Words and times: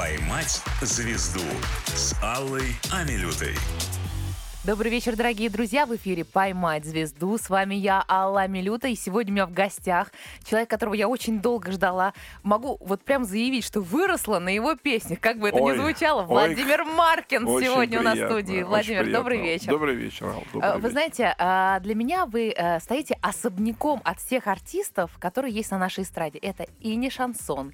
«Поймать 0.00 0.62
звезду» 0.80 1.44
с 1.88 2.16
Аллой 2.22 2.74
Амилютой. 2.90 3.54
Добрый 4.62 4.90
вечер, 4.90 5.16
дорогие 5.16 5.48
друзья. 5.48 5.86
В 5.86 5.96
эфире 5.96 6.22
«Поймать 6.22 6.84
звезду». 6.84 7.38
С 7.38 7.48
вами 7.48 7.74
я, 7.74 8.04
Алла 8.08 8.46
Милюта. 8.46 8.88
И 8.88 8.94
сегодня 8.94 9.32
у 9.32 9.34
меня 9.34 9.46
в 9.46 9.52
гостях 9.54 10.12
человек, 10.44 10.68
которого 10.68 10.92
я 10.92 11.08
очень 11.08 11.40
долго 11.40 11.72
ждала. 11.72 12.12
Могу 12.42 12.76
вот 12.80 13.00
прям 13.02 13.24
заявить, 13.24 13.64
что 13.64 13.80
выросла 13.80 14.38
на 14.38 14.50
его 14.50 14.74
песнях. 14.76 15.18
Как 15.18 15.38
бы 15.38 15.48
это 15.48 15.56
Ой, 15.56 15.72
ни 15.74 15.80
звучало. 15.80 16.20
ой, 16.20 16.26
Владимир 16.26 16.84
Маркин 16.84 17.46
сегодня 17.46 18.00
у 18.00 18.02
нас 18.02 18.12
в 18.12 18.16
приятно, 18.16 18.38
студии. 18.40 18.62
Владимир, 18.62 18.98
приятно. 19.00 19.18
добрый 19.18 19.40
вечер. 19.40 19.68
Добрый 19.72 19.94
вечер, 19.94 20.26
Ал, 20.26 20.44
добрый 20.52 20.68
Э, 20.70 20.72
Вы 20.74 20.78
вечер. 20.80 20.90
знаете, 20.92 21.34
а, 21.38 21.80
для 21.80 21.94
меня 21.94 22.26
вы 22.26 22.52
э, 22.54 22.80
стоите 22.80 23.18
особняком 23.22 24.02
от 24.04 24.18
всех 24.20 24.46
артистов, 24.46 25.10
которые 25.18 25.54
есть 25.54 25.70
на 25.70 25.78
нашей 25.78 26.04
эстраде. 26.04 26.38
Это 26.38 26.66
и 26.80 26.96
не 26.96 27.08
шансон, 27.08 27.72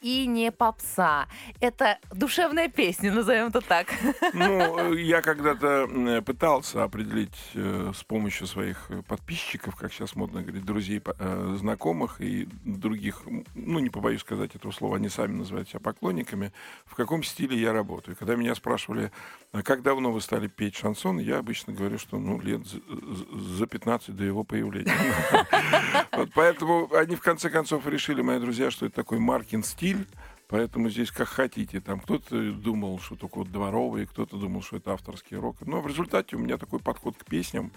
и 0.00 0.26
не 0.26 0.50
попса. 0.52 1.26
Это 1.60 1.98
душевная 2.12 2.68
песня, 2.68 3.12
назовем 3.12 3.48
это 3.48 3.60
так. 3.60 3.88
Ну, 4.34 4.92
э, 4.94 5.00
я 5.00 5.22
когда-то 5.22 5.88
м, 5.90 6.24
пытался 6.24 6.84
определить 6.84 7.36
э, 7.54 7.92
с 7.94 8.04
помощью 8.04 8.46
своих 8.46 8.90
э, 8.90 9.02
подписчиков, 9.02 9.76
как 9.76 9.92
сейчас 9.92 10.14
модно 10.14 10.42
говорить, 10.42 10.64
друзей, 10.64 11.02
э, 11.04 11.56
знакомых 11.58 12.20
и 12.20 12.48
других, 12.64 13.22
ну, 13.54 13.78
не 13.78 13.90
побоюсь 13.90 14.20
сказать 14.20 14.54
этого 14.54 14.72
слова, 14.72 14.96
они 14.96 15.08
сами 15.08 15.36
называют 15.36 15.68
себя 15.68 15.80
поклонниками, 15.80 16.52
в 16.86 16.94
каком 16.94 17.22
стиле 17.22 17.56
я 17.58 17.72
работаю. 17.72 18.16
Когда 18.16 18.36
меня 18.36 18.54
спрашивали, 18.54 19.10
«А 19.52 19.62
как 19.62 19.82
давно 19.82 20.12
вы 20.12 20.20
стали 20.20 20.46
петь 20.46 20.76
шансон, 20.76 21.18
я 21.18 21.38
обычно 21.38 21.72
говорю, 21.72 21.98
что, 21.98 22.18
ну, 22.18 22.38
лет 22.40 22.66
за- 22.66 22.80
за 22.88 23.56
за 23.56 23.66
15 23.66 24.14
до 24.14 24.24
его 24.24 24.44
появления. 24.44 24.92
Поэтому 26.34 26.92
они, 26.94 27.16
в 27.16 27.22
конце 27.22 27.48
концов, 27.48 27.86
решили, 27.86 28.20
мои 28.20 28.38
друзья, 28.40 28.70
что 28.70 28.86
это 28.86 28.96
такой 28.96 29.18
Маркин 29.18 29.62
стиль, 29.62 30.06
Поэтому 30.48 30.88
здесь 30.88 31.10
как 31.10 31.28
хотите. 31.28 31.78
Там 31.78 32.00
кто-то 32.00 32.52
думал, 32.52 32.98
что 33.00 33.16
только 33.16 33.38
вот 33.38 33.52
дворовый, 33.52 34.06
кто-то 34.06 34.38
думал, 34.38 34.62
что 34.62 34.78
это 34.78 34.94
авторский 34.94 35.36
рок. 35.36 35.56
Но 35.66 35.82
в 35.82 35.86
результате 35.86 36.36
у 36.36 36.38
меня 36.38 36.56
такой 36.56 36.80
подход 36.80 37.16
к 37.18 37.26
песням, 37.26 37.70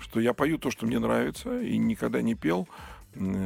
что 0.00 0.18
я 0.18 0.34
пою 0.34 0.58
то, 0.58 0.72
что 0.72 0.84
мне 0.84 0.98
нравится, 0.98 1.60
и 1.60 1.78
никогда 1.78 2.20
не 2.20 2.34
пел 2.34 2.68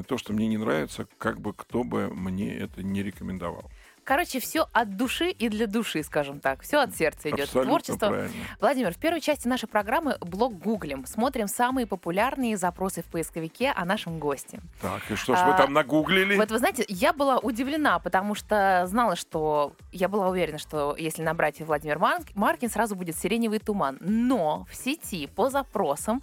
то, 0.08 0.18
что 0.18 0.32
мне 0.32 0.48
не 0.48 0.56
нравится, 0.56 1.06
как 1.18 1.40
бы 1.40 1.52
кто 1.52 1.84
бы 1.84 2.08
мне 2.08 2.54
это 2.54 2.82
не 2.82 3.02
рекомендовал. 3.02 3.70
Короче, 4.04 4.40
все 4.40 4.66
от 4.72 4.96
души 4.96 5.30
и 5.30 5.48
для 5.48 5.66
души, 5.68 6.02
скажем 6.02 6.40
так. 6.40 6.62
Все 6.62 6.78
от 6.78 6.94
сердца 6.96 7.30
идет. 7.30 7.44
Абсолютно 7.46 7.70
Творчество. 7.70 8.08
правильно. 8.08 8.34
Владимир, 8.60 8.92
в 8.92 8.98
первой 8.98 9.20
части 9.20 9.46
нашей 9.46 9.68
программы 9.68 10.16
блог 10.20 10.58
гуглим. 10.58 11.06
Смотрим 11.06 11.46
самые 11.46 11.86
популярные 11.86 12.56
запросы 12.56 13.02
в 13.02 13.06
поисковике 13.06 13.70
о 13.70 13.84
нашем 13.84 14.18
госте. 14.18 14.60
Так, 14.80 15.08
и 15.10 15.14
что 15.14 15.36
ж 15.36 15.38
вы 15.44 15.52
А, 15.52 15.56
там 15.56 15.72
нагуглили? 15.72 16.36
Вот 16.36 16.50
вы 16.50 16.58
знаете, 16.58 16.84
я 16.88 17.12
была 17.12 17.38
удивлена, 17.38 18.00
потому 18.00 18.34
что 18.34 18.84
знала, 18.86 19.14
что 19.14 19.72
я 19.92 20.08
была 20.08 20.28
уверена, 20.28 20.58
что 20.58 20.96
если 20.98 21.22
набрать 21.22 21.60
Владимир 21.60 21.98
Мар- 22.00 22.22
Маркин, 22.34 22.70
сразу 22.70 22.96
будет 22.96 23.16
сиреневый 23.16 23.60
туман. 23.60 23.98
Но 24.00 24.66
в 24.68 24.74
сети 24.74 25.28
по 25.28 25.48
запросам 25.48 26.22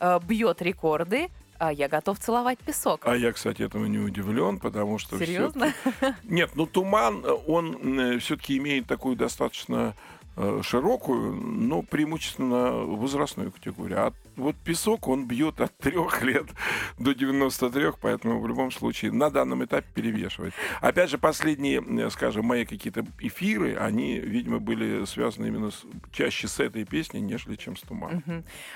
э, 0.00 0.18
бьет 0.24 0.62
рекорды. 0.62 1.28
А 1.60 1.72
я 1.72 1.88
готов 1.88 2.18
целовать 2.18 2.58
песок. 2.58 3.02
А 3.04 3.14
я, 3.14 3.32
кстати, 3.32 3.62
этому 3.62 3.86
не 3.86 3.98
удивлен, 3.98 4.58
потому 4.58 4.98
что 4.98 5.18
Серьезно? 5.18 5.74
Нет, 6.24 6.52
ну 6.54 6.66
туман, 6.66 7.22
э, 7.22 7.36
он 7.46 8.18
все-таки 8.18 8.56
имеет 8.56 8.86
такую 8.86 9.14
достаточно 9.14 9.94
э, 10.36 10.60
широкую, 10.64 11.34
но 11.34 11.82
преимущественно 11.82 12.72
возрастную 12.72 13.52
категорию. 13.52 14.06
А 14.06 14.12
вот 14.40 14.56
песок, 14.56 15.08
он 15.08 15.26
бьет 15.26 15.60
от 15.60 15.76
трех 15.78 16.22
лет 16.22 16.46
до 16.98 17.14
93, 17.14 17.92
поэтому 18.00 18.40
в 18.40 18.48
любом 18.48 18.70
случае 18.70 19.12
на 19.12 19.30
данном 19.30 19.64
этапе 19.64 19.86
перевешивает. 19.94 20.52
Опять 20.80 21.10
же, 21.10 21.18
последние, 21.18 21.80
э, 22.06 22.10
скажем, 22.10 22.44
мои 22.46 22.64
какие-то 22.64 23.04
эфиры, 23.20 23.76
они, 23.76 24.18
видимо, 24.18 24.58
были 24.58 25.04
связаны 25.04 25.46
именно 25.46 25.70
с- 25.70 25.82
чаще 26.12 26.48
с 26.48 26.60
этой 26.60 26.84
песней, 26.84 27.20
нежели 27.20 27.56
чем 27.56 27.76
с 27.76 27.80
туманом. 27.82 28.22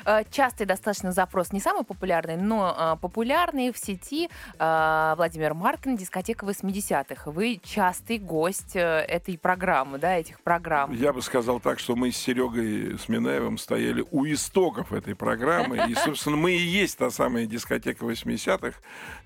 Э, 0.04 0.22
Частый 0.30 0.66
достаточно 0.66 1.12
запрос, 1.12 1.52
не 1.52 1.60
самый 1.60 1.84
популярный, 1.84 2.36
но 2.36 2.74
э, 2.96 3.00
популярный 3.00 3.72
в 3.72 3.78
сети 3.78 4.28
э, 4.58 5.14
Владимир 5.16 5.54
Маркин, 5.54 5.96
дискотека 5.96 6.46
80-х. 6.46 7.30
Вы 7.30 7.60
частый 7.62 8.18
гость 8.18 8.76
э, 8.76 8.80
этой 8.80 9.38
программы, 9.38 9.98
да, 9.98 10.16
этих 10.16 10.40
программ. 10.42 10.92
Я 10.92 11.12
бы 11.12 11.22
сказал 11.22 11.60
так, 11.60 11.78
что 11.78 11.94
мы 11.96 12.10
с 12.10 12.16
Серегой 12.16 12.98
Сминаевым 12.98 13.58
стояли 13.58 14.04
у 14.10 14.24
истоков 14.26 14.92
этой 14.92 15.14
программы. 15.14 15.53
И, 15.62 15.94
собственно, 15.94 16.36
мы 16.36 16.52
и 16.52 16.58
есть 16.58 16.98
та 16.98 17.10
самая 17.10 17.46
дискотека 17.46 18.04
80-х, 18.04 18.78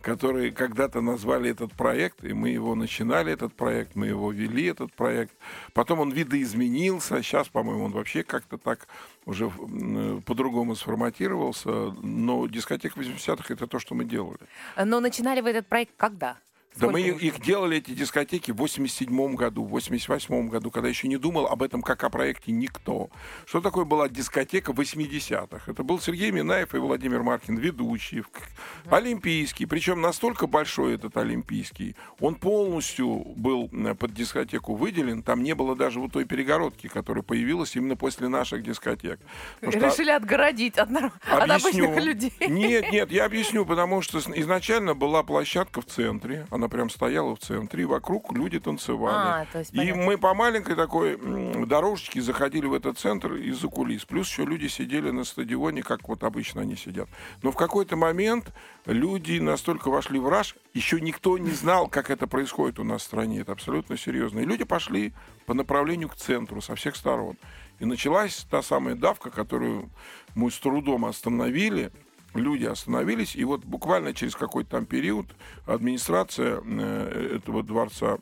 которые 0.03 0.53
когда-то 0.53 1.01
назвали 1.01 1.51
этот 1.51 1.73
проект, 1.73 2.25
и 2.25 2.33
мы 2.33 2.51
его 2.51 2.75
начинали, 2.75 3.33
этот 3.33 3.55
проект, 3.55 3.97
мы 3.97 4.07
его 4.07 4.33
вели, 4.33 4.67
этот 4.67 4.93
проект. 4.95 5.35
Потом 5.73 6.01
он 6.01 6.11
видоизменился. 6.11 7.23
Сейчас, 7.23 7.49
по-моему, 7.49 7.85
он 7.85 7.93
вообще 7.93 8.23
как-то 8.23 8.59
так 8.59 8.89
уже 9.27 9.45
м, 9.47 10.23
по-другому 10.23 10.75
сформатировался. 10.77 11.69
Но 12.03 12.47
дискотека 12.47 12.99
80-х— 13.01 13.45
это 13.55 13.67
то, 13.67 13.79
что 13.79 13.95
мы 13.95 14.05
делали. 14.05 14.41
Но 14.77 15.01
начинали 15.01 15.41
вы 15.41 15.51
этот 15.51 15.67
проект 15.67 15.93
когда? 15.97 16.37
Да 16.79 16.89
мы 16.89 17.01
Сколько 17.01 17.25
их, 17.25 17.35
их 17.37 17.43
делали, 17.45 17.79
эти 17.79 17.91
дискотеки, 17.93 18.51
в 18.53 18.57
87 18.57 19.35
году, 19.35 19.65
в 19.65 19.71
88 19.71 20.49
году, 20.49 20.71
когда 20.71 20.89
еще 20.89 21.09
не 21.09 21.17
думал 21.17 21.47
об 21.47 21.63
этом 21.63 21.83
как 21.83 22.05
о 22.05 22.11
проекте 22.11 22.53
никто. 22.53 23.11
Что 23.47 23.61
такое 23.61 23.85
была 23.85 24.09
дискотека 24.09 24.73
80-х? 24.73 25.71
Это 25.71 25.83
был 25.83 26.01
Сергей 26.01 26.31
Минаев 26.31 26.75
и 26.75 26.79
Владимир 26.79 27.23
Маркин, 27.23 27.57
ведущие, 27.57 28.23
в- 28.23 28.95
олимпийский. 28.95 29.67
Причем 29.67 30.01
настолько 30.01 30.47
большой 30.47 30.95
этот 30.95 31.17
олимпийский, 31.17 31.97
он 32.21 32.35
полностью 32.35 33.25
был 33.37 33.69
под 33.99 34.15
дискотеку 34.15 34.75
выделен. 34.75 35.23
Там 35.23 35.43
не 35.43 35.55
было 35.55 35.75
даже 35.77 36.01
вот 36.01 36.13
той 36.13 36.25
перегородки, 36.25 36.87
которая 36.89 37.23
появилась 37.23 37.75
именно 37.77 37.97
после 37.97 38.29
наших 38.29 38.63
дискотек. 38.63 39.21
Потому 39.61 39.73
что 39.81 39.89
Решили 39.89 40.11
отгородить 40.11 40.79
от, 40.79 40.91
нар- 40.91 41.13
от 41.31 41.51
обычных 41.51 41.97
людей. 42.03 42.33
Нет, 42.41 42.91
нет, 42.93 43.11
я 43.11 43.25
объясню, 43.25 43.65
потому 43.65 44.03
что 44.03 44.19
изначально 44.19 44.95
была 44.95 45.23
площадка 45.23 45.81
в 45.81 45.87
центре, 45.87 46.47
она 46.51 46.68
прям 46.69 46.91
стояла 46.91 47.35
в 47.37 47.39
центре, 47.39 47.83
и 47.83 47.87
вокруг 47.87 48.33
люди 48.33 48.59
танцевали. 48.59 49.43
А, 49.43 49.47
то 49.53 49.61
есть 49.61 49.73
и 49.73 49.77
понятно. 49.77 50.03
мы 50.03 50.19
по 50.19 50.35
маленькой 50.35 50.77
такой 50.77 51.19
дорожечке 51.67 52.21
заходили 52.21 52.67
в 52.67 52.75
этот 52.75 52.99
центр 52.99 53.35
из-за 53.35 53.69
кулис. 53.69 54.05
Плюс 54.05 54.29
еще 54.29 54.45
люди 54.45 54.67
сидели 54.67 55.11
на 55.11 55.25
стадионе, 55.25 55.83
как 55.83 56.09
вот 56.09 56.25
обычно 56.25 56.63
они 56.63 56.77
сидят. 56.77 57.09
Но 57.43 57.53
в 57.53 57.57
какой-то 57.57 57.97
момент 57.97 58.53
люди 58.87 59.39
настолько 59.39 59.91
вошли 59.91 60.19
в 60.19 60.29
раж, 60.29 60.57
еще 60.75 61.01
никто 61.01 61.39
не 61.39 61.51
знал, 61.51 61.89
как 61.89 62.11
это 62.11 62.27
происходит 62.27 62.79
у 62.79 62.85
нас 62.85 63.03
в 63.03 63.05
стране. 63.05 63.41
Это 63.41 63.53
абсолютно 63.53 63.97
серьезно. 63.97 64.41
И 64.41 64.45
люди 64.45 64.65
пошли 64.65 65.13
по 65.47 65.55
направлению 65.55 66.09
к 66.09 66.17
центру 66.17 66.61
со 66.61 66.75
всех 66.75 66.97
сторон. 66.97 67.37
И 67.79 67.85
началась 67.85 68.47
та 68.51 68.63
самая 68.63 68.95
давка, 68.95 69.31
которую 69.31 69.91
мы 70.35 70.51
с 70.51 70.59
трудом 70.59 71.05
остановили. 71.05 71.93
Люди 72.35 72.67
остановились, 72.67 73.35
и 73.37 73.45
вот 73.45 73.65
буквально 73.65 74.13
через 74.15 74.37
какой-то 74.37 74.71
там 74.71 74.87
период 74.87 75.27
администрация 75.67 76.61
э, 76.63 77.37
этого 77.37 77.63
дворца 77.63 78.19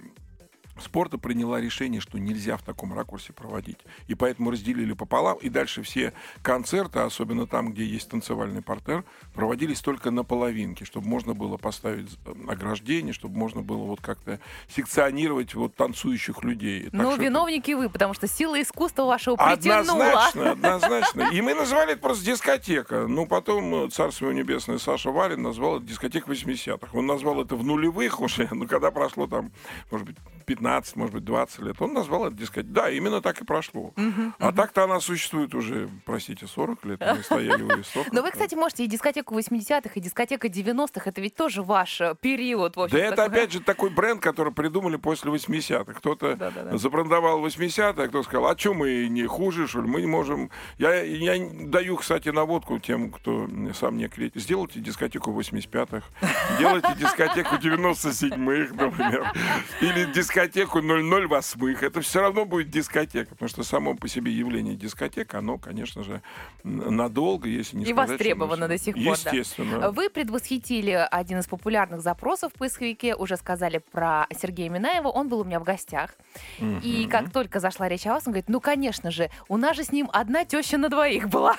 спорта 0.80 1.18
приняла 1.18 1.60
решение, 1.60 2.00
что 2.00 2.18
нельзя 2.18 2.56
в 2.56 2.62
таком 2.62 2.94
ракурсе 2.94 3.32
проводить. 3.32 3.78
И 4.08 4.14
поэтому 4.14 4.50
разделили 4.50 4.92
пополам, 4.92 5.38
и 5.38 5.48
дальше 5.48 5.82
все 5.82 6.12
концерты, 6.42 7.00
особенно 7.00 7.46
там, 7.46 7.72
где 7.72 7.84
есть 7.84 8.08
танцевальный 8.08 8.62
портер, 8.62 9.04
проводились 9.34 9.80
только 9.80 10.10
на 10.10 10.24
половинке, 10.24 10.84
чтобы 10.84 11.08
можно 11.08 11.34
было 11.34 11.56
поставить 11.56 12.18
э, 12.24 12.34
ограждение, 12.48 13.12
чтобы 13.12 13.36
можно 13.36 13.62
было 13.62 13.84
вот 13.84 14.00
как-то 14.00 14.40
секционировать 14.68 15.54
вот 15.54 15.74
танцующих 15.74 16.42
людей. 16.44 16.88
Ну, 16.92 17.12
что 17.12 17.22
виновники 17.22 17.72
вы, 17.72 17.88
потому 17.88 18.14
что 18.14 18.26
сила 18.26 18.60
искусства 18.60 19.04
вашего 19.04 19.36
притянула. 19.36 20.06
Однозначно, 20.06 20.50
однозначно. 20.52 21.22
И 21.32 21.40
мы 21.40 21.54
назвали 21.54 21.92
это 21.92 22.02
просто 22.02 22.24
дискотека. 22.24 23.06
Ну, 23.06 23.26
потом 23.26 23.86
э, 23.86 23.90
Царство 23.90 24.30
небесное 24.30 24.78
Саша 24.78 25.10
Валин 25.10 25.42
назвал 25.42 25.78
это 25.78 25.86
дискотека 25.86 26.30
80-х. 26.30 26.88
Он 26.92 27.06
назвал 27.06 27.42
это 27.42 27.56
в 27.56 27.64
нулевых 27.64 28.20
уже, 28.20 28.48
ну, 28.52 28.66
когда 28.66 28.90
прошло 28.90 29.26
там, 29.26 29.52
может 29.90 30.06
быть, 30.06 30.16
15, 30.46 30.96
может 30.96 31.14
быть, 31.14 31.24
20 31.24 31.58
лет. 31.60 31.76
Он 31.80 31.92
назвал 31.92 32.26
это 32.28 32.36
дискотекой. 32.36 32.72
Да, 32.72 32.90
именно 32.90 33.20
так 33.20 33.40
и 33.42 33.44
прошло. 33.44 33.92
А 34.38 34.52
так-то 34.52 34.84
она 34.84 35.00
существует 35.00 35.54
уже, 35.54 35.88
простите, 36.04 36.46
40 36.46 36.84
лет. 36.84 37.00
Мы 37.00 37.22
стояли 37.22 37.62
у 37.62 37.80
истоков. 37.80 38.12
Но 38.12 38.22
вы, 38.22 38.30
кстати, 38.30 38.54
можете 38.54 38.84
и 38.84 38.86
дискотеку 38.86 39.36
80-х, 39.36 39.90
и 39.94 40.00
дискотека 40.00 40.46
90-х. 40.46 41.10
Это 41.10 41.20
ведь 41.20 41.34
тоже 41.34 41.62
ваш 41.62 42.00
э, 42.00 42.14
период, 42.20 42.76
в 42.76 42.80
общем 42.80 42.96
Да 42.96 43.04
это 43.04 43.24
опять 43.24 43.52
же 43.52 43.60
такой 43.60 43.90
бренд, 43.90 44.22
который 44.22 44.52
придумали 44.52 44.96
после 44.96 45.30
80-х. 45.32 45.92
Кто-то 45.94 46.36
Да-да-да. 46.36 46.76
забрендовал 46.76 47.44
80-е, 47.44 48.04
а 48.04 48.08
кто 48.08 48.22
сказал, 48.22 48.46
а 48.46 48.56
что 48.56 48.74
мы 48.74 49.08
не 49.08 49.26
хуже, 49.26 49.66
что 49.66 49.82
ли? 49.82 49.88
Мы 49.88 50.00
не 50.00 50.06
можем... 50.06 50.50
Я, 50.78 51.02
я 51.02 51.34
даю, 51.52 51.96
кстати, 51.96 52.28
наводку 52.28 52.78
тем, 52.78 53.10
кто 53.10 53.48
сам 53.74 53.96
не 53.96 54.08
креатив. 54.08 54.40
Сделайте 54.40 54.80
дискотеку 54.80 55.32
85-х, 55.32 56.06
делайте 56.58 56.94
дискотеку 56.98 57.56
97-х, 57.56 58.74
например. 58.74 59.32
Или 59.80 60.04
дискотеку 60.12 60.35
дискотеку 60.36 60.80
008, 60.80 61.76
это 61.80 62.00
все 62.02 62.20
равно 62.20 62.44
будет 62.44 62.68
дискотека, 62.70 63.30
потому 63.30 63.48
что 63.48 63.62
само 63.62 63.94
по 63.94 64.06
себе 64.06 64.32
явление 64.32 64.76
дискотека, 64.76 65.38
оно, 65.38 65.56
конечно 65.58 66.02
же, 66.04 66.22
надолго, 66.62 67.48
если 67.48 67.76
не 67.78 67.84
И 67.84 67.92
сказать, 67.92 68.10
востребовано 68.10 68.68
до 68.68 68.78
сих 68.78 68.94
пор, 68.94 69.04
да. 69.04 69.10
Естественно. 69.12 69.90
Вы 69.90 70.10
предвосхитили 70.10 71.06
один 71.10 71.38
из 71.38 71.46
популярных 71.46 72.02
запросов 72.02 72.52
в 72.54 72.58
поисковике, 72.58 73.14
уже 73.14 73.36
сказали 73.36 73.78
про 73.78 74.26
Сергея 74.38 74.68
Минаева, 74.68 75.08
он 75.08 75.28
был 75.28 75.40
у 75.40 75.44
меня 75.44 75.58
в 75.58 75.64
гостях. 75.64 76.14
И 76.58 76.62
Мгм. 77.02 77.10
как 77.10 77.32
только 77.32 77.60
зашла 77.60 77.88
речь 77.88 78.06
о 78.06 78.10
вас, 78.10 78.24
он 78.26 78.32
говорит, 78.32 78.48
ну, 78.48 78.60
конечно 78.60 79.10
же, 79.10 79.30
у 79.48 79.56
нас 79.56 79.76
же 79.76 79.84
с 79.84 79.92
ним 79.92 80.10
одна 80.12 80.44
теща 80.44 80.76
на 80.76 80.88
двоих 80.88 81.28
была. 81.28 81.56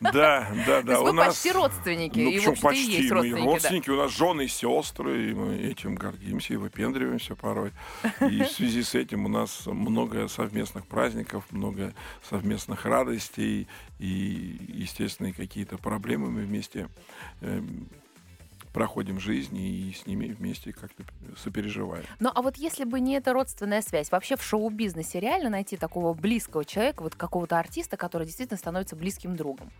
Да, 0.00 0.46
да, 0.66 0.80
То 0.80 0.86
да. 0.86 0.92
есть 0.92 1.00
у 1.00 1.04
вы 1.04 1.12
нас... 1.12 1.28
почти 1.28 1.52
родственники. 1.52 2.18
Ну, 2.18 2.30
и, 2.30 2.36
почему 2.36 2.52
и 2.54 2.60
почти? 2.60 2.92
есть 2.92 3.10
Мы 3.10 3.16
родственники, 3.16 3.44
да. 3.44 3.50
родственники, 3.52 3.90
у 3.90 3.96
нас 3.96 4.10
жены 4.12 4.44
и 4.44 4.48
сестры, 4.48 5.30
и 5.30 5.34
мы 5.34 5.56
этим 5.56 5.94
гордимся 5.94 6.54
и 6.54 6.56
выпендриваемся 6.56 7.34
порой. 7.34 7.72
И 8.20 8.42
в 8.42 8.48
связи 8.48 8.82
с 8.82 8.94
этим 8.94 9.26
у 9.26 9.28
нас 9.28 9.66
много 9.66 10.28
совместных 10.28 10.86
праздников, 10.86 11.44
много 11.50 11.94
совместных 12.28 12.84
радостей 12.84 13.66
и, 13.98 14.56
естественно, 14.68 15.32
какие-то 15.32 15.78
проблемы 15.78 16.30
мы 16.30 16.42
вместе 16.42 16.88
эм, 17.40 17.88
проходим 18.72 19.20
жизнь 19.20 19.56
и 19.56 19.92
с 19.92 20.06
ними 20.06 20.26
вместе 20.26 20.72
как-то 20.72 21.04
сопереживаем. 21.36 22.04
Ну, 22.20 22.30
а 22.34 22.42
вот 22.42 22.56
если 22.56 22.84
бы 22.84 23.00
не 23.00 23.14
эта 23.14 23.32
родственная 23.32 23.82
связь, 23.82 24.10
вообще 24.10 24.36
в 24.36 24.42
шоу-бизнесе 24.42 25.20
реально 25.20 25.50
найти 25.50 25.76
такого 25.76 26.14
близкого 26.14 26.64
человека, 26.64 27.02
вот 27.02 27.14
какого-то 27.14 27.58
артиста, 27.58 27.96
который 27.96 28.26
действительно 28.26 28.58
становится 28.58 28.96
близким 28.96 29.36
другом? 29.36 29.70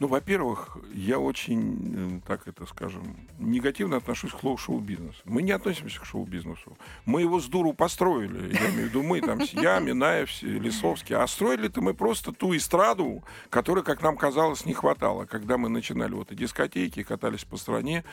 Ну, 0.00 0.08
во-первых, 0.08 0.76
я 0.92 1.20
очень, 1.20 2.20
э, 2.24 2.26
так 2.26 2.48
это 2.48 2.66
скажем, 2.66 3.16
негативно 3.38 3.98
отношусь 3.98 4.32
к 4.32 4.40
слову 4.40 4.56
шоу-бизнес. 4.56 5.14
Мы 5.24 5.40
не 5.42 5.52
относимся 5.52 6.00
к 6.00 6.04
шоу-бизнесу. 6.04 6.76
Мы 7.06 7.20
его 7.20 7.38
с 7.38 7.46
дуру 7.46 7.72
построили. 7.74 8.54
Я 8.54 8.70
имею 8.70 8.86
в 8.86 8.88
виду 8.88 9.02
мы, 9.04 9.20
там, 9.20 9.38
я, 9.52 9.78
Минаев, 9.78 10.42
Лисовский. 10.42 11.14
А 11.14 11.24
строили-то 11.28 11.80
мы 11.80 11.94
просто 11.94 12.32
ту 12.32 12.56
эстраду, 12.56 13.22
которой, 13.50 13.84
как 13.84 14.02
нам 14.02 14.16
казалось, 14.16 14.66
не 14.66 14.74
хватало. 14.74 15.26
Когда 15.26 15.58
мы 15.58 15.68
начинали 15.68 16.12
вот 16.12 16.32
и 16.32 16.34
дискотеки, 16.34 17.04
катались 17.04 17.44
по 17.44 17.56
стране 17.56 18.04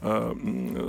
э, 0.00 0.32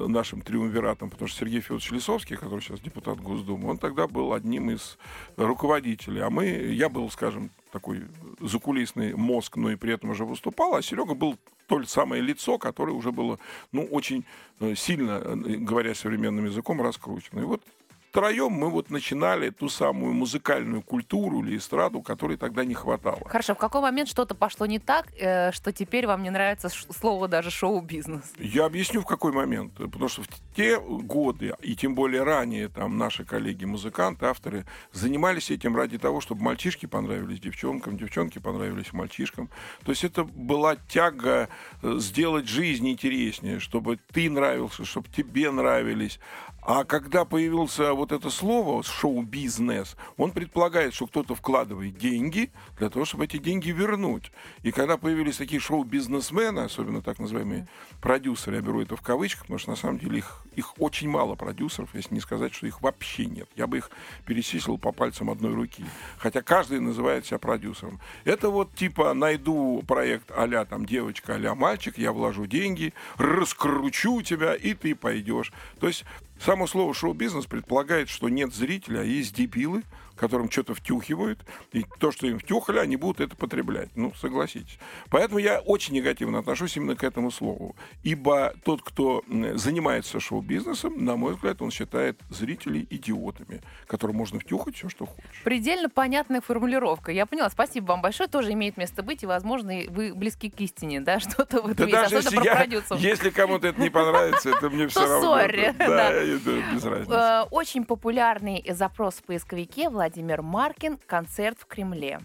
нашим 0.07 0.41
триумвиратом, 0.41 1.09
потому 1.09 1.27
что 1.27 1.39
Сергей 1.39 1.61
Федорович 1.61 1.91
Лисовский, 1.91 2.37
который 2.37 2.61
сейчас 2.61 2.79
депутат 2.79 3.19
Госдумы, 3.19 3.69
он 3.69 3.77
тогда 3.77 4.07
был 4.07 4.33
одним 4.33 4.71
из 4.71 4.97
руководителей. 5.37 6.21
А 6.21 6.29
мы, 6.29 6.45
я 6.45 6.89
был, 6.89 7.09
скажем, 7.09 7.51
такой 7.71 8.03
закулисный 8.39 9.13
мозг, 9.15 9.57
но 9.57 9.71
и 9.71 9.75
при 9.75 9.93
этом 9.93 10.09
уже 10.09 10.25
выступал, 10.25 10.75
а 10.75 10.81
Серега 10.81 11.13
был 11.13 11.37
то 11.67 11.81
самое 11.83 12.21
лицо, 12.21 12.57
которое 12.57 12.91
уже 12.91 13.11
было, 13.11 13.39
ну, 13.71 13.85
очень 13.85 14.25
э, 14.59 14.75
сильно, 14.75 15.21
э, 15.23 15.35
говоря 15.35 15.95
современным 15.95 16.45
языком, 16.45 16.81
раскручено. 16.81 17.39
И 17.39 17.45
вот 17.45 17.63
втроем 18.11 18.51
мы 18.51 18.69
вот 18.69 18.89
начинали 18.89 19.51
ту 19.51 19.69
самую 19.69 20.13
музыкальную 20.13 20.81
культуру 20.81 21.43
или 21.43 21.57
эстраду, 21.57 22.01
которой 22.01 22.35
тогда 22.35 22.65
не 22.65 22.73
хватало. 22.73 23.21
Хорошо, 23.25 23.55
в 23.55 23.57
какой 23.57 23.81
момент 23.81 24.09
что-то 24.09 24.35
пошло 24.35 24.65
не 24.65 24.79
так, 24.79 25.07
э, 25.17 25.53
что 25.53 25.71
теперь 25.71 26.07
вам 26.07 26.21
не 26.21 26.29
нравится 26.29 26.67
слово 26.69 27.29
даже 27.29 27.49
шоу-бизнес? 27.51 28.33
Я 28.37 28.65
объясню, 28.65 29.01
в 29.01 29.05
какой 29.05 29.31
момент. 29.31 29.73
Потому 29.75 30.09
что 30.09 30.23
в 30.23 30.27
те 30.55 30.77
годы, 30.77 31.53
и 31.61 31.73
тем 31.75 31.95
более 31.95 32.23
ранее, 32.23 32.67
там 32.67 32.97
наши 32.97 33.23
коллеги-музыканты, 33.23 34.25
авторы, 34.25 34.65
занимались 34.91 35.49
этим 35.49 35.77
ради 35.77 35.97
того, 35.97 36.19
чтобы 36.19 36.43
мальчишки 36.43 36.87
понравились 36.87 37.39
девчонкам, 37.39 37.97
девчонки 37.97 38.39
понравились 38.39 38.91
мальчишкам. 38.91 39.49
То 39.85 39.91
есть 39.91 40.03
это 40.03 40.25
была 40.25 40.75
тяга 40.75 41.47
э, 41.81 41.95
сделать 41.99 42.49
жизнь 42.49 42.89
интереснее, 42.89 43.61
чтобы 43.61 43.99
ты 44.11 44.29
нравился, 44.29 44.83
чтобы 44.83 45.07
тебе 45.07 45.49
нравились. 45.49 46.19
А 46.61 46.83
когда 46.83 47.25
появился 47.25 47.93
вот 47.93 48.11
это 48.11 48.29
слово 48.29 48.83
шоу-бизнес, 48.83 49.95
он 50.15 50.31
предполагает, 50.31 50.93
что 50.93 51.07
кто-то 51.07 51.33
вкладывает 51.33 51.97
деньги 51.97 52.51
для 52.77 52.89
того, 52.89 53.03
чтобы 53.03 53.25
эти 53.25 53.37
деньги 53.37 53.71
вернуть. 53.71 54.31
И 54.61 54.71
когда 54.71 54.97
появились 54.97 55.37
такие 55.37 55.59
шоу-бизнесмены, 55.59 56.59
особенно 56.59 57.01
так 57.01 57.17
называемые 57.17 57.67
продюсеры, 57.99 58.57
я 58.57 58.61
беру 58.61 58.81
это 58.81 58.95
в 58.95 59.01
кавычках, 59.01 59.43
потому 59.43 59.57
что 59.57 59.71
на 59.71 59.75
самом 59.75 59.97
деле 59.97 60.19
их, 60.19 60.43
их 60.55 60.79
очень 60.79 61.09
мало 61.09 61.33
продюсеров, 61.33 61.95
если 61.95 62.13
не 62.13 62.21
сказать, 62.21 62.53
что 62.53 62.67
их 62.67 62.81
вообще 62.81 63.25
нет. 63.25 63.49
Я 63.55 63.65
бы 63.65 63.79
их 63.79 63.89
перечислил 64.27 64.77
по 64.77 64.91
пальцам 64.91 65.31
одной 65.31 65.55
руки. 65.55 65.83
Хотя 66.19 66.43
каждый 66.43 66.79
называет 66.79 67.25
себя 67.25 67.39
продюсером. 67.39 67.99
Это 68.23 68.49
вот 68.49 68.75
типа 68.75 69.15
найду 69.15 69.83
проект 69.87 70.29
а 70.29 70.65
там 70.65 70.85
девочка, 70.85 71.39
а 71.43 71.55
мальчик, 71.55 71.97
я 71.97 72.11
вложу 72.11 72.45
деньги, 72.45 72.93
раскручу 73.17 74.21
тебя, 74.21 74.53
и 74.53 74.75
ты 74.75 74.93
пойдешь. 74.95 75.51
То 75.79 75.87
есть 75.87 76.05
Само 76.43 76.65
слово 76.67 76.93
шоу-бизнес 76.93 77.45
предполагает, 77.45 78.09
что 78.09 78.27
нет 78.29 78.53
зрителя, 78.53 79.01
а 79.01 79.03
есть 79.03 79.35
дебилы, 79.35 79.83
которым 80.15 80.51
что-то 80.51 80.75
втюхивают, 80.75 81.39
и 81.71 81.83
то, 81.99 82.11
что 82.11 82.27
им 82.27 82.37
втюхали, 82.37 82.77
они 82.77 82.95
будут 82.95 83.21
это 83.21 83.35
потреблять. 83.35 83.89
Ну, 83.95 84.13
согласитесь. 84.13 84.77
Поэтому 85.09 85.39
я 85.39 85.59
очень 85.61 85.95
негативно 85.95 86.37
отношусь 86.39 86.77
именно 86.77 86.95
к 86.95 87.03
этому 87.03 87.31
слову. 87.31 87.75
Ибо 88.03 88.53
тот, 88.63 88.83
кто 88.83 89.23
занимается 89.55 90.19
шоу-бизнесом, 90.19 91.03
на 91.03 91.15
мой 91.15 91.33
взгляд, 91.33 91.61
он 91.63 91.71
считает 91.71 92.19
зрителей 92.29 92.85
идиотами, 92.91 93.61
которым 93.87 94.17
можно 94.17 94.39
втюхать 94.39 94.75
все, 94.75 94.89
что 94.89 95.07
хочешь. 95.07 95.41
Предельно 95.43 95.89
понятная 95.89 96.41
формулировка. 96.41 97.11
Я 97.11 97.25
поняла. 97.25 97.49
Спасибо 97.49 97.85
вам 97.87 98.01
большое. 98.03 98.29
Тоже 98.29 98.51
имеет 98.53 98.77
место 98.77 99.01
быть. 99.01 99.23
И, 99.23 99.25
возможно, 99.25 99.73
вы 99.89 100.13
близки 100.13 100.51
к 100.51 100.59
истине, 100.61 101.01
да? 101.01 101.19
Что-то 101.19 101.63
в 101.63 101.67
этом 101.69 101.89
Да 101.89 101.99
есть. 101.99 102.11
даже 102.11 102.15
если, 102.17 102.45
я- 102.45 102.63
если 103.09 103.29
кому-то 103.31 103.67
это 103.67 103.81
не 103.81 103.89
понравится, 103.89 104.49
это 104.49 104.69
мне 104.69 104.87
все 104.89 105.01
равно. 105.01 105.35
Да, 105.79 106.21
без 106.37 106.83
разницы. 106.85 107.13
Э, 107.13 107.43
Очень 107.51 107.85
популярный 107.85 108.63
запрос 108.69 109.15
в 109.15 109.23
поисковике 109.23 109.89
Владимир 109.89 110.41
Маркин 110.41 110.97
«Концерт 111.07 111.57
в 111.59 111.65
Кремле». 111.65 112.19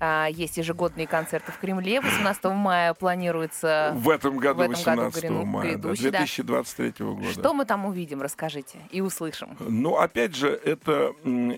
А, 0.00 0.26
Есть 0.28 0.56
ежегодные 0.56 1.06
концерты 1.06 1.52
в 1.52 1.58
Кремле. 1.58 2.00
18 2.00 2.44
мая 2.46 2.92
планируется... 2.94 3.92
В 3.96 4.08
этом 4.10 4.36
году, 4.38 4.58
в 4.58 4.62
этом 4.62 4.82
году 4.82 5.02
18 5.02 5.24
гряду- 5.24 5.44
мая, 5.44 5.64
да, 5.64 5.70
грядущий, 5.92 6.10
да. 6.10 6.18
2023 6.18 7.06
года. 7.06 7.30
Что 7.32 7.54
мы 7.54 7.64
там 7.64 7.84
увидим, 7.86 8.20
расскажите 8.20 8.78
и 8.90 9.00
услышим. 9.00 9.56
Ну, 9.60 9.96
опять 9.96 10.34
же, 10.34 10.48
эта 10.48 11.12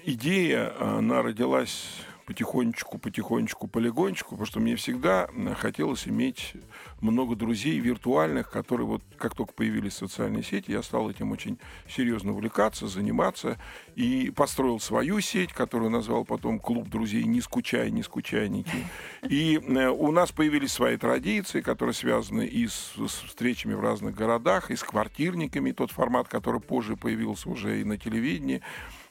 идея, 0.05 0.73
она 0.79 1.23
родилась 1.23 1.87
потихонечку, 2.27 2.99
потихонечку, 2.99 3.67
полигонечку, 3.67 4.31
потому 4.31 4.47
что 4.47 4.61
мне 4.61 4.77
всегда 4.77 5.27
м, 5.35 5.55
хотелось 5.55 6.07
иметь 6.07 6.53
много 7.03 7.37
друзей 7.37 7.79
виртуальных, 7.81 8.51
которые 8.51 8.87
вот 8.87 9.03
как 9.19 9.35
только 9.35 9.53
появились 9.53 9.95
социальные 9.95 10.43
сети, 10.43 10.71
я 10.71 10.83
стал 10.83 11.11
этим 11.11 11.33
очень 11.33 11.59
серьезно 11.89 12.33
увлекаться, 12.33 12.87
заниматься 12.87 13.59
и 13.97 14.33
построил 14.35 14.81
свою 14.81 15.21
сеть, 15.21 15.53
которую 15.53 15.91
назвал 15.91 16.25
потом 16.25 16.59
«Клуб 16.59 16.89
друзей 16.89 17.25
«Не 17.25 17.41
скучай, 17.41 17.91
не 17.91 18.03
скучайники». 18.03 18.87
И 19.29 19.57
э, 19.57 19.89
у 19.89 20.13
нас 20.13 20.33
появились 20.33 20.73
свои 20.73 20.97
традиции, 20.97 21.61
которые 21.61 21.95
связаны 21.95 22.47
и 22.47 22.67
с, 22.67 22.93
с 22.97 23.23
встречами 23.27 23.75
в 23.75 23.81
разных 23.81 24.15
городах, 24.15 24.71
и 24.71 24.77
с 24.77 24.83
квартирниками, 24.83 25.73
тот 25.73 25.91
формат, 25.91 26.29
который 26.29 26.61
позже 26.61 26.97
появился 26.97 27.51
уже 27.51 27.81
и 27.81 27.85
на 27.85 27.99
телевидении. 27.99 28.63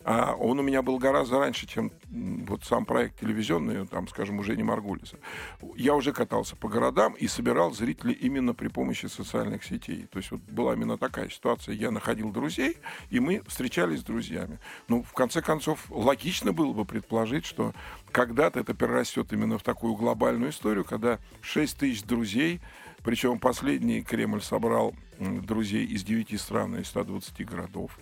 А 0.03 0.33
он 0.33 0.59
у 0.59 0.63
меня 0.63 0.81
был 0.81 0.97
гораздо 0.97 1.39
раньше, 1.39 1.67
чем 1.67 1.91
вот 2.09 2.63
сам 2.63 2.85
проект 2.85 3.19
телевизионный, 3.19 3.85
там, 3.85 4.07
скажем, 4.07 4.39
уже 4.39 4.55
не 4.55 4.63
Маргулиса. 4.63 5.17
Я 5.75 5.95
уже 5.95 6.11
катался 6.11 6.55
по 6.55 6.67
городам 6.67 7.13
и 7.13 7.27
собирал 7.27 7.71
зрителей 7.71 8.13
именно 8.13 8.53
при 8.53 8.67
помощи 8.67 9.05
социальных 9.05 9.63
сетей. 9.63 10.07
То 10.11 10.17
есть 10.17 10.31
вот 10.31 10.41
была 10.41 10.73
именно 10.73 10.97
такая 10.97 11.29
ситуация. 11.29 11.75
Я 11.75 11.91
находил 11.91 12.31
друзей, 12.31 12.77
и 13.09 13.19
мы 13.19 13.43
встречались 13.47 13.99
с 13.99 14.03
друзьями. 14.03 14.59
Ну, 14.87 15.03
в 15.03 15.13
конце 15.13 15.41
концов, 15.41 15.85
логично 15.89 16.51
было 16.51 16.73
бы 16.73 16.85
предположить, 16.85 17.45
что 17.45 17.73
когда-то 18.11 18.59
это 18.59 18.73
перерастет 18.73 19.31
именно 19.33 19.57
в 19.57 19.63
такую 19.63 19.95
глобальную 19.95 20.51
историю, 20.51 20.83
когда 20.83 21.19
6 21.41 21.77
тысяч 21.77 22.03
друзей, 22.03 22.59
причем 23.03 23.39
последний 23.39 24.01
Кремль 24.01 24.41
собрал 24.41 24.93
друзей 25.19 25.85
из 25.85 26.03
9 26.03 26.39
стран 26.39 26.75
и 26.77 26.83
120 26.83 27.45
городов, 27.45 27.97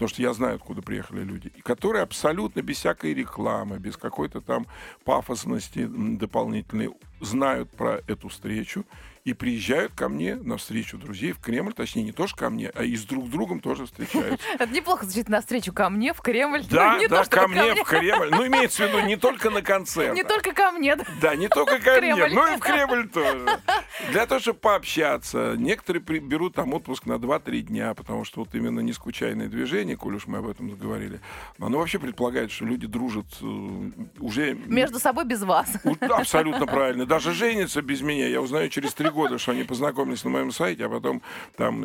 потому 0.00 0.14
что 0.14 0.22
я 0.22 0.32
знаю, 0.32 0.54
откуда 0.54 0.80
приехали 0.80 1.22
люди, 1.22 1.52
и 1.54 1.60
которые 1.60 2.02
абсолютно 2.02 2.62
без 2.62 2.78
всякой 2.78 3.12
рекламы, 3.12 3.78
без 3.78 3.98
какой-то 3.98 4.40
там 4.40 4.66
пафосности 5.04 5.86
дополнительной 5.86 6.88
знают 7.20 7.70
про 7.70 8.00
эту 8.06 8.28
встречу 8.30 8.86
и 9.24 9.34
приезжают 9.34 9.92
ко 9.94 10.08
мне 10.08 10.36
на 10.36 10.56
встречу 10.56 10.96
друзей 10.96 11.32
в 11.32 11.40
Кремль, 11.40 11.72
точнее 11.72 12.04
не 12.04 12.12
тоже 12.12 12.34
ко 12.34 12.48
мне, 12.50 12.70
а 12.74 12.84
и 12.84 12.96
с 12.96 13.04
друг 13.04 13.28
другом 13.28 13.60
тоже 13.60 13.86
встречаются. 13.86 14.46
Это 14.58 14.72
неплохо 14.72 15.04
звучит 15.04 15.28
на 15.28 15.40
встречу 15.40 15.72
ко 15.72 15.90
мне 15.90 16.12
в 16.12 16.20
Кремль. 16.20 16.64
Да, 16.70 16.94
Ну, 16.94 17.00
не 17.00 17.08
да, 17.08 17.24
то, 17.24 17.30
ко 17.30 17.48
мне 17.48 17.74
в 17.74 17.84
Кремль. 17.84 18.30
Ну, 18.30 18.46
имеется 18.46 18.86
в 18.86 18.88
виду 18.88 19.00
не 19.00 19.16
только 19.16 19.50
на 19.50 19.62
концерт. 19.62 20.14
Не 20.14 20.24
только 20.24 20.52
ко 20.52 20.70
мне. 20.72 20.96
да. 21.20 21.34
Не 21.34 21.48
только 21.48 21.78
ко 21.78 22.00
мне, 22.00 22.26
но 22.28 22.48
и 22.48 22.56
в 22.56 22.60
Кремль 22.60 23.08
тоже. 23.08 23.46
Для 24.10 24.26
того, 24.26 24.40
чтобы 24.40 24.58
пообщаться. 24.58 25.54
Некоторые 25.56 26.02
берут 26.02 26.54
там 26.54 26.72
отпуск 26.74 27.06
на 27.06 27.14
2-3 27.14 27.60
дня, 27.60 27.94
потому 27.94 28.24
что 28.24 28.40
вот 28.40 28.54
именно 28.54 28.80
нескучайное 28.80 29.48
движение, 29.48 29.96
коль 29.96 30.16
уж 30.16 30.26
мы 30.26 30.38
об 30.38 30.48
этом 30.48 30.70
заговорили, 30.70 31.20
оно 31.58 31.78
вообще 31.78 31.98
предполагает, 31.98 32.50
что 32.50 32.64
люди 32.64 32.86
дружат 32.86 33.26
э, 33.42 33.90
уже... 34.18 34.54
Между 34.54 34.98
собой 34.98 35.24
без 35.24 35.42
вас. 35.42 35.70
Абсолютно 36.00 36.66
правильно. 36.66 37.06
даже 37.06 37.32
женятся 37.32 37.82
без 37.82 38.00
меня. 38.00 38.26
Я 38.26 38.40
узнаю 38.40 38.68
через 38.68 38.94
три 38.94 39.09
года, 39.10 39.38
что 39.38 39.52
они 39.52 39.64
познакомились 39.64 40.24
на 40.24 40.30
моем 40.30 40.52
сайте, 40.52 40.86
а 40.86 40.88
потом 40.88 41.22
там 41.56 41.84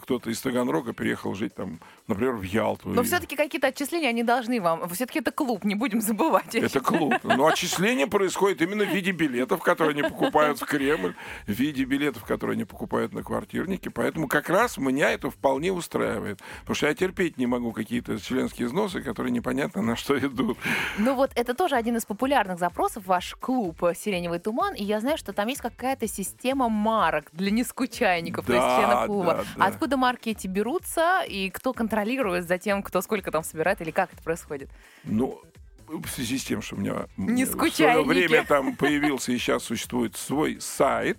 кто-то 0.00 0.30
из 0.30 0.40
Таганрога 0.40 0.92
переехал 0.92 1.34
жить 1.34 1.54
там, 1.54 1.80
например, 2.06 2.34
в 2.34 2.42
Ялту. 2.42 2.88
Но 2.88 3.02
все-таки 3.02 3.36
какие-то 3.36 3.68
отчисления 3.68 4.08
они 4.08 4.22
должны 4.22 4.60
вам. 4.60 4.88
Все-таки 4.90 5.20
это 5.20 5.30
клуб, 5.30 5.64
не 5.64 5.74
будем 5.74 6.00
забывать. 6.00 6.54
Это 6.54 6.80
клуб. 6.80 7.14
Но 7.22 7.46
отчисление 7.46 8.06
происходит 8.06 8.62
именно 8.62 8.84
в 8.84 8.88
виде 8.88 9.12
билетов, 9.12 9.62
которые 9.62 9.92
они 9.92 10.02
покупают 10.02 10.60
в 10.60 10.66
Кремль, 10.66 11.14
в 11.46 11.52
виде 11.52 11.84
билетов, 11.84 12.24
которые 12.24 12.54
они 12.54 12.64
покупают 12.64 13.12
на 13.12 13.22
квартирники. 13.22 13.88
Поэтому 13.88 14.26
как 14.28 14.48
раз 14.48 14.78
меня 14.78 15.10
это 15.10 15.30
вполне 15.30 15.72
устраивает. 15.72 16.40
Потому 16.60 16.74
что 16.74 16.86
я 16.86 16.94
терпеть 16.94 17.38
не 17.38 17.46
могу 17.46 17.72
какие-то 17.72 18.18
членские 18.18 18.66
взносы, 18.68 19.00
которые 19.02 19.30
непонятно 19.32 19.82
на 19.82 19.94
что 19.94 20.18
идут. 20.18 20.58
Ну 20.98 21.14
вот 21.14 21.30
это 21.34 21.54
тоже 21.54 21.76
один 21.76 21.96
из 21.96 22.04
популярных 22.04 22.58
запросов, 22.58 23.06
ваш 23.06 23.34
клуб 23.36 23.82
«Сиреневый 23.94 24.38
туман». 24.38 24.74
И 24.74 24.82
я 24.82 25.00
знаю, 25.00 25.18
что 25.18 25.32
там 25.32 25.48
есть 25.48 25.60
какая-то 25.60 26.08
система 26.08 26.57
марок 26.68 27.26
для 27.32 27.50
нескучайников, 27.50 28.46
да, 28.46 28.52
то 28.52 28.58
есть 28.58 28.76
членов 28.76 29.06
клуба. 29.06 29.34
Да, 29.34 29.44
да. 29.56 29.66
Откуда 29.66 29.96
марки 29.96 30.30
эти 30.30 30.46
берутся 30.46 31.22
и 31.28 31.50
кто 31.50 31.72
контролирует 31.72 32.48
за 32.48 32.58
тем, 32.58 32.82
кто 32.82 33.00
сколько 33.02 33.30
там 33.30 33.44
собирает 33.44 33.80
или 33.80 33.90
как 33.90 34.12
это 34.12 34.22
происходит? 34.22 34.70
Ну, 35.04 35.40
в 35.86 36.08
связи 36.08 36.38
с 36.38 36.44
тем, 36.44 36.62
что 36.62 36.76
у 36.76 36.78
меня 36.78 37.06
не 37.16 37.44
в 37.44 37.50
свое 37.50 38.02
время 38.02 38.44
там 38.44 38.76
появился 38.76 39.32
и 39.32 39.38
сейчас 39.38 39.64
существует 39.64 40.16
свой 40.16 40.60
сайт, 40.60 41.18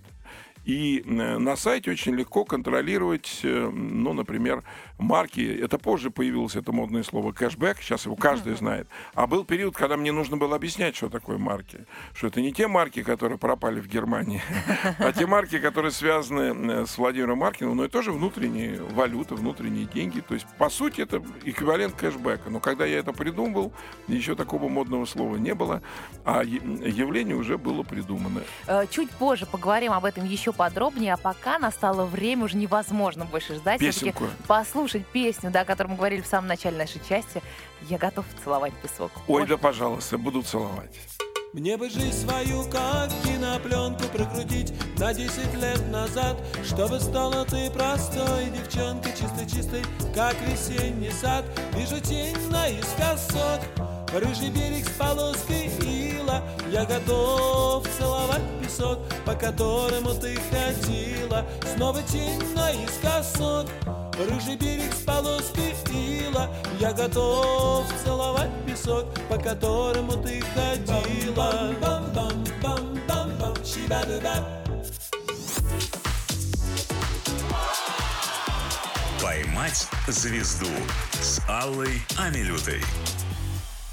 и 0.64 1.02
э, 1.04 1.38
на 1.38 1.56
сайте 1.56 1.90
очень 1.90 2.14
легко 2.14 2.44
контролировать, 2.44 3.40
э, 3.42 3.70
ну, 3.72 4.12
например, 4.12 4.62
марки. 4.98 5.40
Это 5.40 5.78
позже 5.78 6.10
появилось 6.10 6.56
это 6.56 6.72
модное 6.72 7.02
слово 7.02 7.32
кэшбэк, 7.32 7.78
сейчас 7.80 8.04
его 8.04 8.16
каждый 8.16 8.54
знает. 8.54 8.86
А 9.14 9.26
был 9.26 9.44
период, 9.44 9.74
когда 9.74 9.96
мне 9.96 10.12
нужно 10.12 10.36
было 10.36 10.56
объяснять, 10.56 10.94
что 10.94 11.08
такое 11.08 11.38
марки. 11.38 11.86
Что 12.14 12.26
это 12.26 12.40
не 12.40 12.52
те 12.52 12.68
марки, 12.68 13.02
которые 13.02 13.38
пропали 13.38 13.80
в 13.80 13.88
Германии, 13.88 14.42
а 14.98 15.12
те 15.12 15.26
марки, 15.26 15.58
которые 15.58 15.90
связаны 15.90 16.72
э, 16.72 16.86
с 16.86 16.98
Владимиром 16.98 17.38
Маркиным, 17.38 17.76
но 17.76 17.86
и 17.86 17.88
тоже 17.88 18.12
внутренние 18.12 18.80
валюты, 18.82 19.34
внутренние 19.34 19.86
деньги. 19.86 20.20
То 20.20 20.34
есть, 20.34 20.46
по 20.58 20.68
сути, 20.68 21.00
это 21.00 21.22
эквивалент 21.44 21.94
кэшбэка. 21.94 22.50
Но 22.50 22.60
когда 22.60 22.84
я 22.84 22.98
это 22.98 23.12
придумал, 23.12 23.72
еще 24.08 24.34
такого 24.36 24.68
модного 24.68 25.04
слова 25.06 25.36
не 25.36 25.54
было, 25.54 25.82
а 26.24 26.42
явление 26.44 27.36
уже 27.36 27.58
было 27.58 27.82
придумано. 27.82 28.42
Чуть 28.90 29.10
позже 29.10 29.46
поговорим 29.46 29.92
об 29.92 30.04
этом 30.04 30.24
еще 30.24 30.52
подробнее, 30.60 31.14
а 31.14 31.16
пока 31.16 31.58
настало 31.58 32.04
время, 32.04 32.44
уже 32.44 32.58
невозможно 32.58 33.24
больше 33.24 33.54
ждать. 33.54 33.80
Песенку. 33.80 34.26
Послушать 34.46 35.06
песню, 35.06 35.50
да, 35.50 35.62
о 35.62 35.64
которой 35.64 35.86
мы 35.86 35.96
говорили 35.96 36.20
в 36.20 36.26
самом 36.26 36.48
начале 36.48 36.76
нашей 36.76 37.00
части. 37.08 37.42
Я 37.88 37.96
готов 37.96 38.26
целовать 38.44 38.74
песок. 38.82 39.10
Ой, 39.26 39.40
Может? 39.40 39.48
да 39.48 39.56
пожалуйста, 39.56 40.18
буду 40.18 40.42
целовать. 40.42 40.90
Мне 41.54 41.78
бы 41.78 41.88
жизнь 41.88 42.12
свою, 42.12 42.64
как 42.64 43.08
кинопленку, 43.24 44.04
прокрутить 44.12 44.74
на 44.98 45.14
10 45.14 45.54
лет 45.54 45.90
назад, 45.90 46.36
Чтобы 46.62 47.00
стала 47.00 47.46
ты 47.46 47.70
простой 47.70 48.50
девчонкой, 48.54 49.12
чистой-чистой, 49.12 49.82
как 50.14 50.36
весенний 50.42 51.10
сад. 51.10 51.46
Вижу 51.74 51.98
тень 52.00 52.36
наискосок, 52.50 53.62
рыжий 54.12 54.50
берег 54.50 54.86
с 54.86 54.90
полоской 54.90 55.70
ила, 56.30 56.42
Я 56.70 56.84
готов 56.84 57.86
целовать 57.98 58.42
песок, 58.62 58.98
по 59.24 59.34
которому 59.34 60.14
ты 60.14 60.38
ходила. 60.50 61.44
Снова 61.74 62.02
тень 62.02 62.42
наискосок, 62.54 63.68
Рыжий 64.18 64.56
берег 64.56 64.92
с 64.92 65.02
полоской 65.02 65.74
ила 65.92 66.48
Я 66.78 66.92
готов 66.92 67.86
целовать 68.04 68.50
песок 68.66 69.06
По 69.30 69.38
которому 69.38 70.12
ты 70.22 70.42
ходила 70.54 71.70
Поймать 79.22 79.88
звезду 80.08 80.66
с 81.20 81.40
Аллой 81.48 82.02
Амилютой. 82.18 82.82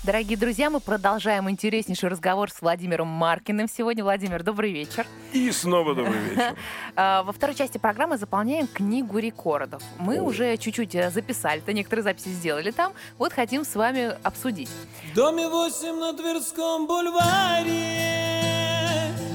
Дорогие 0.07 0.37
друзья, 0.37 0.69
мы 0.69 0.79
продолжаем 0.79 1.49
интереснейший 1.49 2.07
разговор 2.07 2.49
с 2.49 2.61
Владимиром 2.61 3.09
Маркиным 3.09 3.67
сегодня. 3.67 4.05
Владимир, 4.05 4.41
добрый 4.41 4.71
вечер. 4.71 5.05
И 5.33 5.51
снова 5.51 5.93
добрый 5.93 6.17
вечер. 6.29 6.55
А, 6.95 7.23
во 7.23 7.33
второй 7.33 7.57
части 7.57 7.77
программы 7.77 8.17
заполняем 8.17 8.67
книгу 8.67 9.17
рекордов. 9.17 9.83
Мы 9.99 10.21
уже 10.21 10.55
чуть-чуть 10.55 10.95
э, 10.95 11.11
записали, 11.11 11.59
то 11.59 11.73
некоторые 11.73 12.03
записи 12.05 12.29
сделали 12.29 12.71
там. 12.71 12.93
Вот 13.17 13.33
хотим 13.33 13.65
с 13.65 13.75
вами 13.75 14.13
обсудить. 14.23 14.69
В 15.11 15.13
доме 15.13 15.49
8 15.49 15.99
на 15.99 16.13
Тверском 16.13 16.87
бульваре 16.87 17.65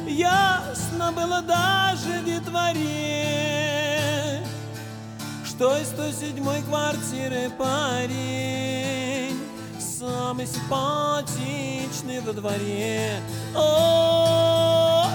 Ясно 0.07 1.13
было 1.13 1.43
даже 1.43 2.23
детворе 2.25 3.27
Что 5.45 5.77
из 5.77 5.89
107 5.89 6.65
квартиры 6.65 7.51
парень 7.59 9.12
самый 10.03 10.47
симпатичный 10.49 12.21
во 12.23 12.33
дворе. 12.33 13.21
О, 13.55 15.07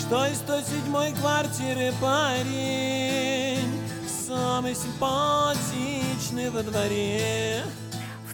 что 0.00 0.26
из 0.26 0.38
107 0.38 1.14
квартиры 1.20 1.92
парень, 2.00 3.70
самый 4.26 4.74
симпатичный 4.74 6.50
во 6.50 6.64
дворе 6.64 7.62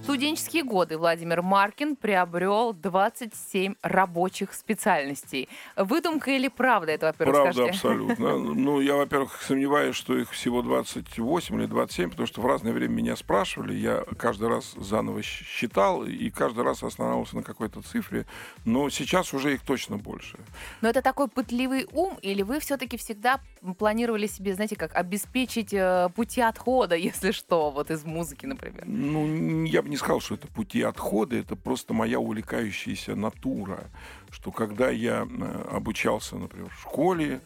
студенческие 0.08 0.64
годы 0.64 0.96
Владимир 0.96 1.42
Маркин 1.42 1.94
приобрел 1.94 2.72
27 2.72 3.74
рабочих 3.82 4.54
специальностей. 4.54 5.50
Выдумка 5.76 6.30
или 6.30 6.48
правда 6.48 6.92
это, 6.92 7.08
во-первых, 7.08 7.34
Правда, 7.34 7.52
скажите? 7.52 7.76
абсолютно. 7.76 8.38
Ну, 8.68 8.80
я, 8.80 8.96
во-первых, 8.96 9.42
сомневаюсь, 9.42 9.94
что 9.94 10.16
их 10.16 10.30
всего 10.30 10.62
28 10.62 11.54
или 11.56 11.66
27, 11.66 12.10
потому 12.10 12.26
что 12.26 12.40
в 12.40 12.46
разное 12.46 12.72
время 12.72 12.94
меня 12.94 13.16
спрашивали. 13.16 13.74
Я 13.74 14.04
каждый 14.16 14.48
раз 14.48 14.72
заново 14.78 15.20
считал 15.22 16.04
и 16.06 16.30
каждый 16.30 16.64
раз 16.64 16.82
останавливался 16.82 17.36
на 17.36 17.42
какой-то 17.42 17.82
цифре. 17.82 18.24
Но 18.64 18.88
сейчас 18.88 19.34
уже 19.34 19.52
их 19.52 19.60
точно 19.60 19.98
больше. 19.98 20.38
Но 20.80 20.88
это 20.88 21.02
такой 21.02 21.28
пытливый 21.28 21.86
ум, 21.92 22.18
или 22.22 22.40
вы 22.40 22.60
все-таки 22.60 22.96
всегда 22.96 23.40
планировали 23.76 24.26
себе, 24.26 24.54
знаете, 24.54 24.76
как 24.76 24.94
обеспечить 24.94 25.74
э, 25.74 26.08
пути 26.14 26.40
отхода, 26.40 26.96
если 26.96 27.30
что, 27.32 27.70
вот 27.70 27.90
из 27.90 28.06
музыки, 28.06 28.46
например? 28.46 28.84
Ну, 28.86 29.64
я 29.64 29.82
бы 29.82 29.90
не 29.90 29.97
сказал, 29.98 30.20
что 30.20 30.34
это 30.34 30.48
пути 30.48 30.82
отхода, 30.82 31.36
это 31.36 31.56
просто 31.56 31.94
моя 31.94 32.18
увлекающаяся 32.18 33.14
натура, 33.14 33.90
что 34.30 34.50
когда 34.50 34.90
я 34.90 35.26
э, 35.28 35.68
обучался, 35.70 36.36
например, 36.36 36.70
в 36.70 36.80
школе, 36.80 37.40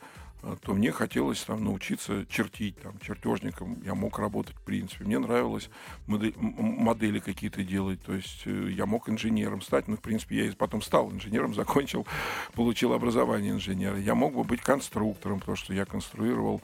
то 0.62 0.74
мне 0.74 0.90
хотелось 0.90 1.40
там 1.42 1.62
научиться 1.62 2.26
чертить, 2.26 2.76
там, 2.82 2.98
чертежником 2.98 3.80
я 3.84 3.94
мог 3.94 4.18
работать, 4.18 4.56
в 4.56 4.62
принципе. 4.62 5.04
Мне 5.04 5.20
нравилось 5.20 5.70
модели, 6.06 6.34
модели 6.36 7.20
какие-то 7.20 7.62
делать, 7.62 8.02
то 8.02 8.12
есть 8.12 8.42
э, 8.46 8.70
я 8.70 8.86
мог 8.86 9.08
инженером 9.08 9.62
стать, 9.62 9.86
ну, 9.86 9.96
в 9.96 10.00
принципе, 10.00 10.46
я 10.46 10.52
потом 10.52 10.82
стал 10.82 11.12
инженером, 11.12 11.54
закончил, 11.62 12.06
получил 12.54 12.92
образование 12.92 13.52
инженера. 13.52 13.98
Я 13.98 14.16
мог 14.16 14.34
бы 14.34 14.42
быть 14.42 14.60
конструктором, 14.60 15.38
потому 15.38 15.56
что 15.56 15.74
я 15.74 15.84
конструировал 15.84 16.60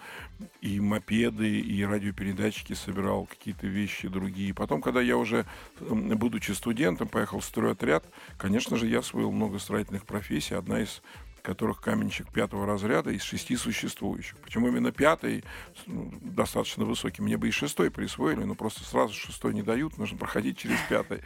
и 0.60 0.80
мопеды, 0.80 1.60
и 1.60 1.84
радиопередатчики, 1.84 2.72
собирал 2.72 3.26
какие-то 3.26 3.68
вещи 3.68 4.08
другие. 4.08 4.54
Потом, 4.54 4.82
когда 4.82 5.00
я 5.00 5.16
уже, 5.16 5.46
будучи 5.80 6.50
студентом, 6.50 7.06
поехал 7.06 7.38
в 7.38 7.44
стройотряд, 7.44 8.04
конечно 8.38 8.76
же, 8.76 8.86
я 8.88 8.98
освоил 8.98 9.30
много 9.30 9.60
строительных 9.60 10.04
профессий. 10.04 10.54
Одна 10.54 10.80
из 10.80 11.00
которых 11.42 11.80
каменщик 11.80 12.30
пятого 12.32 12.66
разряда 12.66 13.10
из 13.10 13.22
шести 13.22 13.56
существующих. 13.56 14.36
Почему 14.38 14.68
именно 14.68 14.92
пятый 14.92 15.44
ну, 15.86 16.12
достаточно 16.22 16.84
высокий? 16.84 17.22
Мне 17.22 17.36
бы 17.36 17.48
и 17.48 17.50
шестой 17.50 17.90
присвоили, 17.90 18.44
но 18.44 18.54
просто 18.54 18.84
сразу 18.84 19.14
шестой 19.14 19.54
не 19.54 19.62
дают, 19.62 19.98
нужно 19.98 20.18
проходить 20.18 20.58
через 20.58 20.78
пятый. 20.88 21.22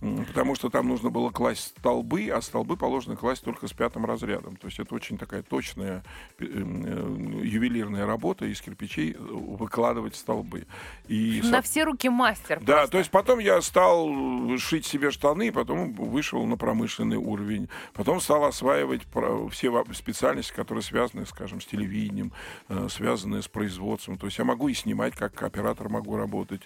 Потому 0.00 0.54
что 0.54 0.70
там 0.70 0.88
нужно 0.88 1.10
было 1.10 1.30
класть 1.30 1.74
столбы, 1.78 2.28
а 2.28 2.40
столбы 2.42 2.76
положено 2.76 3.16
класть 3.16 3.44
только 3.44 3.66
с 3.68 3.72
пятым 3.72 4.04
разрядом. 4.06 4.56
То 4.56 4.66
есть 4.66 4.78
это 4.78 4.94
очень 4.94 5.18
такая 5.18 5.42
точная 5.42 6.04
э, 6.38 6.44
ювелирная 6.44 8.06
работа 8.06 8.46
из 8.46 8.60
кирпичей 8.60 9.12
э, 9.12 9.16
выкладывать 9.18 10.16
столбы. 10.16 10.66
И, 11.08 11.40
На 11.44 11.62
все 11.62 11.84
руки 11.84 12.08
мастер. 12.08 12.60
Да, 12.60 12.74
просто. 12.74 12.92
то 12.92 12.98
есть 12.98 13.10
потом 13.10 13.38
я 13.38 13.60
стал 13.62 14.58
шить 14.58 14.86
себе 14.86 15.10
штаны, 15.10 15.52
потом 15.52 15.92
вышел 15.92 16.44
на 16.44 16.56
промышленный 16.56 17.16
уровень, 17.16 17.68
потом 17.92 18.20
стал 18.20 18.44
осваивать 18.44 19.06
все 19.52 19.84
специальности, 19.94 20.52
которые 20.52 20.82
связаны, 20.82 21.26
скажем, 21.26 21.60
с 21.60 21.66
телевидением, 21.66 22.32
э, 22.68 22.88
связанные 22.90 23.42
с 23.42 23.48
производством. 23.48 24.18
То 24.18 24.26
есть 24.26 24.38
я 24.38 24.44
могу 24.44 24.68
и 24.68 24.74
снимать, 24.74 25.14
как 25.14 25.42
оператор 25.42 25.88
могу 25.88 26.16
работать. 26.16 26.62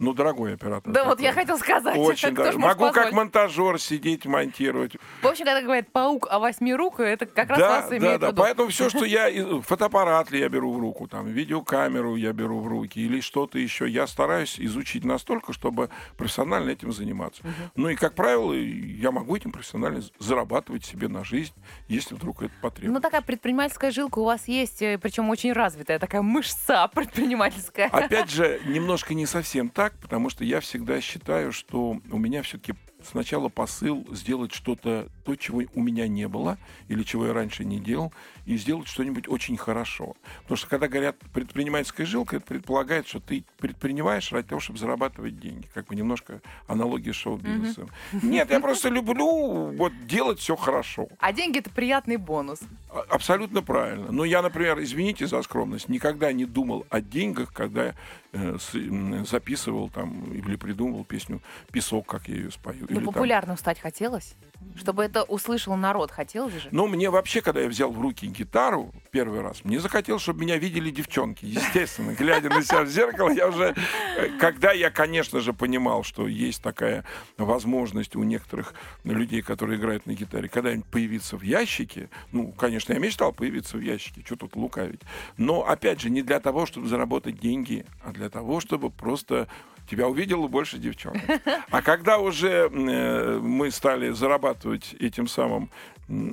Ну, 0.00 0.14
дорогой 0.14 0.54
оператор. 0.54 0.90
Да, 0.90 1.04
вот 1.04 1.18
такой. 1.18 1.24
я 1.26 1.32
хотел 1.34 1.58
сказать. 1.58 1.94
Очень 1.98 2.30
дорогой. 2.34 2.58
Могу 2.58 2.84
как 2.86 2.94
позволить? 2.94 3.12
монтажер 3.12 3.78
сидеть, 3.78 4.24
монтировать. 4.24 4.96
В 5.22 5.26
общем, 5.26 5.44
когда 5.44 5.60
говорят 5.60 5.92
паук 5.92 6.26
о 6.30 6.38
восьми 6.38 6.74
рук, 6.74 7.00
это 7.00 7.26
как 7.26 7.50
раз 7.50 7.58
да, 7.58 7.68
вас 7.68 7.90
да, 7.90 7.98
имеет 7.98 8.16
в 8.16 8.20
да. 8.20 8.28
виду. 8.28 8.42
Поэтому 8.42 8.68
все, 8.70 8.88
что 8.88 9.04
я... 9.04 9.30
Фотоаппарат 9.60 10.30
ли 10.30 10.40
я 10.40 10.48
беру 10.48 10.72
в 10.72 10.80
руку, 10.80 11.06
там, 11.06 11.26
видеокамеру 11.26 12.16
я 12.16 12.32
беру 12.32 12.60
в 12.60 12.66
руки 12.66 12.98
или 12.98 13.20
что-то 13.20 13.58
еще, 13.58 13.86
я 13.86 14.06
стараюсь 14.06 14.58
изучить 14.58 15.04
настолько, 15.04 15.52
чтобы 15.52 15.90
профессионально 16.16 16.70
этим 16.70 16.92
заниматься. 16.92 17.42
Ну 17.76 17.90
и, 17.90 17.94
как 17.94 18.14
правило, 18.14 18.54
я 18.54 19.10
могу 19.10 19.36
этим 19.36 19.52
профессионально 19.52 20.00
зарабатывать 20.18 20.84
себе 20.84 21.08
на 21.08 21.24
жизнь, 21.24 21.52
если 21.88 22.14
вдруг 22.14 22.42
это 22.42 22.52
потребуется. 22.62 22.94
Ну, 22.94 23.00
такая 23.00 23.20
предпринимательская 23.20 23.90
жилка 23.90 24.20
у 24.20 24.24
вас 24.24 24.48
есть, 24.48 24.78
причем 24.78 25.28
очень 25.28 25.52
развитая, 25.52 25.98
такая 25.98 26.22
мышца 26.22 26.88
предпринимательская. 26.88 27.88
Опять 27.88 28.30
же, 28.30 28.60
немножко 28.64 29.12
не 29.12 29.26
совсем 29.26 29.68
так, 29.68 29.89
потому 30.00 30.30
что 30.30 30.44
я 30.44 30.60
всегда 30.60 31.00
считаю, 31.00 31.52
что 31.52 31.98
у 32.10 32.18
меня 32.18 32.42
все-таки 32.42 32.74
сначала 33.04 33.48
посыл 33.48 34.06
сделать 34.12 34.52
что-то, 34.52 35.08
то, 35.24 35.36
чего 35.36 35.62
у 35.74 35.82
меня 35.82 36.08
не 36.08 36.28
было, 36.28 36.58
или 36.88 37.02
чего 37.02 37.26
я 37.26 37.32
раньше 37.32 37.64
не 37.64 37.78
делал, 37.80 38.12
и 38.46 38.56
сделать 38.56 38.88
что-нибудь 38.88 39.28
очень 39.28 39.56
хорошо. 39.56 40.16
Потому 40.42 40.56
что 40.56 40.68
когда 40.68 40.88
говорят 40.88 41.16
предпринимательская 41.32 42.06
жилка, 42.06 42.36
это 42.36 42.46
предполагает, 42.46 43.06
что 43.06 43.20
ты 43.20 43.44
предпринимаешь 43.58 44.32
ради 44.32 44.48
того, 44.48 44.60
чтобы 44.60 44.78
зарабатывать 44.78 45.38
деньги. 45.38 45.66
Как 45.72 45.86
бы 45.86 45.94
немножко 45.94 46.40
аналогия 46.66 47.12
с 47.12 47.16
шоу-бизнесом. 47.16 47.88
Нет, 48.22 48.50
я 48.50 48.60
просто 48.60 48.88
люблю 48.88 49.72
вот 49.76 49.92
делать 50.06 50.38
все 50.38 50.56
хорошо. 50.56 51.08
А 51.18 51.32
деньги 51.32 51.58
это 51.58 51.70
приятный 51.70 52.16
бонус. 52.16 52.60
А- 52.92 53.04
Абсолютно 53.10 53.62
правильно. 53.62 54.10
Но 54.10 54.24
я, 54.24 54.42
например, 54.42 54.80
извините 54.82 55.26
за 55.26 55.42
скромность, 55.42 55.88
никогда 55.88 56.32
не 56.32 56.44
думал 56.44 56.86
о 56.90 57.00
деньгах, 57.00 57.52
когда 57.52 57.94
э, 58.32 58.56
с- 58.58 59.28
записывал 59.28 59.90
там 59.90 60.32
или 60.32 60.56
придумывал 60.56 61.04
песню 61.04 61.40
«Песок», 61.72 62.06
как 62.06 62.28
я 62.28 62.36
ее 62.36 62.50
спою. 62.50 62.86
Ну, 62.90 62.96
или 62.98 63.04
там- 63.04 63.14
популярным 63.14 63.56
стать 63.56 63.78
хотелось? 63.80 64.34
Чтобы 64.76 65.02
это 65.04 65.24
услышал 65.24 65.74
народ, 65.74 66.10
хотелось 66.10 66.52
же? 66.54 66.68
Но 66.70 66.86
мне 66.86 67.10
вообще, 67.10 67.40
когда 67.40 67.60
я 67.60 67.68
взял 67.68 67.90
в 67.90 68.00
руки 68.00 68.26
гитару 68.26 68.92
первый 69.10 69.40
раз, 69.40 69.64
мне 69.64 69.80
захотелось, 69.80 70.22
чтобы 70.22 70.42
меня 70.42 70.58
видели 70.58 70.90
девчонки. 70.90 71.44
Естественно, 71.44 72.12
глядя 72.12 72.50
на 72.50 72.62
себя 72.62 72.82
в 72.82 72.88
зеркало, 72.88 73.30
я 73.30 73.48
уже... 73.48 73.74
э, 74.16 74.28
Когда 74.38 74.72
я, 74.72 74.90
конечно 74.90 75.40
же, 75.40 75.52
понимал, 75.52 76.02
что 76.04 76.28
есть 76.28 76.62
такая 76.62 77.04
возможность 77.36 78.16
у 78.16 78.22
некоторых 78.22 78.74
людей, 79.04 79.42
которые 79.42 79.78
играют 79.78 80.06
на 80.06 80.12
гитаре, 80.12 80.48
когда-нибудь 80.48 80.86
появиться 80.86 81.36
в 81.36 81.42
ящике, 81.42 82.08
ну, 82.32 82.52
конечно, 82.52 82.92
я 82.92 82.98
мечтал 82.98 83.32
появиться 83.32 83.76
в 83.76 83.80
ящике, 83.80 84.22
что 84.24 84.36
тут 84.36 84.56
лукавить. 84.56 85.00
Но, 85.36 85.66
опять 85.66 86.00
же, 86.00 86.10
не 86.10 86.22
для 86.22 86.38
того, 86.38 86.66
чтобы 86.66 86.86
заработать 86.86 87.40
деньги, 87.40 87.86
а 88.04 88.12
для 88.12 88.28
того, 88.28 88.60
чтобы 88.60 88.90
просто 88.90 89.48
тебя 89.90 90.08
увидело 90.08 90.46
больше 90.46 90.78
девчонок. 90.78 91.22
А 91.70 91.82
когда 91.82 92.18
уже 92.18 92.70
э, 92.70 93.38
мы 93.40 93.70
стали 93.70 94.10
зарабатывать 94.10 94.94
этим 95.00 95.26
самым, 95.26 95.70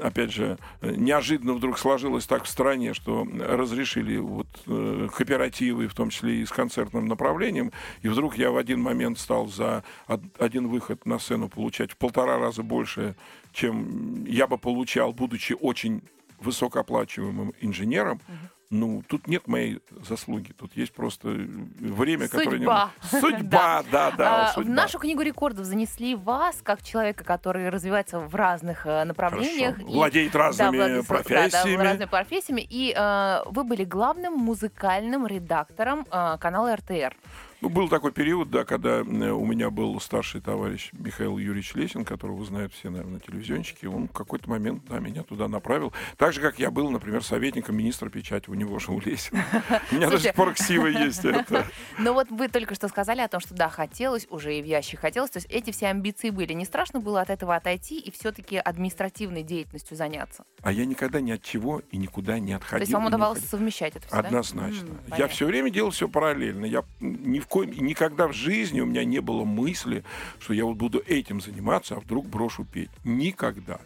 опять 0.04 0.32
же, 0.32 0.58
э, 0.82 0.94
неожиданно 0.96 1.54
вдруг 1.54 1.80
сложилось 1.80 2.26
так 2.28 2.44
в 2.44 2.48
стране, 2.48 2.94
что 2.94 3.28
разрешили 3.40 4.18
вот 4.18 4.48
э, 4.68 5.08
кооперативы, 5.16 5.88
в 5.88 5.96
том 5.96 6.10
числе 6.10 6.42
и 6.42 6.46
с 6.46 6.52
концертным 6.52 7.08
направлением, 7.08 7.72
и 8.04 8.10
вдруг 8.10 8.38
я 8.38 8.52
в 8.52 8.58
один 8.58 8.80
момент 8.80 9.18
стал 9.18 9.48
за 9.48 9.84
од- 10.08 10.22
один 10.40 10.68
выход 10.68 11.06
на 11.06 11.18
сцену 11.20 11.50
получать 11.50 11.92
в 11.92 11.98
полтора 11.98 12.38
раза 12.38 12.62
больше, 12.62 13.16
чем 13.54 14.24
я 14.26 14.46
бы 14.46 14.58
получал, 14.58 15.14
будучи 15.14 15.56
очень 15.60 16.02
высокооплачиваемым 16.40 17.54
инженером, 17.62 18.22
ну, 18.70 19.04
тут 19.08 19.28
нет 19.28 19.48
моей 19.48 19.80
заслуги, 20.08 20.52
тут 20.52 20.76
есть 20.76 20.94
просто 20.94 21.30
время, 21.30 22.28
которое... 22.28 22.58
не- 22.60 22.66
Судьба. 22.66 22.92
Судьба, 23.02 23.84
да, 23.92 24.12
да, 24.12 24.46
А, 24.48 24.52
в 24.52 24.54
судьба. 24.56 24.74
нашу 24.74 25.00
книгу 25.00 25.22
рекордов 25.22 25.66
занесли 25.66 26.16
вас 26.16 26.60
как 26.64 26.84
человека, 26.84 27.24
который 27.24 27.70
развивается 27.70 28.20
в 28.20 28.36
разных 28.36 28.86
э, 28.86 29.04
направлениях. 29.06 29.76
Хорошо. 29.76 29.92
и- 29.92 29.96
Владеет 29.96 30.32
Да, 30.34 30.40
разными 30.40 30.78
владе- 30.78 30.94
да, 30.96 31.02
да, 31.02 31.08
профессиями. 31.08 31.84
разными 31.84 32.10
профессиями. 32.10 32.68
И 32.70 32.94
э, 32.98 33.40
вы 33.46 33.64
были 33.64 33.84
главным 33.86 34.34
музыкальным 34.34 35.26
редактором 35.28 36.06
э, 36.12 36.38
канала 36.40 36.76
РТР. 36.76 37.16
Ну, 37.62 37.70
был 37.70 37.90
такой 37.90 38.12
период, 38.12 38.52
да, 38.52 38.66
когда 38.66 39.00
э, 39.00 39.02
у 39.02 39.46
меня 39.46 39.72
был 39.72 40.00
старший 40.00 40.42
товарищ 40.42 40.92
Михаил 40.94 41.38
Юрьевич 41.38 41.74
Лесин, 41.74 42.06
которого 42.06 42.46
знают 42.46 42.72
все, 42.74 42.90
наверное, 42.90 43.20
телевизионщики. 43.20 43.88
Он 43.88 44.08
в 44.08 44.12
какой-то 44.12 44.48
момент 44.50 44.84
да, 44.88 45.00
меня 45.00 45.24
туда 45.24 45.48
направил. 45.48 45.92
Так 46.18 46.34
же, 46.34 46.42
как 46.42 46.60
я 46.60 46.70
был, 46.70 46.90
например, 46.92 47.24
советником 47.24 47.76
министра 47.76 48.10
печати 48.10 48.50
у 48.50 48.54
него 48.54 48.78
же 48.78 48.92
у 48.92 49.00
Лесина. 49.00 49.44
У 49.92 49.96
меня 49.96 50.18
сих 50.20 50.36
пор 50.36 50.54
ксива 50.54 50.88
есть 50.88 51.26
это. 51.26 51.66
Но 51.98 52.14
вот 52.14 52.30
вы 52.30 52.48
только 52.48 52.76
что 52.76 52.88
сказали 52.88 53.22
о 53.22 53.28
том, 53.28 53.40
что 53.40 53.56
да, 53.56 53.70
хотелось, 53.70 54.28
уже 54.30 54.56
и 54.56 54.62
в 54.62 54.66
ящик 54.66 55.00
хотелось. 55.00 55.32
То 55.32 55.38
есть 55.38 55.48
эти 55.50 55.72
все 55.72 55.88
амбиции 55.88 56.30
были. 56.30 56.54
Не 56.54 56.66
страшно 56.66 57.00
было 57.00 57.22
от 57.22 57.30
этого 57.30 57.56
отойти 57.56 58.00
и 58.00 58.12
все-таки 58.12 58.58
административной 58.58 59.44
деятельностью 59.44 59.98
заняться? 59.98 60.46
А 60.62 60.72
я 60.72 60.86
никогда 60.86 61.22
ни 61.22 61.32
от 61.32 61.42
чего 61.42 61.82
и 61.92 61.98
никуда 61.98 62.40
не 62.40 62.54
отходил. 62.54 62.80
То 62.80 62.84
есть 62.84 62.94
вам 62.94 63.06
удавалось 63.06 63.44
совмещать 63.44 63.96
это 63.96 64.08
все? 64.08 64.16
Однозначно. 64.16 64.98
Я 65.18 65.28
все 65.28 65.48
время 65.48 65.72
делал 65.72 65.92
все 65.92 66.08
параллельно. 66.08 66.66
Я 66.66 66.84
ни 67.00 67.40
в 67.40 67.47
коем, 67.48 67.72
никогда 67.72 68.28
в 68.28 68.34
жизни 68.34 68.82
у 68.82 68.86
меня 68.86 69.04
не 69.04 69.20
было 69.20 69.44
мысли, 69.44 70.04
что 70.40 70.54
я 70.54 70.66
вот 70.66 70.78
буду 70.78 71.02
этим 71.06 71.42
заниматься, 71.42 71.96
а 71.96 72.00
вдруг 72.00 72.28
брошу 72.28 72.66
петь. 72.66 72.90
Никогда. 73.04 73.80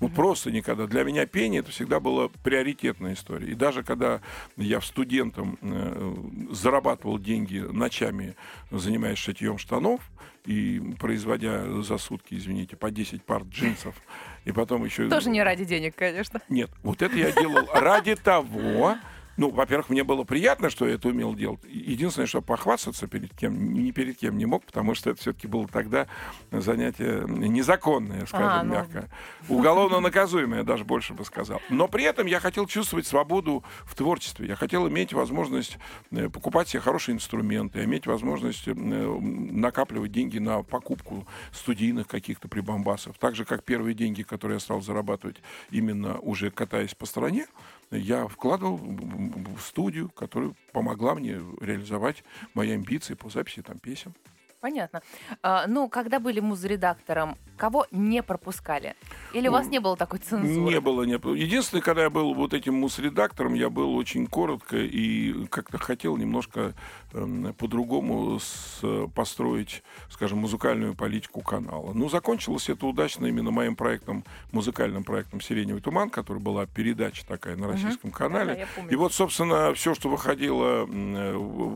Вот 0.00 0.12
просто 0.12 0.50
никогда. 0.50 0.86
Для 0.86 1.04
меня 1.04 1.24
пение 1.24 1.60
это 1.60 1.70
всегда 1.70 2.00
была 2.00 2.28
приоритетная 2.42 3.14
история. 3.14 3.46
И 3.46 3.54
даже 3.54 3.84
когда 3.84 4.20
я 4.56 4.80
студентом 4.80 5.56
э, 5.62 6.14
зарабатывал 6.50 7.18
деньги 7.18 7.58
ночами, 7.58 8.34
занимаясь 8.70 9.18
шитьем 9.18 9.56
штанов 9.56 10.00
и 10.46 10.82
производя 10.98 11.80
за 11.82 11.96
сутки, 11.98 12.34
извините, 12.34 12.76
по 12.76 12.90
10 12.90 13.22
пар 13.22 13.44
джинсов, 13.44 13.94
и 14.44 14.52
потом 14.52 14.84
еще... 14.84 15.08
Тоже 15.08 15.30
не 15.30 15.42
ради 15.42 15.64
денег, 15.64 15.94
конечно. 15.94 16.40
Нет, 16.48 16.70
вот 16.82 17.00
это 17.00 17.16
я 17.16 17.30
делал 17.30 17.66
ради 17.72 18.16
того, 18.16 18.96
ну, 19.36 19.50
во-первых, 19.50 19.90
мне 19.90 20.04
было 20.04 20.24
приятно, 20.24 20.70
что 20.70 20.86
я 20.86 20.94
это 20.94 21.08
умел 21.08 21.34
делать. 21.34 21.60
Единственное, 21.64 22.26
что 22.26 22.40
похвастаться 22.40 23.06
перед 23.06 23.34
кем, 23.34 23.74
ни 23.74 23.90
перед 23.90 24.18
кем 24.18 24.38
не 24.38 24.46
мог, 24.46 24.64
потому 24.64 24.94
что 24.94 25.10
это 25.10 25.20
все-таки 25.20 25.46
было 25.46 25.66
тогда 25.68 26.06
занятие 26.50 27.24
незаконное, 27.26 28.26
скажем 28.26 28.48
А, 28.48 28.62
ну. 28.62 28.74
мягко. 28.74 29.08
Уголовно 29.48 30.00
наказуемое, 30.00 30.62
даже 30.62 30.84
больше 30.84 31.14
бы 31.14 31.24
сказал. 31.24 31.60
Но 31.68 31.88
при 31.88 32.04
этом 32.04 32.26
я 32.26 32.40
хотел 32.40 32.66
чувствовать 32.66 33.06
свободу 33.06 33.64
в 33.84 33.94
творчестве. 33.94 34.48
Я 34.48 34.56
хотел 34.56 34.88
иметь 34.88 35.12
возможность 35.12 35.78
э, 36.10 36.28
покупать 36.28 36.68
себе 36.68 36.80
хорошие 36.80 37.14
инструменты, 37.14 37.84
иметь 37.84 38.06
возможность 38.06 38.68
э, 38.68 38.74
накапливать 38.74 40.12
деньги 40.12 40.38
на 40.38 40.62
покупку 40.62 41.26
студийных 41.52 42.06
каких-то 42.06 42.48
прибамбасов. 42.48 43.18
Так 43.18 43.34
же, 43.34 43.44
как 43.44 43.64
первые 43.64 43.94
деньги, 43.94 44.22
которые 44.22 44.56
я 44.56 44.60
стал 44.60 44.80
зарабатывать 44.80 45.36
именно 45.70 46.18
уже 46.18 46.50
катаясь 46.50 46.94
по 46.94 47.06
стране, 47.06 47.46
я 47.90 48.26
вкладывал 48.28 48.76
в 48.76 49.60
студию, 49.60 50.10
которая 50.10 50.54
помогла 50.72 51.14
мне 51.14 51.40
реализовать 51.60 52.24
мои 52.54 52.70
амбиции 52.70 53.14
по 53.14 53.28
записи 53.30 53.62
там 53.62 53.78
песен. 53.78 54.14
Понятно. 54.64 55.02
А, 55.42 55.66
ну, 55.66 55.90
когда 55.90 56.18
были 56.18 56.40
музредактором, 56.40 57.36
кого 57.58 57.86
не 57.90 58.22
пропускали? 58.22 58.94
Или 59.34 59.48
у 59.48 59.52
вас 59.52 59.66
Ну, 59.66 59.72
не 59.72 59.78
было 59.78 59.94
такой 59.94 60.20
цензуры? 60.20 60.72
Не 60.72 60.80
было, 60.80 61.02
не 61.02 61.18
было. 61.18 61.34
Единственное, 61.34 61.82
когда 61.82 62.04
я 62.04 62.08
был 62.08 62.32
вот 62.32 62.54
этим 62.54 62.72
мус-редактором, 62.76 63.52
я 63.52 63.68
был 63.68 63.94
очень 63.94 64.26
коротко 64.26 64.78
и 64.78 65.46
как-то 65.48 65.76
хотел 65.76 66.16
немножко 66.16 66.72
эм, 67.12 67.52
по-другому 67.52 68.40
с- 68.40 68.80
построить, 69.14 69.82
скажем, 70.08 70.38
музыкальную 70.38 70.94
политику 70.94 71.42
канала. 71.42 71.92
Ну, 71.92 72.08
закончилось 72.08 72.70
это 72.70 72.86
удачно 72.86 73.26
именно 73.26 73.50
моим 73.50 73.76
проектом, 73.76 74.24
музыкальным 74.50 75.04
проектом 75.04 75.42
«Сиреневый 75.42 75.82
туман», 75.82 76.08
который 76.08 76.38
была 76.38 76.64
передача 76.64 77.26
такая 77.26 77.56
на 77.56 77.68
российском 77.68 78.10
канале. 78.10 78.46
Да-да, 78.54 78.60
я 78.60 78.66
помню. 78.74 78.90
И 78.92 78.96
вот, 78.96 79.12
собственно, 79.12 79.74
все, 79.74 79.94
что 79.94 80.08
выходило, 80.08 80.88
э, 80.90 81.70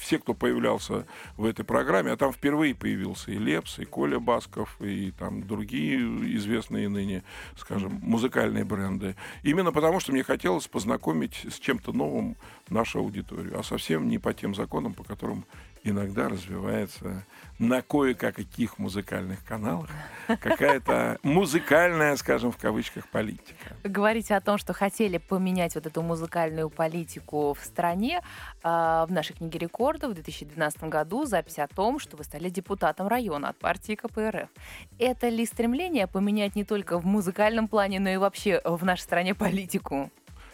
все, 0.00 0.18
кто 0.18 0.34
появлялся 0.34 1.06
в 1.36 1.44
этой 1.44 1.64
программе, 1.64 1.99
а 2.08 2.16
там 2.16 2.32
впервые 2.32 2.74
появился 2.74 3.32
и 3.32 3.38
Лепс, 3.38 3.78
и 3.78 3.84
Коля 3.84 4.18
Басков, 4.18 4.80
и 4.80 5.10
там 5.12 5.46
другие 5.46 5.98
известные 6.36 6.88
ныне, 6.88 7.22
скажем, 7.56 7.98
музыкальные 8.02 8.64
бренды. 8.64 9.16
Именно 9.42 9.72
потому, 9.72 10.00
что 10.00 10.12
мне 10.12 10.22
хотелось 10.22 10.66
познакомить 10.66 11.46
с 11.50 11.58
чем-то 11.58 11.92
новым 11.92 12.36
нашу 12.68 13.00
аудиторию, 13.00 13.58
а 13.58 13.62
совсем 13.62 14.08
не 14.08 14.18
по 14.18 14.32
тем 14.32 14.54
законам, 14.54 14.94
по 14.94 15.04
которым 15.04 15.44
иногда 15.82 16.28
развивается 16.28 17.26
на 17.60 17.82
кое-каких 17.82 18.78
музыкальных 18.78 19.44
каналах 19.44 19.90
какая-то 20.26 21.18
музыкальная, 21.22 22.16
скажем, 22.16 22.52
в 22.52 22.56
кавычках, 22.56 23.06
политика. 23.08 23.76
Говорите 23.84 24.34
о 24.34 24.40
том, 24.40 24.56
что 24.56 24.72
хотели 24.72 25.18
поменять 25.18 25.74
вот 25.74 25.86
эту 25.86 26.02
музыкальную 26.02 26.70
политику 26.70 27.52
в 27.52 27.62
стране. 27.64 28.22
А, 28.62 29.04
В 29.06 29.12
нашей 29.12 29.34
книге 29.34 29.58
рекордов 29.58 30.12
в 30.12 30.14
2012 30.14 30.84
году 30.84 31.26
запись 31.26 31.58
о 31.58 31.68
том, 31.68 31.98
что 31.98 32.16
вы 32.16 32.24
стали 32.24 32.48
депутатом 32.48 33.08
района 33.08 33.50
от 33.50 33.58
партии 33.58 33.94
КПРФ. 33.94 34.48
Это 34.98 35.28
ли 35.28 35.44
стремление 35.44 36.06
поменять 36.06 36.56
не 36.56 36.64
только 36.64 36.98
в 36.98 37.04
музыкальном 37.04 37.68
плане, 37.68 38.00
но 38.00 38.08
и 38.08 38.16
вообще 38.16 38.62
в 38.64 38.84
нашей 38.84 39.02
стране 39.02 39.34
политику? 39.34 40.10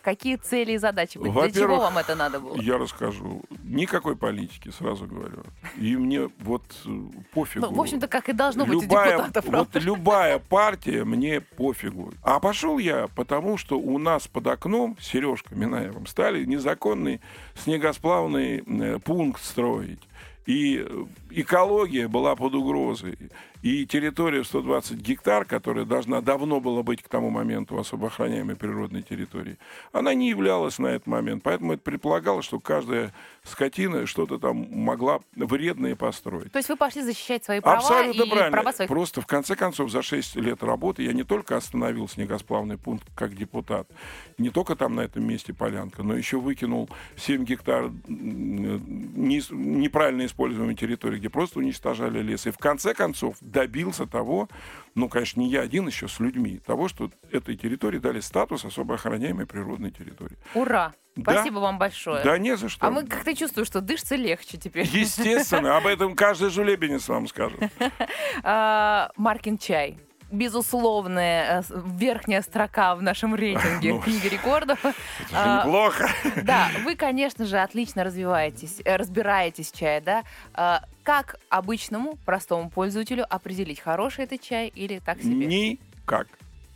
Какие 0.06 0.36
цели 0.36 0.74
и 0.74 0.78
задачи 0.78 1.18
были? 1.18 1.32
Для 1.32 1.50
чего 1.50 1.78
вам 1.80 1.98
это 1.98 2.14
надо 2.14 2.38
было? 2.38 2.56
Я 2.60 2.78
расскажу. 2.78 3.42
Никакой 3.64 4.14
политики, 4.14 4.68
сразу 4.68 5.04
говорю. 5.04 5.42
И 5.76 5.96
мне 5.96 6.30
вот 6.38 6.62
э, 6.84 6.90
пофигу. 7.34 7.66
Ну, 7.66 7.72
в 7.72 7.80
общем-то, 7.80 8.06
как 8.06 8.28
и 8.28 8.32
должно 8.32 8.66
быть 8.66 8.76
у 8.76 8.82
любая, 8.82 9.16
депутатов, 9.16 9.44
вот 9.46 9.68
правда? 9.68 9.78
любая 9.80 10.38
партия 10.38 11.02
мне 11.02 11.40
пофигу. 11.40 12.12
А 12.22 12.38
пошел 12.38 12.78
я 12.78 13.08
потому, 13.16 13.58
что 13.58 13.80
у 13.80 13.98
нас 13.98 14.28
под 14.28 14.46
окном 14.46 14.96
Сережка 15.00 15.56
Минаевым 15.56 16.06
стали 16.06 16.44
незаконный 16.44 17.20
снегосплавный 17.56 18.58
э, 18.64 19.00
пункт 19.00 19.42
строить. 19.42 20.06
И 20.46 20.86
э, 20.88 21.04
экология 21.30 22.06
была 22.06 22.36
под 22.36 22.54
угрозой. 22.54 23.18
И 23.66 23.84
территория 23.84 24.42
в 24.42 24.46
120 24.46 24.98
гектар, 24.98 25.44
которая 25.44 25.84
должна 25.84 26.20
давно 26.20 26.60
была 26.60 26.84
быть 26.84 27.02
к 27.02 27.08
тому 27.08 27.30
моменту 27.30 27.76
особо 27.76 28.06
охраняемой 28.06 28.54
природной 28.54 29.02
территорией, 29.02 29.58
она 29.90 30.14
не 30.14 30.28
являлась 30.28 30.78
на 30.78 30.86
этот 30.86 31.08
момент. 31.08 31.42
Поэтому 31.42 31.72
это 31.72 31.82
предполагалось, 31.82 32.44
что 32.44 32.60
каждая 32.60 33.12
скотина 33.42 34.06
что-то 34.06 34.38
там 34.38 34.68
могла 34.70 35.18
вредное 35.34 35.96
построить. 35.96 36.52
То 36.52 36.58
есть 36.58 36.68
вы 36.68 36.76
пошли 36.76 37.02
защищать 37.02 37.44
свои 37.44 37.58
права 37.58 37.78
Абсолютно 37.78 38.22
и 38.22 38.30
правильно. 38.30 38.52
права 38.52 38.72
своих... 38.72 38.88
Просто 38.88 39.20
в 39.20 39.26
конце 39.26 39.56
концов 39.56 39.90
за 39.90 40.00
6 40.00 40.36
лет 40.36 40.62
работы 40.62 41.02
я 41.02 41.12
не 41.12 41.24
только 41.24 41.56
остановил 41.56 42.08
снегосплавный 42.08 42.78
пункт 42.78 43.08
как 43.16 43.34
депутат, 43.34 43.90
не 44.38 44.50
только 44.50 44.76
там 44.76 44.94
на 44.94 45.00
этом 45.00 45.26
месте 45.26 45.52
полянка, 45.52 46.04
но 46.04 46.16
еще 46.16 46.38
выкинул 46.38 46.88
7 47.16 47.42
гектар 47.42 47.90
неправильно 48.06 50.24
используемой 50.24 50.76
территории, 50.76 51.18
где 51.18 51.30
просто 51.30 51.58
уничтожали 51.58 52.22
лес. 52.22 52.46
И 52.46 52.52
в 52.52 52.58
конце 52.58 52.94
концов 52.94 53.34
добился 53.56 54.06
того, 54.06 54.48
ну, 54.94 55.08
конечно, 55.08 55.40
не 55.40 55.48
я 55.48 55.62
один 55.62 55.86
еще 55.86 56.08
с 56.08 56.20
людьми, 56.20 56.58
того, 56.58 56.88
что 56.88 57.10
этой 57.32 57.56
территории 57.56 57.98
дали 57.98 58.20
статус 58.20 58.66
особо 58.66 58.96
охраняемой 58.96 59.46
природной 59.46 59.90
территории. 59.90 60.36
Ура! 60.54 60.92
Да. 61.16 61.32
Спасибо 61.32 61.60
вам 61.60 61.78
большое. 61.78 62.22
Да 62.22 62.36
не 62.36 62.58
за 62.58 62.68
что. 62.68 62.86
А 62.86 62.90
мы 62.90 63.06
как-то 63.06 63.34
чувствуем, 63.34 63.64
что 63.64 63.80
дышится 63.80 64.16
легче 64.16 64.58
теперь. 64.58 64.86
Естественно, 64.86 65.78
об 65.78 65.86
этом 65.86 66.14
каждый 66.14 66.50
жулебенец 66.50 67.08
вам 67.08 67.26
скажет. 67.26 67.58
А, 68.42 69.10
Маркин 69.16 69.56
чай. 69.56 69.98
Безусловная 70.30 71.60
э, 71.68 71.80
верхняя 71.96 72.42
строка 72.42 72.94
в 72.94 73.02
нашем 73.02 73.34
рейтинге 73.36 73.94
Ну. 73.94 74.00
книги 74.00 74.26
рекордов. 74.26 74.84
Это 74.84 74.94
А, 75.32 75.58
неплохо. 75.64 76.08
Да, 76.42 76.68
вы, 76.84 76.96
конечно 76.96 77.44
же, 77.46 77.58
отлично 77.58 78.04
развиваетесь, 78.04 78.80
э, 78.84 78.96
разбираетесь 78.96 79.70
в 79.72 79.76
чае, 79.78 80.00
да? 80.00 80.22
А, 80.54 80.82
Как 81.04 81.36
обычному 81.48 82.16
простому 82.24 82.70
пользователю 82.70 83.24
определить, 83.28 83.80
хороший 83.80 84.24
это 84.24 84.38
чай 84.38 84.68
или 84.74 84.98
так 84.98 85.18
себе? 85.20 85.46
Никак. 85.46 86.26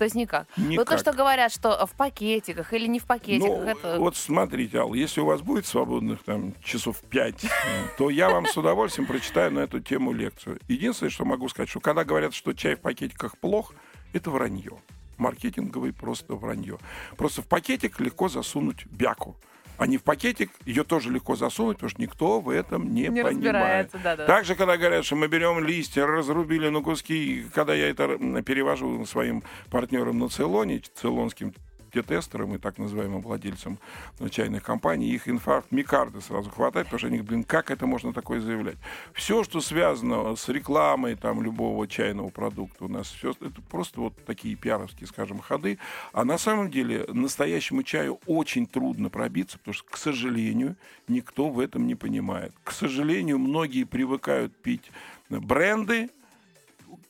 То 0.00 0.04
есть 0.04 0.16
никак. 0.16 0.48
Вот 0.56 0.66
Никак. 0.66 0.88
то, 0.88 0.96
что 0.98 1.12
говорят, 1.12 1.52
что 1.52 1.86
в 1.86 1.90
пакетиках 1.94 2.72
или 2.72 2.86
не 2.86 2.98
в 3.00 3.04
пакетиках, 3.04 3.50
Ну, 3.50 3.62
это... 3.64 3.98
вот 3.98 4.16
смотрите, 4.16 4.78
Ал, 4.78 4.94
если 4.94 5.20
у 5.20 5.26
вас 5.26 5.42
будет 5.42 5.66
свободных 5.66 6.22
там 6.22 6.54
часов 6.64 7.02
пять, 7.02 7.44
то 7.98 8.08
я 8.08 8.30
вам 8.30 8.46
с 8.46 8.56
удовольствием 8.56 9.06
прочитаю 9.06 9.52
на 9.52 9.58
эту 9.58 9.80
тему 9.80 10.14
лекцию. 10.14 10.58
Единственное, 10.68 11.10
что 11.10 11.26
могу 11.26 11.50
сказать, 11.50 11.68
что 11.68 11.80
когда 11.80 12.04
говорят, 12.04 12.32
что 12.32 12.54
чай 12.54 12.76
в 12.76 12.80
пакетиках 12.80 13.36
плох, 13.36 13.74
это 14.14 14.30
вранье. 14.30 14.78
Маркетинговый 15.18 15.92
просто 15.92 16.34
вранье. 16.34 16.78
Просто 17.18 17.42
в 17.42 17.46
пакетик 17.46 18.00
легко 18.00 18.30
засунуть 18.30 18.86
бяку. 18.86 19.36
А 19.80 19.86
не 19.86 19.96
в 19.96 20.02
пакетик 20.02 20.50
ее 20.66 20.84
тоже 20.84 21.10
легко 21.10 21.36
засунуть, 21.36 21.78
потому 21.78 21.88
что 21.88 22.02
никто 22.02 22.38
в 22.40 22.50
этом 22.50 22.92
не, 22.92 23.04
Не 23.04 23.22
понимает. 23.22 23.34
разбирается, 23.34 23.98
да-да. 24.04 24.26
Также, 24.26 24.54
когда 24.54 24.76
говорят, 24.76 25.06
что 25.06 25.16
мы 25.16 25.26
берем 25.26 25.64
листья, 25.64 26.04
разрубили 26.04 26.68
на 26.68 26.82
куски, 26.82 27.46
когда 27.54 27.72
я 27.72 27.88
это 27.88 28.18
перевожу 28.42 29.06
своим 29.06 29.42
партнерам 29.70 30.18
на 30.18 30.28
Цейлоне, 30.28 30.82
цейлонским 30.94 31.54
те 31.90 32.03
тестерам 32.03 32.55
и 32.55 32.59
так 32.59 32.79
называемым 32.79 33.20
владельцам 33.20 33.79
ну, 34.18 34.29
чайных 34.29 34.62
компаний, 34.62 35.11
их 35.11 35.29
инфаркт 35.29 35.72
микарды 35.72 36.20
сразу 36.20 36.50
хватает, 36.50 36.87
потому 36.87 36.98
что 36.98 37.09
они, 37.09 37.20
блин, 37.20 37.44
как 37.44 37.70
это 37.70 37.87
можно 37.87 38.12
такое 38.12 38.40
заявлять? 38.40 38.76
Все, 39.12 39.44
что 39.44 39.61
связано 39.61 40.37
с 40.37 40.48
рекламой 40.48 41.16
там 41.16 41.42
любого 41.42 41.87
чайного 41.87 42.29
продукта 42.29 42.85
у 42.85 42.88
нас, 42.88 43.09
все, 43.09 43.31
это 43.31 43.61
просто 43.70 44.00
вот 44.00 44.14
такие 44.24 44.57
пиаровские, 44.57 45.07
скажем, 45.07 45.40
ходы. 45.40 45.79
А 46.12 46.24
на 46.24 46.38
самом 46.38 46.70
деле 46.70 47.07
настоящему 47.09 47.83
чаю 47.83 48.20
очень 48.26 48.66
трудно 48.66 49.11
пробиться, 49.11 49.59
потому 49.59 49.74
что, 49.74 49.90
к 49.90 49.96
сожалению, 49.96 50.76
никто 51.09 51.48
в 51.48 51.61
этом 51.61 51.87
не 51.87 51.94
понимает. 51.94 52.53
К 52.64 52.72
сожалению, 52.72 53.38
многие 53.38 53.85
привыкают 53.85 54.55
пить 54.57 54.90
бренды, 55.29 56.11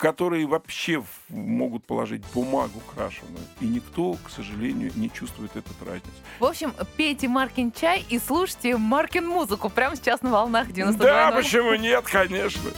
которые 0.00 0.46
вообще 0.46 1.02
могут 1.28 1.84
положить 1.84 2.22
бумагу 2.32 2.80
крашеную. 2.94 3.44
И 3.60 3.66
никто, 3.66 4.14
к 4.14 4.30
сожалению, 4.30 4.90
не 4.96 5.12
чувствует 5.12 5.50
этот 5.54 5.76
разницу. 5.86 6.16
В 6.38 6.44
общем, 6.46 6.72
пейте 6.96 7.28
Маркин 7.28 7.70
чай 7.70 8.04
и 8.08 8.18
слушайте 8.18 8.76
Маркин 8.78 9.26
музыку 9.26 9.68
прямо 9.68 9.96
сейчас 9.96 10.22
на 10.22 10.30
волнах 10.30 10.68
92.0. 10.68 10.96
Да, 10.96 11.32
почему 11.32 11.74
нет, 11.74 12.04
конечно. 12.06 12.70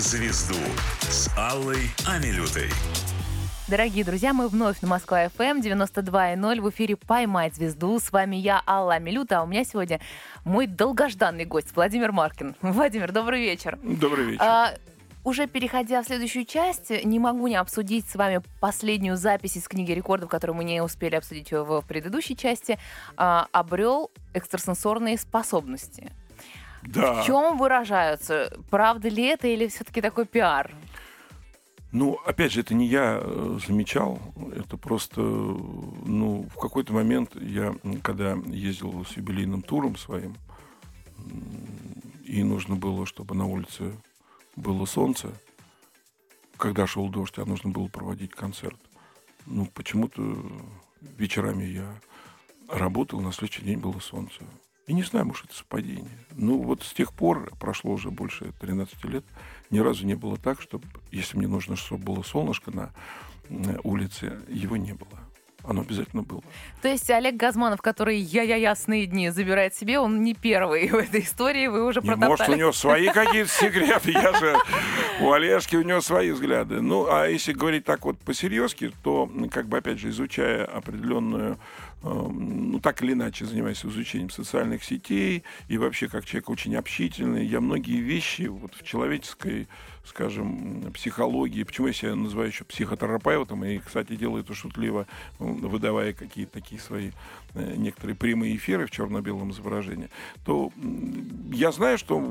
Звезду» 0.00 0.58
с 1.02 1.28
Аллой 1.36 1.90
Амилютой. 2.06 2.70
Дорогие 3.68 4.02
друзья, 4.02 4.32
мы 4.32 4.48
вновь 4.48 4.80
на 4.80 4.88
Москва 4.88 5.28
ФМ 5.28 5.60
92.0 5.60 6.60
в 6.62 6.70
эфире 6.70 6.96
«Поймать 6.96 7.54
звезду». 7.54 7.98
С 8.00 8.10
вами 8.12 8.36
я, 8.36 8.62
Алла 8.66 8.94
Амилюта, 8.94 9.40
а 9.40 9.42
у 9.42 9.46
меня 9.46 9.62
сегодня 9.64 10.00
мой 10.44 10.66
долгожданный 10.66 11.44
гость 11.44 11.76
Владимир 11.76 12.12
Маркин. 12.12 12.56
Владимир, 12.62 13.12
добрый 13.12 13.42
вечер. 13.42 13.78
Добрый 13.82 14.24
вечер. 14.24 14.42
А, 14.42 14.74
уже 15.22 15.46
переходя 15.46 16.02
в 16.02 16.06
следующую 16.06 16.46
часть, 16.46 16.88
не 17.04 17.18
могу 17.18 17.46
не 17.48 17.56
обсудить 17.56 18.08
с 18.08 18.14
вами 18.14 18.40
последнюю 18.60 19.18
запись 19.18 19.58
из 19.58 19.68
книги 19.68 19.92
рекордов, 19.92 20.30
которую 20.30 20.56
мы 20.56 20.64
не 20.64 20.82
успели 20.82 21.16
обсудить 21.16 21.52
в, 21.52 21.82
в 21.82 21.86
предыдущей 21.86 22.36
части. 22.36 22.78
А, 23.18 23.48
обрел 23.52 24.10
экстрасенсорные 24.32 25.18
способности. 25.18 26.10
Да. 26.82 27.22
В 27.22 27.26
чем 27.26 27.58
выражаются? 27.58 28.52
Правда 28.70 29.08
ли 29.08 29.24
это 29.24 29.48
или 29.48 29.68
все-таки 29.68 30.00
такой 30.00 30.26
пиар? 30.26 30.74
Ну, 31.90 32.18
опять 32.26 32.52
же, 32.52 32.60
это 32.60 32.74
не 32.74 32.86
я 32.86 33.18
э, 33.20 33.58
замечал, 33.66 34.20
это 34.54 34.76
просто, 34.76 35.22
ну, 35.22 36.46
в 36.54 36.60
какой-то 36.60 36.92
момент 36.92 37.34
я, 37.34 37.74
когда 38.02 38.32
ездил 38.46 39.06
с 39.06 39.16
юбилейным 39.16 39.62
туром 39.62 39.96
своим, 39.96 40.36
и 42.24 42.42
нужно 42.42 42.76
было, 42.76 43.06
чтобы 43.06 43.34
на 43.34 43.46
улице 43.46 43.94
было 44.54 44.84
солнце, 44.84 45.30
когда 46.58 46.86
шел 46.86 47.08
дождь, 47.08 47.38
а 47.38 47.46
нужно 47.46 47.70
было 47.70 47.88
проводить 47.88 48.32
концерт. 48.32 48.78
Ну, 49.46 49.64
почему-то 49.64 50.36
вечерами 51.00 51.64
я 51.64 51.94
работал, 52.68 53.20
на 53.20 53.32
следующий 53.32 53.62
день 53.62 53.78
было 53.78 53.98
солнце. 53.98 54.42
Я 54.88 54.94
не 54.94 55.02
знаю, 55.02 55.26
может, 55.26 55.44
это 55.44 55.54
совпадение. 55.54 56.18
Ну, 56.34 56.62
вот 56.62 56.82
с 56.82 56.94
тех 56.94 57.12
пор, 57.12 57.52
прошло 57.60 57.92
уже 57.92 58.10
больше 58.10 58.52
13 58.60 59.04
лет, 59.04 59.24
ни 59.70 59.78
разу 59.80 60.06
не 60.06 60.14
было 60.14 60.38
так, 60.38 60.62
чтобы, 60.62 60.84
если 61.12 61.36
мне 61.36 61.46
нужно, 61.46 61.76
чтобы 61.76 62.02
было 62.02 62.22
солнышко 62.22 62.70
на 62.70 62.90
э, 63.50 63.78
улице, 63.84 64.40
его 64.48 64.78
не 64.78 64.94
было. 64.94 65.10
Оно 65.64 65.82
обязательно 65.82 66.22
было. 66.22 66.42
То 66.80 66.88
есть 66.88 67.10
Олег 67.10 67.34
Газманов, 67.36 67.82
который 67.82 68.16
я-я 68.16 68.56
ясные 68.56 69.04
дни 69.04 69.28
забирает 69.28 69.74
себе, 69.74 69.98
он 69.98 70.22
не 70.22 70.32
первый 70.32 70.88
в 70.88 70.94
этой 70.94 71.20
истории, 71.20 71.66
вы 71.66 71.84
уже 71.84 72.00
Не, 72.00 72.06
протоптали. 72.06 72.28
может, 72.30 72.48
у 72.48 72.54
него 72.54 72.72
свои 72.72 73.08
какие-то 73.08 73.50
секреты. 73.50 74.12
Я 74.12 74.32
же 74.32 74.56
у 75.20 75.30
Олежки 75.32 75.76
у 75.76 75.82
него 75.82 76.00
свои 76.00 76.30
взгляды. 76.30 76.80
Ну, 76.80 77.08
а 77.10 77.26
если 77.26 77.52
говорить 77.52 77.84
так 77.84 78.06
вот 78.06 78.18
по-серьезки, 78.20 78.92
то, 79.02 79.30
как 79.50 79.66
бы, 79.68 79.76
опять 79.76 79.98
же, 79.98 80.08
изучая 80.08 80.64
определенную 80.64 81.58
ну, 82.02 82.78
так 82.80 83.02
или 83.02 83.12
иначе 83.12 83.44
занимаюсь 83.44 83.84
изучением 83.84 84.30
социальных 84.30 84.84
сетей 84.84 85.42
и 85.68 85.78
вообще 85.78 86.08
как 86.08 86.24
человек 86.24 86.48
очень 86.50 86.76
общительный, 86.76 87.44
я 87.44 87.60
многие 87.60 88.00
вещи 88.00 88.42
вот 88.42 88.74
в 88.74 88.84
человеческой, 88.84 89.68
скажем, 90.08 90.90
психологии, 90.92 91.62
почему 91.62 91.88
я 91.88 91.92
себя 91.92 92.14
называю 92.14 92.48
еще 92.48 92.64
психотерапевтом, 92.64 93.64
и, 93.64 93.78
кстати, 93.78 94.16
делаю 94.16 94.42
это 94.42 94.54
шутливо, 94.54 95.06
выдавая 95.38 96.12
какие-то 96.12 96.52
такие 96.52 96.80
свои 96.80 97.10
э, 97.54 97.74
некоторые 97.76 98.16
прямые 98.16 98.56
эфиры 98.56 98.86
в 98.86 98.90
черно-белом 98.90 99.50
изображении, 99.52 100.08
то 100.44 100.72
я 101.52 101.72
знаю, 101.72 101.98
что 101.98 102.22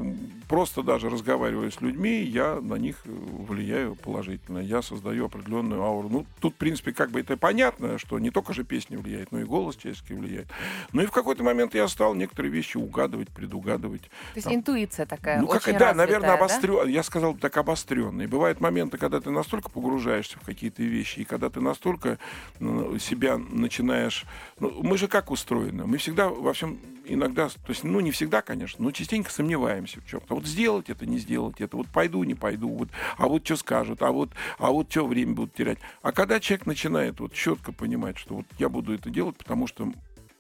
просто 0.48 0.84
даже 0.84 1.10
разговаривая 1.10 1.72
с 1.72 1.82
людьми, 1.82 2.22
я 2.24 2.60
на 2.62 2.76
них 2.76 2.98
влияю 3.06 3.96
положительно. 3.96 4.60
Я 4.60 4.82
создаю 4.82 5.26
определенную 5.26 5.82
ауру. 5.82 6.10
Ну, 6.10 6.26
тут, 6.40 6.54
в 6.54 6.58
принципе, 6.58 6.94
как 6.94 7.12
бы 7.12 7.20
это 7.20 7.38
понятно, 7.38 7.98
что 7.98 8.20
не 8.20 8.32
только 8.32 8.54
же 8.54 8.63
песни 8.63 8.96
влияет, 8.96 9.32
но 9.32 9.40
и 9.40 9.44
голос 9.44 9.76
человеческий 9.76 10.13
влияет. 10.13 10.48
Ну 10.94 11.02
и 11.02 11.06
в 11.06 11.12
какой-то 11.12 11.44
момент 11.44 11.76
я 11.76 11.88
стал 11.88 12.16
некоторые 12.16 12.52
вещи 12.52 12.78
угадывать, 12.78 13.30
предугадывать. 13.30 14.04
То 14.04 14.10
есть 14.36 14.46
Там. 14.46 14.56
интуиция 14.56 15.06
такая 15.06 15.42
Ну, 15.42 15.48
как, 15.48 15.63
да, 15.63 15.72
развитая, 15.72 15.94
наверное, 15.94 16.30
да? 16.30 16.34
обострен. 16.36 16.88
Я 16.88 17.04
сказал 17.04 17.36
так 17.36 17.56
обостренный. 17.67 18.27
Бывают 18.27 18.62
моменты, 18.62 18.97
когда 18.97 19.19
ты 19.19 19.30
настолько 19.30 19.69
погружаешься 19.69 20.39
в 20.39 20.45
какие-то 20.45 20.82
вещи, 20.84 21.19
и 21.19 21.23
когда 21.25 21.49
ты 21.49 21.60
настолько 21.60 22.17
ну, 22.60 22.97
себя 22.97 23.38
начинаешь. 23.38 24.25
Ну, 24.60 24.82
мы 24.84 24.97
же 24.97 25.08
как 25.10 25.32
устроены? 25.32 25.86
Мы 25.86 25.97
всегда 25.97 26.30
во 26.30 26.53
всем 26.53 26.80
иногда, 27.06 27.49
то 27.49 27.69
есть, 27.69 27.84
ну, 27.84 27.99
не 27.99 28.12
всегда, 28.12 28.41
конечно, 28.41 28.84
но 28.84 28.91
частенько 28.91 29.32
сомневаемся 29.32 30.01
в 30.01 30.06
чем-то. 30.06 30.36
Вот 30.36 30.45
сделать 30.45 30.89
это, 30.89 31.06
не 31.06 31.19
сделать 31.19 31.60
это, 31.60 31.77
вот 31.77 31.88
пойду, 31.88 32.23
не 32.23 32.36
пойду, 32.36 32.69
вот, 32.69 32.89
а 33.17 33.27
вот 33.27 33.45
что 33.45 33.56
скажут, 33.56 34.01
а 34.01 34.12
вот, 34.12 34.30
а 34.60 34.71
вот 34.71 34.91
что 34.91 35.08
время 35.08 35.34
будут 35.34 35.53
терять. 35.53 35.80
А 36.01 36.12
когда 36.12 36.39
человек 36.39 36.65
начинает 36.65 37.19
вот 37.19 37.34
четко 37.34 37.71
понимать, 37.71 38.17
что 38.17 38.36
вот 38.36 38.45
я 38.60 38.69
буду 38.69 38.93
это 38.93 39.10
делать, 39.10 39.38
потому 39.38 39.67
что 39.67 39.91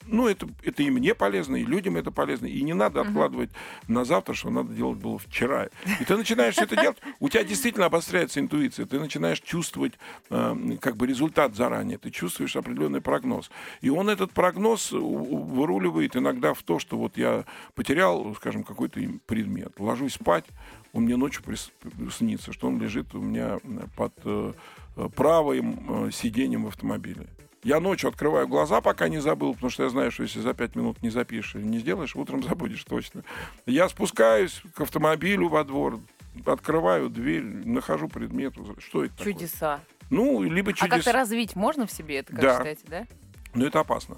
ну, 0.07 0.27
это, 0.27 0.47
это 0.63 0.83
и 0.83 0.89
мне 0.89 1.13
полезно, 1.13 1.55
и 1.55 1.63
людям 1.63 1.97
это 1.97 2.11
полезно. 2.11 2.45
И 2.45 2.61
не 2.61 2.73
надо 2.73 3.01
откладывать 3.01 3.49
на 3.87 4.05
завтра, 4.05 4.33
что 4.33 4.49
надо 4.49 4.73
делать 4.73 4.97
было 4.97 5.19
вчера. 5.19 5.67
И 5.99 6.05
ты 6.05 6.17
начинаешь 6.17 6.57
это 6.57 6.75
делать, 6.75 6.97
у 7.19 7.29
тебя 7.29 7.43
действительно 7.43 7.85
обостряется 7.85 8.39
интуиция. 8.39 8.85
Ты 8.85 8.99
начинаешь 8.99 9.41
чувствовать 9.41 9.93
э, 10.29 10.55
как 10.81 10.97
бы 10.97 11.07
результат 11.07 11.55
заранее. 11.55 11.97
Ты 11.97 12.11
чувствуешь 12.11 12.55
определенный 12.55 13.01
прогноз. 13.01 13.49
И 13.81 13.89
он 13.89 14.09
этот 14.09 14.31
прогноз 14.31 14.91
выруливает 14.91 16.15
иногда 16.15 16.53
в 16.53 16.63
то, 16.63 16.79
что 16.79 16.97
вот 16.97 17.17
я 17.17 17.45
потерял, 17.75 18.33
скажем, 18.35 18.63
какой-то 18.63 19.01
предмет. 19.25 19.73
Ложусь 19.79 20.13
спать, 20.13 20.45
он 20.93 21.03
мне 21.03 21.15
ночью 21.15 21.43
прис- 21.43 21.71
снится, 22.11 22.53
что 22.53 22.67
он 22.67 22.79
лежит 22.79 23.13
у 23.13 23.21
меня 23.21 23.59
под 23.95 24.13
э, 24.25 24.53
э, 24.95 25.09
правым 25.15 26.07
э, 26.07 26.11
сиденьем 26.11 26.65
в 26.65 26.67
автомобиле. 26.67 27.27
Я 27.67 27.81
ночью 27.81 28.07
открываю 28.07 28.47
глаза, 28.47 28.79
пока 28.79 29.09
не 29.09 29.17
забыл, 29.17 29.53
потому 29.53 29.69
что 29.69 29.83
я 29.83 29.89
знаю, 29.89 30.09
что 30.09 30.23
если 30.23 30.39
за 30.39 30.53
пять 30.53 30.77
минут 30.77 31.01
не 31.01 31.09
запишешь 31.09 31.55
или 31.55 31.63
не 31.65 31.79
сделаешь, 31.79 32.15
утром 32.15 32.41
забудешь 32.47 32.85
точно. 32.85 33.23
Я 33.65 33.89
спускаюсь 33.89 34.61
к 34.73 34.79
автомобилю 34.79 35.49
во 35.49 35.65
двор, 35.65 35.99
открываю 36.45 37.09
дверь, 37.09 37.43
нахожу 37.43 38.07
предмет. 38.07 38.53
Что 38.79 39.03
это 39.03 39.17
такое? 39.17 39.33
Чудеса. 39.33 39.81
Ну, 40.09 40.43
либо 40.43 40.71
А 40.71 40.75
как-то 40.75 40.95
чудеса. 40.95 41.11
развить 41.11 41.57
можно 41.57 41.85
в 41.85 41.91
себе 41.91 42.19
это, 42.19 42.31
как 42.31 42.41
Да. 42.41 42.57
считаете, 42.57 42.83
да? 42.87 43.07
Но 43.53 43.65
это 43.65 43.81
опасно. 43.81 44.15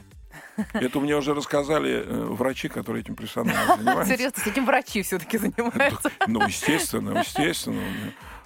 Это 0.74 1.00
мне 1.00 1.16
уже 1.16 1.34
рассказали 1.34 2.04
э, 2.06 2.26
врачи, 2.26 2.68
которые 2.68 3.02
этим 3.02 3.16
профессионально 3.16 3.78
занимаются. 3.78 4.16
Серьезно, 4.16 4.44
с 4.44 4.46
этим 4.48 4.66
врачи 4.68 5.02
все-таки 5.02 5.40
занимаются. 5.40 6.12
Ну, 6.28 6.46
естественно, 6.46 7.18
естественно. 7.18 7.82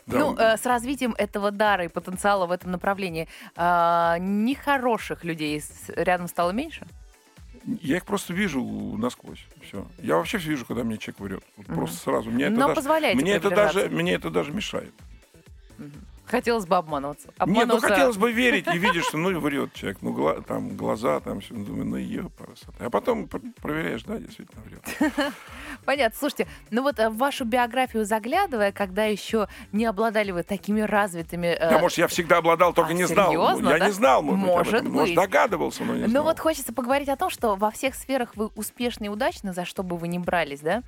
Да. 0.06 0.20
Ну, 0.20 0.36
э, 0.38 0.58
с 0.58 0.66
развитием 0.66 1.16
этого 1.18 1.52
дара 1.52 1.86
и 1.86 1.88
потенциала 1.88 2.46
в 2.46 2.52
этом 2.52 2.72
направлении 2.72 3.28
а, 3.56 4.18
нехороших 4.20 5.24
людей 5.24 5.62
рядом 5.96 6.28
стало 6.28 6.52
меньше? 6.52 6.86
Я 7.66 7.98
их 7.98 8.06
просто 8.06 8.34
вижу 8.34 8.62
насквозь. 8.98 9.48
Все. 9.66 9.88
Я 10.00 10.18
вообще 10.18 10.38
вижу, 10.38 10.66
когда 10.66 10.84
мне 10.84 10.98
человек 10.98 11.20
врет. 11.22 11.44
Вот 11.56 11.68
Просто 11.68 11.98
сразу. 11.98 12.30
Мне 12.30 12.46
это 12.46 12.56
Но 12.56 12.68
даже, 12.68 12.76
позволяете 12.76 13.22
мне 13.22 13.34
это 13.34 13.50
даже, 13.50 13.89
мне 13.89 14.13
это 14.13 14.30
даже 14.30 14.52
мешает. 14.52 14.94
Хотелось 16.26 16.66
бы 16.66 16.78
обманываться. 16.78 17.28
Нет, 17.28 17.36
ну 17.40 17.44
Обманываться- 17.78 17.88
хотелось 17.90 18.18
бы 18.18 18.32
верить 18.32 18.66
и 18.74 18.78
видишь, 18.78 19.06
что 19.06 19.18
ну 19.18 19.38
врет 19.40 19.74
человек, 19.74 19.98
ну 20.02 20.14
гла- 20.14 20.42
там 20.42 20.70
глаза, 20.76 21.20
там 21.20 21.42
все, 21.42 21.54
думаю, 21.54 21.86
ну 21.86 21.96
ее. 21.98 22.30
А 22.80 22.90
потом 22.90 23.28
пр- 23.28 23.42
проверяешь, 23.62 24.04
да, 24.04 24.18
действительно 24.18 24.62
врет. 24.64 25.14
Понятно. 25.86 26.18
Слушайте, 26.18 26.48
ну 26.72 26.82
вот 26.84 27.00
э, 27.00 27.10
в 27.10 27.18
вашу 27.18 27.46
биографию 27.46 28.06
заглядывая, 28.06 28.72
когда 28.72 29.06
еще 29.06 29.48
не 29.72 29.86
обладали 29.86 30.32
вы 30.32 30.44
такими 30.44 30.82
развитыми... 30.82 31.48
э, 31.48 31.70
Да, 31.70 31.80
может, 31.80 31.98
я 31.98 32.08
всегда 32.08 32.38
обладал, 32.38 32.74
только 32.74 32.92
а, 32.92 32.94
не 32.94 33.06
знал. 33.06 33.30
серьезно, 33.32 33.70
я 33.70 33.80
да? 33.80 33.86
не 33.88 33.92
знал, 33.92 34.22
может, 34.22 34.40
быть, 34.42 34.50
об 34.50 34.56
Может 34.58 34.74
этом. 34.74 34.92
Может, 34.94 35.16
догадывался, 35.16 35.84
но 35.84 35.96
не 35.96 36.04
Ну 36.04 36.10
знал. 36.10 36.24
вот 36.24 36.40
хочется 36.40 36.74
поговорить 36.74 37.10
о 37.10 37.16
том, 37.18 37.30
что 37.30 37.56
во 37.56 37.70
всех 37.72 37.96
сферах 37.96 38.36
вы 38.36 38.48
успешны 38.56 39.06
и 39.06 39.10
удачны, 39.10 39.54
за 39.54 39.66
что 39.66 39.84
бы 39.84 39.98
вы 39.98 40.08
ни 40.08 40.18
брались, 40.18 40.62
да? 40.62 40.84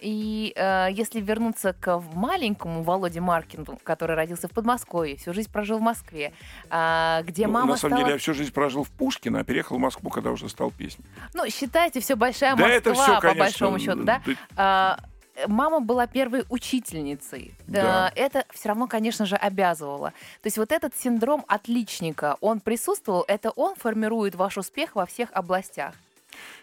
И 0.00 0.52
э, 0.54 0.88
если 0.92 1.20
вернуться 1.20 1.72
к 1.72 2.00
маленькому 2.14 2.82
Володе 2.82 3.20
Маркину, 3.20 3.78
который 3.82 4.16
родился 4.16 4.48
в 4.48 4.52
Подмосковье, 4.52 5.16
всю 5.16 5.32
жизнь 5.32 5.50
прожил 5.50 5.78
в 5.78 5.82
Москве, 5.82 6.32
а, 6.70 7.22
где 7.22 7.46
Ну, 7.46 7.54
мама 7.54 7.72
на 7.72 7.76
самом 7.76 7.92
стала... 7.96 8.02
деле, 8.04 8.12
я 8.14 8.18
всю 8.18 8.34
жизнь 8.34 8.52
прожил 8.52 8.84
в 8.84 8.90
Пушкино, 8.90 9.40
а 9.40 9.44
переехал 9.44 9.76
в 9.76 9.80
Москву, 9.80 10.10
когда 10.10 10.30
уже 10.30 10.48
стал 10.48 10.70
песней. 10.70 11.04
Ну, 11.34 11.48
считайте, 11.50 12.00
все 12.00 12.14
большая 12.16 12.54
Да 12.56 12.62
Москва, 12.62 12.76
это 12.76 12.90
по 12.90 13.20
конечно, 13.20 13.38
большому 13.38 13.78
счету, 13.78 14.04
да? 14.04 14.22
ты- 14.24 14.36
А, 14.56 14.98
Мама 15.46 15.80
была 15.80 16.06
первой 16.06 16.44
учительницей. 16.48 17.54
Да. 17.66 18.10
Это 18.16 18.44
все 18.50 18.70
равно, 18.70 18.88
конечно 18.88 19.24
же, 19.24 19.36
обязывало. 19.36 20.10
То 20.42 20.46
есть 20.46 20.58
вот 20.58 20.72
этот 20.72 20.96
синдром 20.96 21.44
отличника, 21.46 22.36
он 22.40 22.60
присутствовал, 22.60 23.24
это 23.28 23.50
он 23.50 23.76
формирует 23.76 24.34
ваш 24.34 24.58
успех 24.58 24.96
во 24.96 25.06
всех 25.06 25.30
областях. 25.32 25.94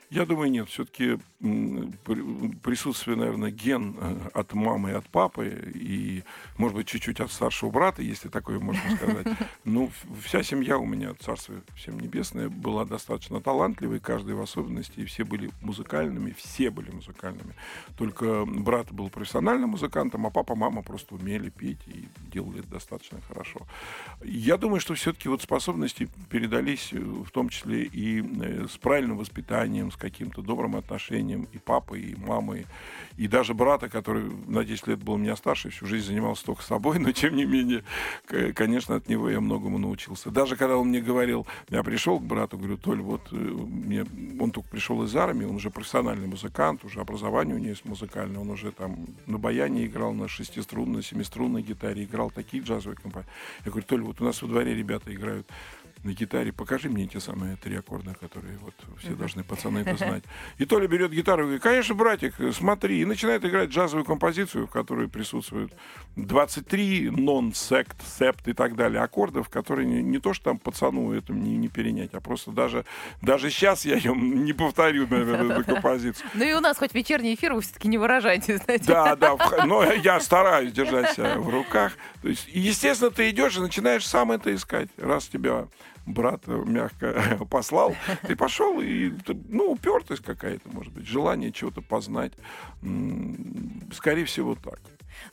Я 0.09 0.25
думаю, 0.25 0.51
нет. 0.51 0.69
Все-таки 0.69 1.19
присутствие, 2.63 3.17
наверное, 3.17 3.51
ген 3.51 3.95
э, 3.99 4.29
от 4.33 4.53
мамы 4.53 4.91
и 4.91 4.93
от 4.93 5.07
папы, 5.09 5.71
и, 5.73 6.23
может 6.57 6.75
быть, 6.75 6.87
чуть-чуть 6.87 7.19
от 7.19 7.31
старшего 7.31 7.69
брата, 7.69 8.01
если 8.01 8.29
такое 8.29 8.59
можно 8.59 8.81
сказать. 8.95 9.27
Ну, 9.63 9.91
вся 10.23 10.43
семья 10.43 10.77
у 10.77 10.85
меня, 10.85 11.13
царство 11.15 11.55
всем 11.75 11.99
небесное, 11.99 12.49
была 12.49 12.85
достаточно 12.85 13.41
талантливой, 13.41 13.99
каждый 13.99 14.35
в 14.35 14.41
особенности, 14.41 14.99
и 14.99 15.05
все 15.05 15.23
были 15.23 15.49
музыкальными, 15.61 16.35
все 16.37 16.69
были 16.69 16.91
музыкальными. 16.91 17.55
Только 17.97 18.45
брат 18.45 18.91
был 18.91 19.09
профессиональным 19.09 19.71
музыкантом, 19.71 20.25
а 20.27 20.29
папа, 20.29 20.55
мама 20.55 20.83
просто 20.83 21.15
умели 21.15 21.49
петь 21.49 21.79
и 21.87 22.07
делали 22.31 22.59
это 22.59 22.69
достаточно 22.69 23.19
хорошо. 23.27 23.61
Я 24.23 24.57
думаю, 24.57 24.79
что 24.79 24.93
все-таки 24.93 25.29
вот 25.29 25.41
способности 25.41 26.07
передались 26.29 26.93
э, 26.93 26.99
в 26.99 27.29
том 27.31 27.49
числе 27.49 27.83
и 27.83 28.21
э, 28.21 28.67
с 28.67 28.77
правильным 28.77 29.17
воспитанием, 29.17 29.91
с 29.91 29.95
каким-то 30.09 30.41
добрым 30.41 30.75
отношением 30.75 31.47
и 31.51 31.57
папы, 31.57 31.99
и 31.99 32.15
мамы, 32.15 32.65
и 33.17 33.27
даже 33.27 33.53
брата, 33.53 33.89
который 33.89 34.25
на 34.47 34.63
10 34.63 34.87
лет 34.87 35.03
был 35.03 35.13
у 35.13 35.17
меня 35.17 35.35
старше, 35.35 35.69
всю 35.69 35.87
жизнь 35.87 36.07
занимался 36.07 36.45
только 36.45 36.61
собой, 36.63 36.99
но 37.05 37.11
тем 37.11 37.35
не 37.35 37.45
менее, 37.45 37.83
конечно, 38.53 38.95
от 38.95 39.09
него 39.09 39.29
я 39.29 39.41
многому 39.41 39.79
научился. 39.79 40.29
Даже 40.29 40.55
когда 40.55 40.77
он 40.77 40.89
мне 40.89 41.01
говорил, 41.01 41.47
я 41.69 41.81
пришел 41.81 42.19
к 42.19 42.23
брату, 42.23 42.57
говорю, 42.57 42.77
Толь, 42.77 43.01
вот 43.01 43.21
э, 43.31 43.35
мне, 43.35 44.05
он 44.39 44.51
только 44.51 44.69
пришел 44.69 45.03
из 45.03 45.15
армии, 45.15 45.45
он 45.45 45.55
уже 45.55 45.71
профессиональный 45.71 46.27
музыкант, 46.27 46.85
уже 46.85 46.99
образование 46.99 47.55
у 47.55 47.57
него 47.57 47.69
есть 47.69 47.85
музыкальное, 47.85 48.41
он 48.41 48.49
уже 48.49 48.71
там 48.71 49.07
на 49.25 49.39
баяне 49.39 49.85
играл, 49.85 50.13
на 50.13 50.27
шестиструнной, 50.27 51.01
семиструнной 51.01 51.63
гитаре, 51.63 52.03
играл 52.03 52.29
такие 52.29 52.61
джазовые 52.61 52.97
компании. 52.97 53.29
Я 53.65 53.71
говорю, 53.71 53.87
Толь, 53.87 54.01
вот 54.01 54.21
у 54.21 54.23
нас 54.23 54.41
во 54.41 54.47
дворе 54.47 54.75
ребята 54.75 55.13
играют 55.13 55.47
на 56.05 56.13
гитаре, 56.13 56.53
покажи 56.53 56.89
мне 56.89 57.07
те 57.07 57.19
самые 57.19 57.57
три 57.57 57.75
аккорда, 57.75 58.13
которые 58.13 58.57
вот 58.59 58.73
все 58.99 59.15
должны 59.15 59.43
пацаны 59.43 59.79
это 59.79 59.97
знать. 59.97 60.23
И 60.57 60.65
Толя 60.65 60.87
берет 60.87 61.11
гитару 61.11 61.43
и 61.43 61.45
говорит, 61.45 61.63
конечно, 61.63 61.95
братик, 61.95 62.35
смотри, 62.53 63.01
и 63.01 63.05
начинает 63.05 63.43
играть 63.43 63.69
джазовую 63.69 64.05
композицию, 64.05 64.67
в 64.67 64.71
которой 64.71 65.09
присутствуют 65.09 65.73
23 66.15 67.09
нон-сект, 67.09 67.97
септ 68.07 68.47
и 68.47 68.53
так 68.53 68.75
далее 68.75 69.01
аккордов, 69.01 69.49
которые 69.49 69.87
не, 69.87 70.03
не 70.03 70.19
то, 70.19 70.33
что 70.33 70.45
там 70.45 70.59
пацану 70.59 71.11
это 71.11 71.33
не, 71.33 71.57
не 71.57 71.67
перенять, 71.67 72.13
а 72.13 72.21
просто 72.21 72.51
даже, 72.51 72.85
даже 73.21 73.49
сейчас 73.49 73.83
я 73.85 73.99
не 73.99 74.53
повторю, 74.53 75.07
наверное, 75.07 75.59
эту 75.59 75.65
композицию. 75.73 76.29
Ну 76.35 76.45
и 76.45 76.53
у 76.53 76.59
нас 76.59 76.77
хоть 76.77 76.93
вечерний 76.93 77.33
эфир, 77.33 77.53
вы 77.53 77.61
все-таки 77.61 77.87
не 77.87 77.97
выражаете, 77.97 78.57
знаете. 78.57 78.85
Да, 78.85 79.15
да, 79.15 79.35
но 79.65 79.83
я 79.91 80.19
стараюсь 80.19 80.71
держать 80.71 81.13
себя 81.13 81.39
в 81.39 81.49
руках. 81.49 81.93
То 82.21 82.29
есть, 82.29 82.47
естественно, 82.51 83.09
ты 83.09 83.29
идешь 83.31 83.57
и 83.57 83.59
начинаешь 83.59 84.05
сам 84.07 84.31
это 84.31 84.53
искать. 84.53 84.89
Раз 84.97 85.27
тебя 85.27 85.67
брат 86.05 86.43
э, 86.47 86.63
мягко 86.65 87.39
послал. 87.49 87.95
Ты 88.23 88.35
пошел, 88.35 88.81
и, 88.81 89.13
ну, 89.49 89.71
упертость 89.71 90.23
какая-то, 90.23 90.69
может 90.69 90.93
быть, 90.93 91.07
желание 91.07 91.51
чего-то 91.51 91.81
познать. 91.81 92.33
Скорее 93.91 94.25
всего, 94.25 94.55
так. 94.55 94.79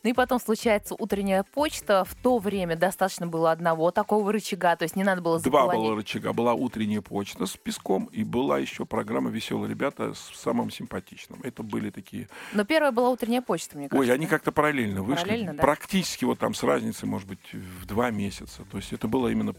Ну 0.03 0.11
и 0.11 0.12
потом 0.12 0.40
случается 0.40 0.95
утренняя 0.99 1.42
почта. 1.42 2.05
В 2.05 2.14
то 2.14 2.38
время 2.38 2.77
достаточно 2.77 3.27
было 3.27 3.51
одного 3.51 3.90
такого 3.90 4.33
рычага, 4.33 4.77
то 4.77 4.85
есть 4.85 4.97
не 4.97 5.05
надо 5.05 5.23
было 5.23 5.40
Два 5.40 5.66
было 5.66 5.97
рычага. 5.97 6.33
Была 6.33 6.55
утренняя 6.55 7.01
почта 7.01 7.47
с 7.47 7.57
песком, 7.57 8.07
и 8.12 8.25
была 8.25 8.59
еще 8.59 8.85
программа 8.85 9.31
«Веселые 9.31 9.68
ребята» 9.71 10.14
с 10.14 10.31
самым 10.35 10.71
симпатичным. 10.71 11.40
Это 11.42 11.62
были 11.62 11.90
такие... 11.90 12.29
Но 12.53 12.64
первая 12.64 12.92
была 12.92 13.11
утренняя 13.11 13.42
почта, 13.42 13.77
мне 13.77 13.88
кажется. 13.88 14.11
Ой, 14.11 14.14
они 14.14 14.27
как-то 14.27 14.53
параллельно 14.53 15.03
вышли. 15.03 15.23
Параллельно, 15.25 15.55
да? 15.55 15.62
Практически 15.62 16.25
вот 16.25 16.38
там 16.38 16.55
с 16.55 16.62
разницей, 16.62 17.09
может 17.09 17.29
быть, 17.29 17.53
в 17.53 17.87
два 17.87 18.11
месяца. 18.11 18.64
То 18.71 18.77
есть 18.79 18.92
это 18.92 19.09
было 19.09 19.29
именно... 19.29 19.55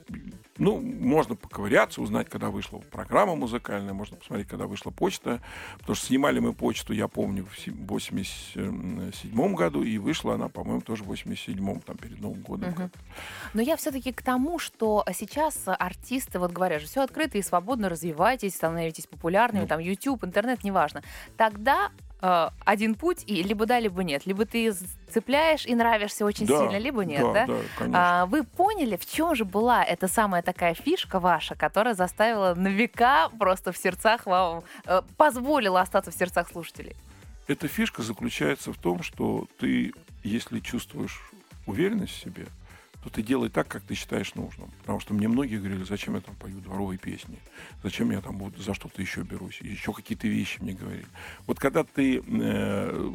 Ну, 0.58 0.80
можно 0.82 1.36
поковыряться, 1.36 2.02
узнать, 2.02 2.30
когда 2.30 2.50
вышла 2.50 2.80
программа 2.80 3.36
музыкальная, 3.36 3.94
можно 3.94 4.18
посмотреть, 4.18 4.48
когда 4.48 4.68
вышла 4.68 4.92
почта. 4.92 5.42
Потому 5.80 5.96
что 5.96 6.06
снимали 6.08 6.40
мы 6.40 6.54
почту, 6.54 6.94
я 6.94 7.08
помню, 7.08 7.46
в 7.46 7.88
87 7.88 9.56
году, 9.56 9.84
и 9.84 9.98
вышла 9.98 10.13
вышла 10.14 10.36
она, 10.36 10.48
по-моему, 10.48 10.82
тоже 10.82 11.04
в 11.04 11.12
87-м, 11.12 11.82
там, 11.82 11.98
перед 11.98 12.22
Новым 12.22 12.42
годом. 12.42 12.70
Угу. 12.70 12.90
Но 13.56 13.62
я 13.64 13.76
все-таки 13.76 14.12
к 14.14 14.22
тому, 14.22 14.60
что 14.60 15.04
сейчас 15.12 15.64
артисты, 15.66 16.38
вот 16.38 16.52
говорят 16.52 16.82
же, 16.82 16.88
все 16.88 17.02
открыто 17.02 17.40
и 17.40 17.42
свободно, 17.42 17.90
развивайтесь, 17.90 18.56
становитесь 18.56 19.08
популярными, 19.08 19.64
ну. 19.64 19.68
там, 19.68 19.80
YouTube, 19.80 20.24
интернет, 20.24 20.64
неважно. 20.64 21.02
Тогда 21.36 21.90
э, 22.22 22.50
один 22.64 22.94
путь, 22.94 23.24
и 23.26 23.42
либо 23.42 23.66
да, 23.66 23.80
либо 23.80 24.04
нет. 24.04 24.28
Либо 24.28 24.46
ты 24.46 24.72
цепляешь 25.12 25.66
и 25.66 25.74
нравишься 25.74 26.26
очень 26.26 26.46
да, 26.46 26.60
сильно, 26.60 26.78
либо 26.78 27.04
нет, 27.04 27.22
да? 27.22 27.34
Да, 27.34 27.48
да 27.48 27.60
конечно. 27.80 28.22
А, 28.22 28.26
вы 28.28 28.44
поняли, 28.44 28.96
в 28.96 29.08
чем 29.08 29.34
же 29.34 29.46
была 29.46 29.84
эта 29.84 30.08
самая 30.08 30.44
такая 30.44 30.76
фишка 30.76 31.20
ваша, 31.20 31.56
которая 31.56 31.96
заставила 31.96 32.54
на 32.54 32.68
века 32.68 33.30
просто 33.40 33.72
в 33.72 33.78
сердцах 33.78 34.28
вам, 34.28 34.64
э, 34.86 35.02
позволила 35.18 35.82
остаться 35.82 36.12
в 36.12 36.14
сердцах 36.14 36.50
слушателей? 36.52 36.96
Эта 37.48 37.68
фишка 37.68 38.02
заключается 38.02 38.72
в 38.72 38.78
том, 38.78 39.04
что 39.04 39.48
ты 39.58 39.94
если 40.24 40.60
чувствуешь 40.60 41.22
уверенность 41.66 42.14
в 42.14 42.20
себе, 42.20 42.48
то 43.04 43.10
ты 43.10 43.22
делай 43.22 43.50
так, 43.50 43.68
как 43.68 43.84
ты 43.84 43.96
считаешь 43.96 44.34
нужным. 44.36 44.72
Потому 44.80 45.02
что 45.02 45.14
мне 45.14 45.28
многие 45.28 45.58
говорили, 45.58 45.84
зачем 45.84 46.16
я 46.16 46.22
там 46.22 46.36
пою 46.36 46.62
дворовые 46.62 46.98
песни, 46.98 47.38
зачем 47.84 48.12
я 48.12 48.22
там 48.22 48.38
вот 48.38 48.58
за 48.58 48.74
что-то 48.74 49.02
еще 49.02 49.24
берусь, 49.24 49.60
еще 49.60 49.92
какие-то 49.92 50.28
вещи 50.28 50.60
мне 50.62 50.74
говорили. 50.74 51.08
Вот 51.46 51.60
когда 51.60 51.84
ты 51.84 52.20
э, 52.20 53.12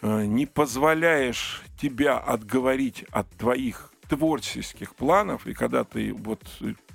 э, 0.00 0.24
не 0.24 0.46
позволяешь 0.46 1.62
тебя 1.78 2.18
отговорить 2.18 3.04
от 3.10 3.28
твоих 3.36 3.92
творческих 4.08 4.94
планов, 4.94 5.46
и 5.46 5.52
когда 5.52 5.84
ты 5.84 6.14
вот 6.14 6.42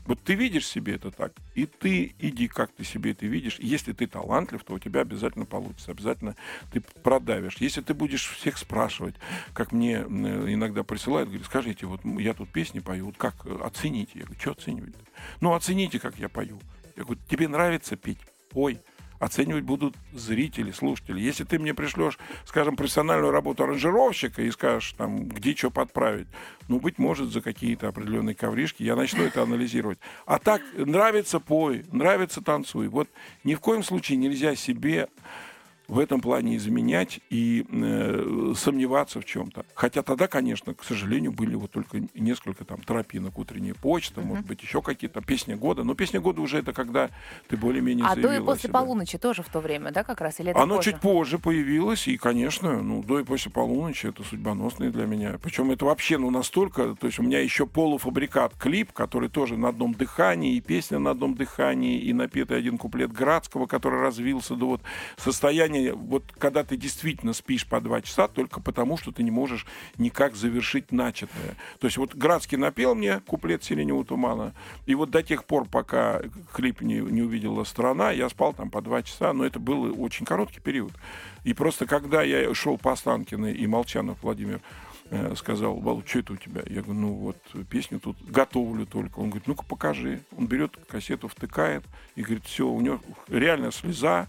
вот 0.06 0.22
ты 0.24 0.36
видишь 0.36 0.68
себе 0.68 0.96
это 0.96 1.12
так, 1.12 1.34
и 1.56 1.66
ты 1.66 2.14
иди, 2.20 2.48
как 2.48 2.72
ты 2.72 2.84
себе 2.84 3.12
это 3.12 3.26
видишь. 3.26 3.58
Если 3.60 3.92
ты 3.92 4.08
талантлив, 4.08 4.64
то 4.64 4.74
у 4.74 4.80
тебя 4.80 5.02
обязательно 5.02 5.46
получится, 5.46 5.92
обязательно 5.92 6.36
ты 6.72 6.82
продавишь. 6.82 7.58
Если 7.60 7.82
ты 7.82 7.94
будешь 7.94 8.28
всех 8.28 8.58
спрашивать, 8.58 9.16
как 9.54 9.72
мне 9.72 9.96
иногда 9.96 10.84
присылают, 10.84 11.30
говорят, 11.30 11.48
скажите, 11.48 11.88
вот 11.88 12.02
я 12.06 12.34
тут 12.34 12.50
песни 12.50 12.80
пою, 12.80 13.08
вот 13.08 13.18
как 13.18 13.46
оцените? 13.64 14.12
Я 14.20 14.26
говорю, 14.26 14.40
что 14.40 14.52
оценивать? 14.52 14.96
Ну, 15.42 15.54
оцените, 15.54 16.00
как 16.00 16.18
я 16.20 16.30
пою. 16.30 16.60
Я 16.96 17.04
говорю, 17.04 17.20
тебе 17.28 17.48
нравится 17.48 17.96
петь? 17.96 18.20
Ой, 18.54 18.80
оценивать 19.20 19.64
будут 19.64 19.96
зрители, 20.14 20.72
слушатели. 20.72 21.20
Если 21.20 21.44
ты 21.44 21.60
мне 21.60 21.74
пришлешь, 21.74 22.18
скажем, 22.46 22.76
профессиональную 22.76 23.32
работу 23.32 23.64
аранжировщика 23.64 24.42
и 24.42 24.52
скажешь, 24.52 24.94
там, 24.98 25.28
где 25.28 25.56
что 25.56 25.72
подправить, 25.72 26.28
ну, 26.68 26.80
быть 26.80 26.98
может, 26.98 27.32
за 27.32 27.42
какие-то 27.42 27.88
определенные 27.88 28.36
ковришки 28.36 28.84
я 28.84 28.96
начну 28.96 29.24
это 29.24 29.44
анализировать. 29.44 30.00
А 30.26 30.40
так, 30.40 30.62
нравится 30.76 31.40
пой, 31.40 31.86
нравится 31.92 32.42
танцуй. 32.42 32.88
Вот 32.88 33.10
ни 33.44 33.56
в 33.56 33.60
коем 33.60 33.84
случае 33.84 34.18
нельзя 34.18 34.56
себе 34.56 35.08
в 35.88 36.00
этом 36.00 36.22
плане 36.22 36.58
изменять 36.58 37.20
и 37.30 37.66
э, 37.70 38.54
сомневаться 38.56 39.22
в 39.22 39.26
чем-то. 39.26 39.66
Хотя 39.74 40.02
тогда, 40.02 40.28
конечно, 40.28 40.74
к 40.74 40.84
сожалению, 40.84 41.32
были 41.32 41.56
вот 41.56 41.72
только 41.72 42.02
несколько 42.14 42.66
там 42.66 42.82
тропинок, 42.82 43.38
утренняя 43.38 43.74
почта, 43.74 44.22
uh-huh. 44.22 44.26
может 44.26 44.46
быть, 44.46 44.62
еще 44.62 44.82
какие-то 44.82 45.22
песни 45.22 45.54
года. 45.54 45.84
Но 45.84 45.94
песня 45.94 46.20
года 46.20 46.42
уже 46.42 46.60
это 46.60 46.74
когда 46.74 47.10
ты 47.48 47.58
более-менее 47.58 48.06
А 48.08 48.16
до 48.16 48.34
и 48.34 48.40
после 48.40 48.70
себя. 48.70 48.80
полуночи 48.80 49.18
тоже 49.18 49.44
в 49.44 49.50
то 49.50 49.60
время, 49.60 49.92
да, 49.92 50.04
как 50.04 50.22
раз? 50.22 50.40
Или 50.40 50.52
это 50.52 50.62
Оно 50.62 50.78
позже? 50.78 50.92
чуть 50.92 51.02
позже 51.02 51.40
появилось, 51.40 52.08
и, 52.08 52.18
конечно, 52.18 52.82
ну, 52.82 53.04
до 53.04 53.20
и 53.20 53.24
после 53.24 53.52
полуночи 53.52 54.08
это 54.08 54.24
судьбоносные 54.24 54.92
для 54.92 55.06
меня. 55.06 55.38
Причем 55.42 55.72
это 55.72 55.86
вообще, 55.86 56.18
ну, 56.18 56.30
настолько, 56.32 56.96
то 56.96 57.08
есть 57.08 57.20
у 57.20 57.24
меня 57.24 57.40
еще 57.40 57.66
полуфабрикат 57.66 58.56
клип, 58.58 58.92
который 58.92 59.30
тоже 59.30 59.58
на 59.58 59.70
одном 59.70 59.94
дыхании, 59.94 60.56
и 60.56 60.62
песня 60.62 61.00
на 61.00 61.12
одном 61.12 61.36
дыхании, 61.36 62.00
и 62.00 62.14
напетый 62.14 62.58
один 62.58 62.78
куплет 62.78 63.12
Градского, 63.12 63.68
который 63.68 64.00
развился 64.02 64.56
до 64.56 64.68
вот 64.68 64.82
состояния 65.18 65.75
состояние, 65.76 65.94
вот 65.94 66.32
когда 66.38 66.64
ты 66.64 66.78
действительно 66.78 67.34
спишь 67.34 67.66
по 67.66 67.82
два 67.82 68.02
часа, 68.02 68.28
только 68.28 68.62
потому, 68.62 68.98
что 68.98 69.12
ты 69.12 69.24
не 69.24 69.32
можешь 69.32 69.66
никак 69.98 70.36
завершить 70.36 70.92
начатое. 70.92 71.56
То 71.80 71.88
есть 71.88 71.98
вот 71.98 72.16
Градский 72.16 72.58
напел 72.58 72.96
мне 72.96 73.20
куплет 73.22 73.64
«Сиреневого 73.64 74.06
тумана», 74.06 74.54
и 74.86 74.96
вот 74.96 75.12
до 75.12 75.24
тех 75.24 75.46
пор, 75.46 75.66
пока 75.66 76.22
клип 76.54 76.82
не, 76.82 77.00
не 77.00 77.22
увидела 77.22 77.64
страна, 77.64 78.12
я 78.12 78.30
спал 78.30 78.54
там 78.54 78.70
по 78.70 78.82
два 78.82 79.04
часа, 79.04 79.34
но 79.34 79.46
это 79.46 79.60
был 79.60 80.02
очень 80.02 80.26
короткий 80.26 80.60
период. 80.60 80.94
И 81.44 81.54
просто 81.54 81.86
когда 81.86 82.24
я 82.24 82.54
шел 82.54 82.78
по 82.78 82.92
Останкиной, 82.92 83.54
и 83.54 83.68
Молчанов 83.68 84.18
Владимир 84.24 84.62
э, 85.12 85.36
сказал, 85.36 85.76
Вал, 85.76 86.04
что 86.06 86.20
это 86.20 86.34
у 86.34 86.38
тебя? 86.38 86.62
Я 86.66 86.82
говорю, 86.82 87.00
ну 87.00 87.14
вот 87.14 87.38
песню 87.70 88.00
тут 88.00 88.18
готовлю 88.26 88.86
только. 88.86 89.20
Он 89.20 89.30
говорит, 89.30 89.48
ну-ка 89.48 89.64
покажи. 89.64 90.22
Он 90.38 90.48
берет 90.48 90.78
кассету, 90.88 91.28
втыкает 91.28 91.84
и 92.16 92.22
говорит, 92.22 92.46
все, 92.46 92.68
у 92.68 92.82
него 92.82 93.00
реально 93.28 93.72
слеза, 93.72 94.28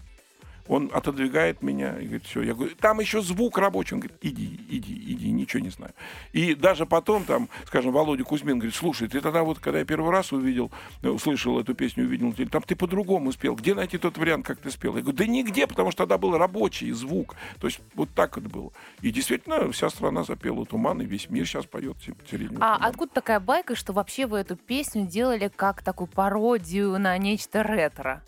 он 0.67 0.91
отодвигает 0.93 1.61
меня 1.61 1.97
и 1.97 2.03
говорит, 2.03 2.25
все. 2.25 2.41
Я 2.41 2.53
говорю, 2.53 2.75
там 2.75 2.99
еще 2.99 3.21
звук 3.21 3.57
рабочий. 3.57 3.95
Он 3.95 3.99
говорит, 4.01 4.17
иди, 4.21 4.59
иди, 4.69 4.93
иди, 5.13 5.31
ничего 5.31 5.61
не 5.61 5.69
знаю. 5.69 5.93
И 6.33 6.55
даже 6.55 6.85
потом 6.85 7.25
там, 7.25 7.49
скажем, 7.65 7.91
Володя 7.91 8.23
Кузьмин 8.23 8.59
говорит, 8.59 8.75
слушай, 8.75 9.07
ты 9.07 9.21
тогда 9.21 9.43
вот, 9.43 9.59
когда 9.59 9.79
я 9.79 9.85
первый 9.85 10.11
раз 10.11 10.31
увидел, 10.31 10.71
э, 11.01 11.09
услышал 11.09 11.59
эту 11.59 11.73
песню, 11.73 12.05
увидел, 12.05 12.33
там 12.49 12.61
ты 12.61 12.75
по-другому 12.75 13.31
спел. 13.31 13.55
Где 13.55 13.75
найти 13.75 13.97
тот 13.97 14.17
вариант, 14.17 14.45
как 14.45 14.59
ты 14.59 14.71
спел? 14.71 14.95
Я 14.95 15.01
говорю, 15.01 15.17
да 15.17 15.25
нигде, 15.25 15.67
потому 15.67 15.91
что 15.91 16.03
тогда 16.03 16.17
был 16.17 16.37
рабочий 16.37 16.91
звук. 16.91 17.35
То 17.59 17.67
есть 17.67 17.79
вот 17.95 18.09
так 18.13 18.37
это 18.37 18.49
было. 18.49 18.71
И 19.01 19.11
действительно, 19.11 19.71
вся 19.71 19.89
страна 19.89 20.23
запела 20.23 20.65
«Туман», 20.65 21.01
и 21.01 21.05
весь 21.05 21.29
мир 21.29 21.45
сейчас 21.45 21.65
поет 21.65 21.97
«Сиреневый 22.29 22.57
А 22.61 22.75
откуда 22.75 23.13
такая 23.13 23.39
байка, 23.39 23.75
что 23.75 23.93
вообще 23.93 24.25
вы 24.25 24.39
эту 24.39 24.55
песню 24.55 25.05
делали 25.05 25.51
как 25.53 25.81
такую 25.81 26.07
пародию 26.07 26.97
на 26.99 27.17
нечто 27.17 27.61
ретро? 27.61 28.23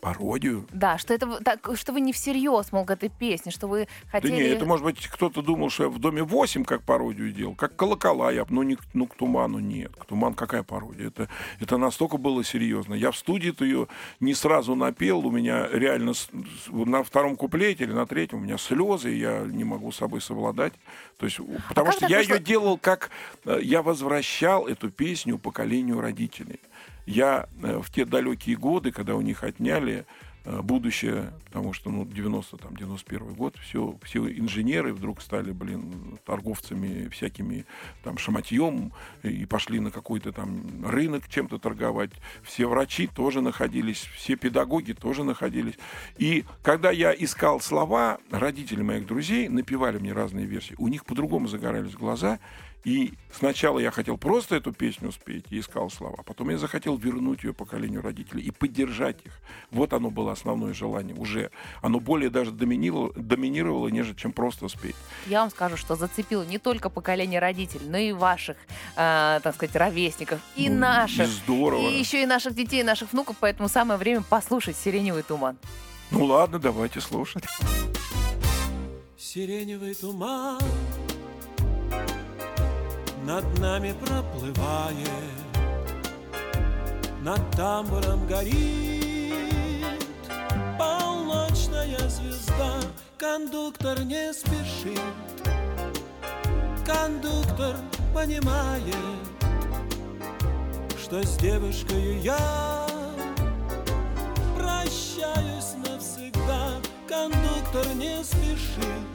Пародию. 0.00 0.66
Да, 0.72 0.98
что 0.98 1.14
это 1.14 1.42
так, 1.42 1.68
что 1.74 1.92
вы 1.92 2.00
не 2.00 2.12
всерьез, 2.12 2.72
мол, 2.72 2.84
к 2.84 2.90
этой 2.90 3.08
песне, 3.08 3.52
что 3.52 3.66
вы 3.66 3.88
хотели... 4.10 4.32
Да 4.32 4.36
нет, 4.36 4.56
это, 4.56 4.66
может 4.66 4.84
быть, 4.84 5.06
кто-то 5.06 5.42
думал, 5.42 5.70
что 5.70 5.84
я 5.84 5.88
в 5.88 5.98
доме 5.98 6.22
8 6.22 6.64
как 6.64 6.82
пародию 6.82 7.32
делал, 7.32 7.54
как 7.54 7.76
колокола 7.76 8.32
я, 8.32 8.44
но 8.48 8.62
не, 8.62 8.78
ну, 8.94 9.06
к 9.06 9.14
туману 9.14 9.58
нет. 9.58 9.94
К 9.96 10.04
туман 10.06 10.34
какая 10.34 10.62
пародия? 10.62 11.08
Это, 11.08 11.28
это 11.60 11.76
настолько 11.76 12.16
было 12.16 12.42
серьезно. 12.44 12.94
Я 12.94 13.10
в 13.10 13.16
студии-то 13.16 13.64
ее 13.64 13.88
не 14.20 14.34
сразу 14.34 14.74
напел, 14.74 15.26
у 15.26 15.30
меня 15.30 15.68
реально 15.72 16.12
на 16.68 17.02
втором 17.02 17.36
куплете 17.36 17.84
или 17.84 17.92
на 17.92 18.06
третьем 18.06 18.38
у 18.38 18.42
меня 18.42 18.58
слезы, 18.58 19.10
я 19.10 19.40
не 19.40 19.64
могу 19.64 19.92
с 19.92 19.96
собой 19.96 20.20
совладать. 20.20 20.72
То 21.18 21.26
есть, 21.26 21.38
потому 21.68 21.90
а 21.90 21.92
что 21.92 22.06
я 22.06 22.18
вышло... 22.18 22.34
ее 22.34 22.40
делал 22.40 22.78
как... 22.78 23.10
Э, 23.44 23.58
я 23.62 23.82
возвращал 23.82 24.66
эту 24.66 24.90
песню 24.90 25.38
поколению 25.38 26.00
родителей. 26.00 26.60
Я 27.06 27.48
э, 27.62 27.80
в 27.82 27.90
те 27.90 28.04
далекие 28.04 28.56
годы, 28.56 28.92
когда 28.92 29.14
у 29.14 29.20
них 29.20 29.42
отняли 29.42 30.06
э, 30.44 30.60
будущее, 30.62 31.32
потому 31.46 31.72
что, 31.72 31.90
ну, 31.90 32.04
90, 32.04 32.56
там, 32.56 32.76
91 32.76 33.34
год, 33.34 33.56
все, 33.56 33.96
все 34.02 34.26
инженеры 34.28 34.92
вдруг 34.92 35.20
стали, 35.20 35.52
блин, 35.52 36.18
торговцами 36.24 37.08
всякими, 37.08 37.66
там, 38.02 38.18
шаматьем 38.18 38.92
и 39.22 39.44
пошли 39.46 39.80
на 39.80 39.90
какой-то 39.90 40.32
там 40.32 40.86
рынок 40.86 41.28
чем-то 41.28 41.58
торговать. 41.58 42.12
Все 42.42 42.66
врачи 42.66 43.06
тоже 43.06 43.40
находились, 43.40 44.08
все 44.14 44.36
педагоги 44.36 44.92
тоже 44.92 45.24
находились. 45.24 45.74
И 46.16 46.44
когда 46.62 46.90
я 46.90 47.12
искал 47.12 47.60
слова, 47.60 48.18
родители 48.30 48.82
моих 48.82 49.06
друзей 49.06 49.48
напевали 49.48 49.98
мне 49.98 50.12
разные 50.12 50.46
версии. 50.46 50.74
У 50.78 50.88
них 50.88 51.04
по-другому 51.04 51.48
загорались 51.48 51.94
глаза, 51.94 52.38
и 52.84 53.12
сначала 53.32 53.78
я 53.78 53.90
хотел 53.90 54.16
просто 54.16 54.56
эту 54.56 54.72
песню 54.72 55.12
спеть 55.12 55.44
и 55.50 55.60
искал 55.60 55.90
слова. 55.90 56.22
Потом 56.24 56.50
я 56.50 56.58
захотел 56.58 56.96
вернуть 56.96 57.44
ее 57.44 57.52
поколению 57.52 58.00
родителей 58.00 58.42
и 58.42 58.50
поддержать 58.50 59.18
их. 59.24 59.38
Вот 59.70 59.92
оно 59.92 60.10
было 60.10 60.32
основное 60.32 60.72
желание 60.72 61.14
уже. 61.14 61.50
Оно 61.82 62.00
более 62.00 62.30
даже 62.30 62.52
доминировало, 62.52 63.12
доминировало 63.14 63.88
нежели 63.88 64.14
чем 64.14 64.32
просто 64.32 64.68
спеть. 64.68 64.96
Я 65.26 65.40
вам 65.40 65.50
скажу, 65.50 65.76
что 65.76 65.94
зацепило 65.94 66.42
не 66.42 66.58
только 66.58 66.88
поколение 66.88 67.38
родителей, 67.38 67.86
но 67.86 67.98
и 67.98 68.12
ваших, 68.12 68.56
э, 68.96 69.40
так 69.42 69.54
сказать, 69.54 69.76
ровесников, 69.76 70.40
и 70.56 70.70
ну, 70.70 70.78
наших. 70.78 71.26
И 71.26 71.30
здорово. 71.30 71.88
И 71.90 71.98
еще 71.98 72.22
и 72.22 72.26
наших 72.26 72.54
детей, 72.54 72.80
и 72.80 72.84
наших 72.84 73.12
внуков. 73.12 73.36
Поэтому 73.40 73.68
самое 73.68 73.98
время 73.98 74.22
послушать 74.22 74.76
«Сиреневый 74.76 75.22
туман». 75.22 75.58
Ну 76.10 76.24
ладно, 76.24 76.58
давайте 76.58 77.00
слушать. 77.00 77.44
Сиреневый 79.18 79.94
туман 79.94 80.58
над 83.30 83.60
нами 83.60 83.92
проплывает 83.92 85.08
над 87.22 87.40
тамбуром 87.52 88.26
горит 88.26 88.50
полночная 90.76 92.08
звезда. 92.08 92.80
Кондуктор 93.16 94.02
не 94.02 94.32
спешит, 94.32 95.00
кондуктор 96.84 97.76
понимает, 98.12 98.96
что 101.00 101.22
с 101.22 101.36
девушкой 101.36 102.18
я 102.18 102.86
прощаюсь 104.56 105.76
навсегда. 105.86 106.80
Кондуктор 107.08 107.94
не 107.94 108.24
спешит, 108.24 109.06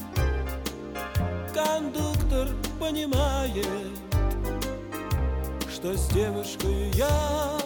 кондуктор 1.53 2.47
понимает, 2.79 3.67
что 5.73 5.93
с 5.95 6.07
девушкой 6.09 6.91
я 6.93 7.59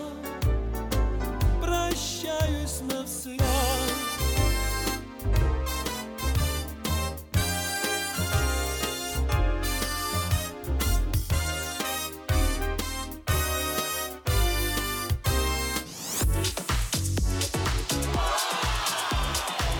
прощаюсь 1.61 2.81
навсегда. 2.91 3.45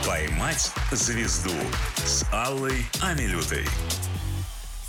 «Поймать 0.05 0.71
звезду» 0.91 1.51
с 2.03 2.25
Аллой 2.31 2.85
Амилютой. 3.01 3.65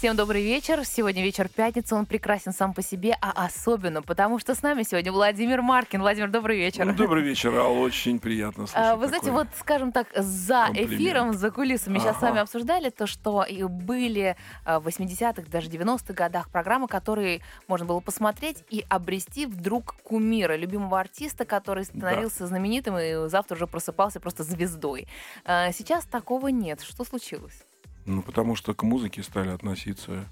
Всем 0.00 0.16
добрый 0.16 0.42
вечер. 0.42 0.82
Сегодня 0.86 1.22
вечер 1.22 1.50
пятницы. 1.50 1.94
Он 1.94 2.06
прекрасен 2.06 2.54
сам 2.54 2.72
по 2.72 2.80
себе, 2.80 3.18
а 3.20 3.44
особенно 3.44 4.00
потому, 4.00 4.38
что 4.38 4.54
с 4.54 4.62
нами 4.62 4.82
сегодня 4.82 5.12
Владимир 5.12 5.60
Маркин. 5.60 6.00
Владимир, 6.00 6.30
добрый 6.30 6.56
вечер. 6.56 6.86
Ну, 6.86 6.94
добрый 6.94 7.22
вечер, 7.22 7.54
Алла. 7.54 7.80
Очень 7.80 8.18
приятно 8.18 8.66
слышать 8.66 8.82
А, 8.82 8.96
Вы 8.96 9.08
знаете, 9.08 9.30
вот, 9.30 9.48
скажем 9.58 9.92
так, 9.92 10.06
за 10.16 10.64
комплимент. 10.68 10.92
эфиром, 10.92 11.32
за 11.34 11.50
кулисами 11.50 11.98
сейчас 11.98 12.14
с 12.14 12.22
Ага. 12.22 12.28
вами 12.28 12.40
обсуждали 12.40 12.88
то, 12.88 13.06
что 13.06 13.42
и 13.42 13.62
были 13.62 14.38
а, 14.64 14.80
в 14.80 14.88
80-х, 14.88 15.42
даже 15.50 15.68
90-х 15.68 16.14
годах 16.14 16.48
программы, 16.48 16.88
которые 16.88 17.42
можно 17.68 17.84
было 17.84 18.00
посмотреть 18.00 18.64
и 18.70 18.86
обрести 18.88 19.44
вдруг 19.44 19.96
кумира, 20.02 20.56
любимого 20.56 20.98
артиста, 20.98 21.44
который 21.44 21.84
становился 21.84 22.46
знаменитым 22.46 22.96
и 22.96 23.28
завтра 23.28 23.56
уже 23.56 23.66
просыпался 23.66 24.18
просто 24.18 24.44
звездой. 24.44 25.08
А, 25.44 25.72
Сейчас 25.72 26.06
такого 26.06 26.48
нет. 26.48 26.80
Что 26.80 27.04
случилось? 27.04 27.66
Ну, 28.06 28.22
потому 28.22 28.56
что 28.56 28.74
к 28.74 28.82
музыке 28.82 29.22
стали 29.22 29.50
относиться 29.50 30.26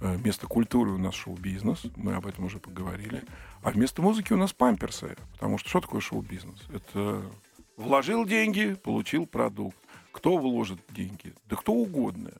э, 0.00 0.16
вместо 0.16 0.46
культуры 0.46 0.92
у 0.92 0.98
нас 0.98 1.14
шоу-бизнес, 1.14 1.82
мы 1.96 2.14
об 2.14 2.26
этом 2.26 2.44
уже 2.44 2.58
поговорили, 2.58 3.22
а 3.62 3.70
вместо 3.70 4.02
музыки 4.02 4.32
у 4.32 4.36
нас 4.36 4.52
памперсы, 4.52 5.16
потому 5.32 5.58
что 5.58 5.68
что 5.68 5.80
такое 5.80 6.00
шоу-бизнес? 6.00 6.60
Это 6.72 7.24
вложил 7.76 8.24
деньги, 8.24 8.74
получил 8.74 9.26
продукт. 9.26 9.76
Кто 10.12 10.38
вложит 10.38 10.78
деньги? 10.90 11.34
Да 11.46 11.56
кто 11.56 11.72
угодно. 11.72 12.30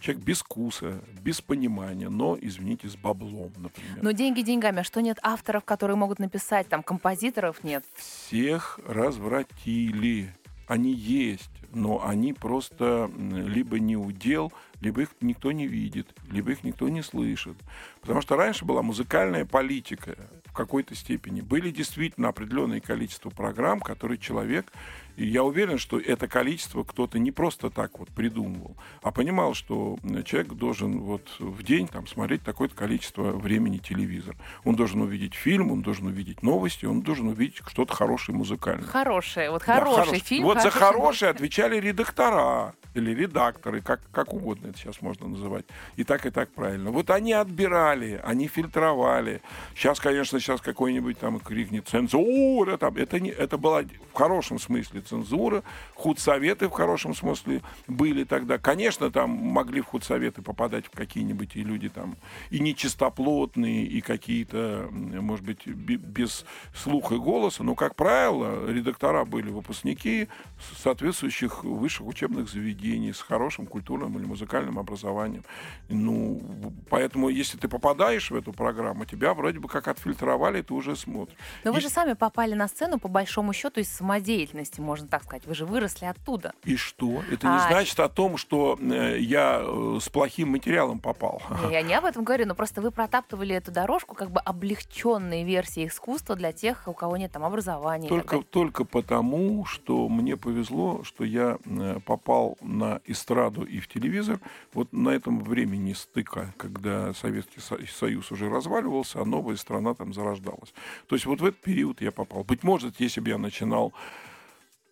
Человек 0.00 0.24
без 0.24 0.40
вкуса, 0.40 1.00
без 1.20 1.40
понимания, 1.40 2.08
но, 2.08 2.36
извините, 2.40 2.88
с 2.88 2.96
баблом, 2.96 3.52
например. 3.56 4.02
Но 4.02 4.10
деньги 4.10 4.42
деньгами, 4.42 4.80
а 4.80 4.84
что 4.84 5.00
нет 5.00 5.18
авторов, 5.22 5.64
которые 5.64 5.96
могут 5.96 6.18
написать, 6.18 6.68
там 6.68 6.82
композиторов 6.82 7.62
нет? 7.62 7.84
всех 7.94 8.80
развратили. 8.84 10.34
Они 10.72 10.94
есть, 10.94 11.50
но 11.74 12.02
они 12.02 12.32
просто 12.32 13.10
либо 13.18 13.78
не 13.78 13.94
удел, 13.94 14.54
либо 14.80 15.02
их 15.02 15.10
никто 15.20 15.52
не 15.52 15.66
видит, 15.66 16.08
либо 16.30 16.52
их 16.52 16.64
никто 16.64 16.88
не 16.88 17.02
слышит. 17.02 17.58
Потому 18.00 18.22
что 18.22 18.36
раньше 18.36 18.64
была 18.64 18.80
музыкальная 18.80 19.44
политика 19.44 20.16
в 20.46 20.54
какой-то 20.54 20.94
степени. 20.94 21.42
Были 21.42 21.70
действительно 21.70 22.28
определенное 22.28 22.80
количество 22.80 23.28
программ, 23.28 23.80
которые 23.80 24.16
человек, 24.16 24.72
и 25.16 25.26
я 25.26 25.44
уверен, 25.44 25.78
что 25.78 25.98
это 25.98 26.28
количество 26.28 26.82
кто-то 26.82 27.18
не 27.18 27.30
просто 27.30 27.70
так 27.70 27.98
вот 27.98 28.08
придумывал, 28.10 28.76
а 29.02 29.10
понимал, 29.10 29.54
что 29.54 29.98
человек 30.24 30.52
должен 30.54 31.00
вот 31.00 31.28
в 31.38 31.62
день 31.62 31.88
там 31.88 32.06
смотреть 32.06 32.42
такое-то 32.42 32.74
количество 32.74 33.32
времени 33.32 33.78
телевизор. 33.78 34.36
Он 34.64 34.76
должен 34.76 35.02
увидеть 35.02 35.34
фильм, 35.34 35.70
он 35.70 35.82
должен 35.82 36.06
увидеть 36.06 36.42
новости, 36.42 36.86
он 36.86 37.02
должен 37.02 37.28
увидеть 37.28 37.60
что-то 37.66 37.94
хорошее 37.94 38.36
музыкальное. 38.36 38.86
Хороший, 38.86 39.50
вот 39.50 39.62
Да, 39.66 39.74
хороший 39.74 40.04
хороший. 40.04 40.20
фильм. 40.20 40.44
Вот 40.44 40.62
за 40.62 40.70
хороший 40.70 41.02
хорошие 41.02 41.30
отвечали 41.30 41.80
редактора 41.80 42.74
или 42.94 43.14
редакторы, 43.14 43.80
как, 43.80 44.00
как 44.10 44.32
угодно 44.34 44.68
это 44.68 44.78
сейчас 44.78 45.00
можно 45.00 45.28
называть. 45.28 45.64
И 45.96 46.04
так, 46.04 46.26
и 46.26 46.30
так 46.30 46.50
правильно. 46.50 46.90
Вот 46.90 47.10
они 47.10 47.32
отбирали, 47.32 48.20
они 48.24 48.48
фильтровали. 48.48 49.42
Сейчас, 49.74 50.00
конечно, 50.00 50.40
сейчас 50.40 50.60
какой-нибудь 50.60 51.18
там 51.18 51.40
крикнет 51.40 51.88
цензура. 51.88 52.76
Там. 52.76 52.96
Это, 52.96 53.20
не, 53.20 53.30
это 53.30 53.58
была 53.58 53.82
в 53.82 54.16
хорошем 54.16 54.58
смысле 54.58 55.01
цензура. 55.02 55.62
Худсоветы 55.94 56.68
в 56.68 56.72
хорошем 56.72 57.14
смысле 57.14 57.62
были 57.86 58.24
тогда. 58.24 58.58
Конечно, 58.58 59.10
там 59.10 59.30
могли 59.30 59.80
в 59.80 59.86
худсоветы 59.86 60.42
попадать 60.42 60.86
в 60.86 60.90
какие-нибудь 60.90 61.56
и 61.56 61.62
люди 61.62 61.88
там 61.88 62.16
и 62.50 62.58
нечистоплотные, 62.60 63.84
и 63.84 64.00
какие-то, 64.00 64.88
может 64.90 65.44
быть, 65.44 65.66
без 65.66 66.44
слуха 66.74 67.14
и 67.16 67.18
голоса. 67.18 67.62
Но, 67.62 67.74
как 67.74 67.94
правило, 67.96 68.70
редактора 68.70 69.24
были 69.24 69.50
выпускники 69.50 70.28
соответствующих 70.76 71.64
высших 71.64 72.06
учебных 72.06 72.48
заведений 72.48 73.12
с 73.12 73.20
хорошим 73.20 73.66
культурным 73.66 74.18
или 74.18 74.24
музыкальным 74.24 74.78
образованием. 74.78 75.44
Ну, 75.88 76.40
поэтому, 76.88 77.28
если 77.28 77.58
ты 77.58 77.68
попадаешь 77.68 78.30
в 78.30 78.34
эту 78.34 78.52
программу, 78.52 79.04
тебя 79.04 79.34
вроде 79.34 79.58
бы 79.58 79.68
как 79.68 79.88
отфильтровали, 79.88 80.60
и 80.60 80.62
ты 80.62 80.74
уже 80.74 80.96
смотришь. 80.96 81.36
Но 81.64 81.72
вы 81.72 81.78
И- 81.78 81.82
же 81.82 81.88
сами 81.88 82.14
попали 82.14 82.54
на 82.54 82.68
сцену 82.68 82.98
по 82.98 83.08
большому 83.08 83.52
счету 83.52 83.80
из 83.80 83.88
самодеятельности, 83.88 84.80
можно 84.92 85.08
так 85.08 85.22
сказать. 85.24 85.46
Вы 85.46 85.54
же 85.54 85.64
выросли 85.64 86.04
оттуда. 86.04 86.52
И 86.64 86.76
что? 86.76 87.22
Это 87.30 87.46
не 87.46 87.56
А, 87.56 87.68
значит 87.68 87.98
о 87.98 88.08
том, 88.10 88.36
что 88.36 88.78
э, 88.78 89.18
я 89.20 89.62
э, 89.64 89.98
с 90.02 90.08
плохим 90.10 90.50
материалом 90.50 90.98
попал. 90.98 91.40
Не, 91.66 91.72
Я 91.72 91.80
не 91.82 91.94
об 91.94 92.04
этом 92.04 92.24
говорю, 92.24 92.46
но 92.46 92.54
просто 92.54 92.82
вы 92.82 92.90
протаптывали 92.90 93.54
эту 93.54 93.72
дорожку 93.72 94.14
как 94.14 94.30
бы 94.30 94.40
облегченной 94.40 95.44
версии 95.44 95.86
искусства 95.86 96.36
для 96.36 96.52
тех, 96.52 96.82
у 96.86 96.92
кого 96.92 97.16
нет 97.16 97.32
там 97.32 97.42
образования. 97.44 98.08
Только, 98.08 98.42
только 98.42 98.84
потому, 98.84 99.64
что 99.64 100.08
мне 100.10 100.36
повезло, 100.36 101.02
что 101.04 101.24
я 101.24 101.56
э, 101.64 102.00
попал 102.04 102.58
на 102.60 103.00
эстраду 103.06 103.62
и 103.64 103.80
в 103.80 103.88
телевизор 103.88 104.40
вот 104.74 104.92
на 104.92 105.08
этом 105.08 105.40
времени 105.40 105.94
стыка, 105.94 106.52
когда 106.58 107.14
Советский 107.14 107.60
Со- 107.60 107.78
Союз 107.86 108.30
уже 108.30 108.50
разваливался, 108.50 109.22
а 109.22 109.24
новая 109.24 109.56
страна 109.56 109.94
там 109.94 110.12
зарождалась. 110.12 110.74
То 111.06 111.14
есть 111.14 111.24
вот 111.24 111.40
в 111.40 111.44
этот 111.46 111.60
период 111.62 112.02
я 112.02 112.12
попал. 112.12 112.44
Быть 112.44 112.62
может, 112.62 113.00
если 113.00 113.20
бы 113.20 113.30
я 113.30 113.38
начинал 113.38 113.92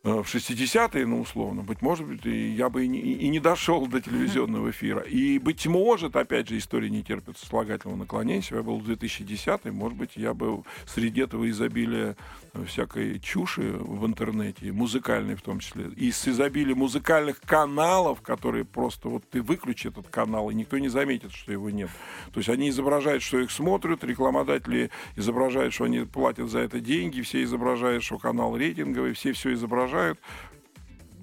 в 0.02 0.22
60-е, 0.22 1.06
ну, 1.06 1.20
условно, 1.20 1.62
быть 1.62 1.82
может, 1.82 2.24
и 2.24 2.52
я 2.52 2.70
бы 2.70 2.86
и 2.86 2.88
не, 2.88 3.00
и 3.00 3.28
не 3.28 3.38
дошел 3.38 3.86
до 3.86 4.00
телевизионного 4.00 4.70
эфира. 4.70 5.02
И, 5.02 5.38
быть 5.38 5.66
может, 5.66 6.16
опять 6.16 6.48
же, 6.48 6.56
история 6.56 6.88
не 6.88 7.02
терпит 7.02 7.36
сослагательного 7.36 7.98
наклонения. 7.98 8.40
Если 8.40 8.54
бы 8.54 8.60
я 8.60 8.62
был 8.62 8.78
в 8.78 8.84
2010 8.84 9.66
может 9.66 9.98
быть, 9.98 10.12
я 10.16 10.32
бы 10.32 10.62
среди 10.86 11.20
этого 11.20 11.48
изобилия 11.50 12.16
э, 12.49 12.49
всякой 12.66 13.20
чуши 13.20 13.72
в 13.72 14.04
интернете, 14.06 14.72
музыкальной 14.72 15.34
в 15.34 15.42
том 15.42 15.60
числе, 15.60 15.86
и 15.96 16.10
с 16.10 16.26
изобилием 16.26 16.78
музыкальных 16.78 17.40
каналов, 17.40 18.22
которые 18.22 18.64
просто 18.64 19.08
вот 19.08 19.28
ты 19.28 19.42
выключи 19.42 19.88
этот 19.88 20.08
канал, 20.08 20.50
и 20.50 20.54
никто 20.54 20.78
не 20.78 20.88
заметит, 20.88 21.32
что 21.32 21.52
его 21.52 21.70
нет. 21.70 21.90
То 22.32 22.38
есть 22.38 22.48
они 22.48 22.70
изображают, 22.70 23.22
что 23.22 23.38
их 23.38 23.50
смотрят, 23.50 24.02
рекламодатели 24.04 24.90
изображают, 25.16 25.72
что 25.72 25.84
они 25.84 26.00
платят 26.00 26.50
за 26.50 26.60
это 26.60 26.80
деньги, 26.80 27.20
все 27.22 27.42
изображают, 27.42 28.02
что 28.02 28.18
канал 28.18 28.56
рейтинговый, 28.56 29.12
все 29.12 29.32
все 29.32 29.52
изображают. 29.52 30.18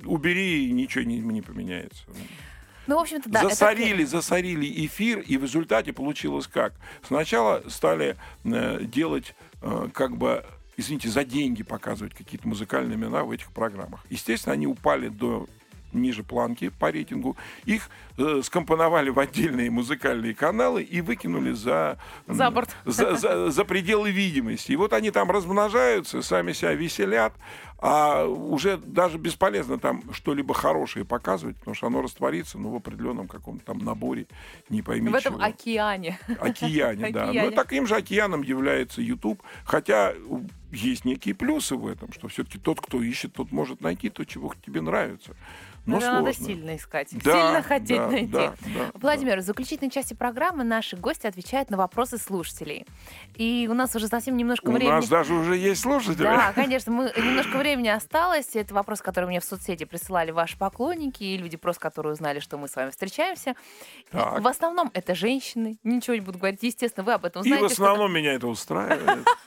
Убери, 0.06 0.68
и 0.70 0.72
ничего 0.72 1.04
не, 1.04 1.20
не 1.20 1.42
поменяется. 1.42 2.04
Ну, 2.86 2.96
в 2.96 3.02
общем-то, 3.02 3.30
да. 3.30 3.40
это 3.40 3.50
засорили, 3.50 4.06
засорили 4.06 4.86
эфир, 4.86 5.20
и 5.20 5.36
в 5.36 5.44
результате 5.44 5.92
получилось 5.92 6.48
как? 6.48 6.74
Сначала 7.06 7.62
стали 7.68 8.16
э, 8.46 8.84
делать 8.86 9.36
э, 9.62 9.90
как 9.94 10.16
бы 10.16 10.46
извините, 10.78 11.10
за 11.10 11.24
деньги 11.26 11.64
показывать 11.64 12.14
какие-то 12.14 12.48
музыкальные 12.48 12.96
имена 12.96 13.24
в 13.24 13.32
этих 13.32 13.52
программах. 13.52 14.06
Естественно, 14.10 14.54
они 14.54 14.68
упали 14.68 15.10
до 15.10 15.48
ниже 15.94 16.22
планки 16.22 16.70
по 16.70 16.92
рейтингу. 16.92 17.38
Их 17.66 17.90
э, 18.18 18.42
скомпоновали 18.44 19.10
в 19.10 19.20
отдельные 19.20 19.72
музыкальные 19.72 20.36
каналы 20.36 20.84
и 20.84 21.00
выкинули 21.02 21.54
за, 21.54 21.98
За 22.28 22.52
борт. 22.52 22.76
за, 22.86 23.16
за- 23.16 23.50
за 23.50 23.66
пределы 23.66 24.12
видимости. 24.12 24.74
И 24.74 24.76
вот 24.76 24.92
они 24.94 25.12
там 25.12 25.32
размножаются, 25.32 26.22
сами 26.22 26.52
себя 26.52 26.74
веселят, 26.74 27.34
А 27.80 28.26
уже 28.26 28.78
даже 28.78 29.18
бесполезно 29.20 29.78
там 29.78 30.02
что-либо 30.12 30.54
хорошее 30.56 31.06
показывать, 31.06 31.58
потому 31.58 31.76
что 31.76 31.88
оно 31.88 32.02
растворится, 32.02 32.58
ну, 32.58 32.70
в 32.72 32.76
определенном 32.76 33.28
каком-то 33.28 33.64
там 33.66 33.78
наборе, 33.80 34.26
не 34.70 34.82
пойми 34.82 35.10
В 35.10 35.16
этом 35.16 35.36
чего. 35.36 35.44
океане. 35.44 36.20
Океане, 36.40 37.12
да. 37.12 37.30
Океане. 37.30 37.50
Ну, 37.50 37.56
таким 37.56 37.86
же 37.86 37.96
океаном 37.96 38.42
является 38.42 39.02
YouTube, 39.02 39.42
хотя 39.64 40.14
есть 40.72 41.06
некие 41.06 41.36
плюсы 41.36 41.76
в 41.76 41.86
этом, 41.88 42.12
что 42.14 42.28
все-таки 42.30 42.58
тот, 42.58 42.82
кто 42.82 43.02
ищет, 43.02 43.34
тот 43.34 43.52
может 43.52 43.80
найти 43.82 44.10
то, 44.10 44.26
чего 44.26 44.54
тебе 44.66 44.82
нравится. 44.82 45.34
Но 45.86 46.00
Это 46.00 46.08
надо 46.12 46.34
сложно. 46.34 46.46
сильно 46.46 46.76
искать, 46.76 47.08
Да, 47.24 47.32
сильно 47.32 47.62
хотеть 47.62 47.98
да, 47.98 48.08
найти. 48.10 48.28
да, 48.28 48.54
да, 48.76 48.92
Владимир, 48.96 49.38
в 49.38 49.42
заключительной 49.44 49.90
части 49.90 50.14
программы 50.14 50.66
наши 50.66 50.98
гости 50.98 51.28
отвечают 51.28 51.70
на 51.70 51.78
вопросы 51.78 52.18
слушателей. 52.18 52.86
И 53.36 53.70
у 53.72 53.74
нас 53.74 53.96
уже 53.96 54.10
совсем 54.10 54.36
немножко 54.36 54.68
У 54.68 54.74
времени. 54.74 54.90
нас 54.92 55.08
даже 55.08 55.34
уже 55.34 55.56
есть 55.56 55.80
слушатели. 55.80 56.24
Да, 56.24 56.52
конечно, 56.52 56.92
мы, 56.92 57.14
немножко 57.16 57.58
времени 57.58 57.67
осталось. 57.94 58.56
Это 58.56 58.74
вопрос, 58.74 59.02
который 59.02 59.26
мне 59.26 59.40
в 59.40 59.44
соцсети 59.44 59.84
присылали 59.86 60.32
ваши 60.32 60.58
поклонники 60.58 61.24
и 61.24 61.38
люди, 61.38 61.58
просто 61.58 61.82
которые 61.82 62.14
узнали, 62.14 62.40
что 62.40 62.58
мы 62.58 62.68
с 62.68 62.76
вами 62.76 62.90
встречаемся. 62.92 63.52
И 64.12 64.12
Так. 64.12 64.42
В 64.42 64.48
основном 64.48 64.90
это 64.94 65.16
женщины. 65.16 65.78
Ничего 65.84 66.16
не 66.16 66.22
буду 66.22 66.38
говорить. 66.40 66.64
Естественно, 66.64 67.04
вы 67.04 67.14
об 67.14 67.26
этом 67.26 67.42
И 67.44 67.48
знаете. 67.48 67.68
в 67.68 67.72
что- 67.74 67.84
основном 67.84 68.14
меня 68.14 68.34
это 68.34 68.48
устраивает. 68.48 69.26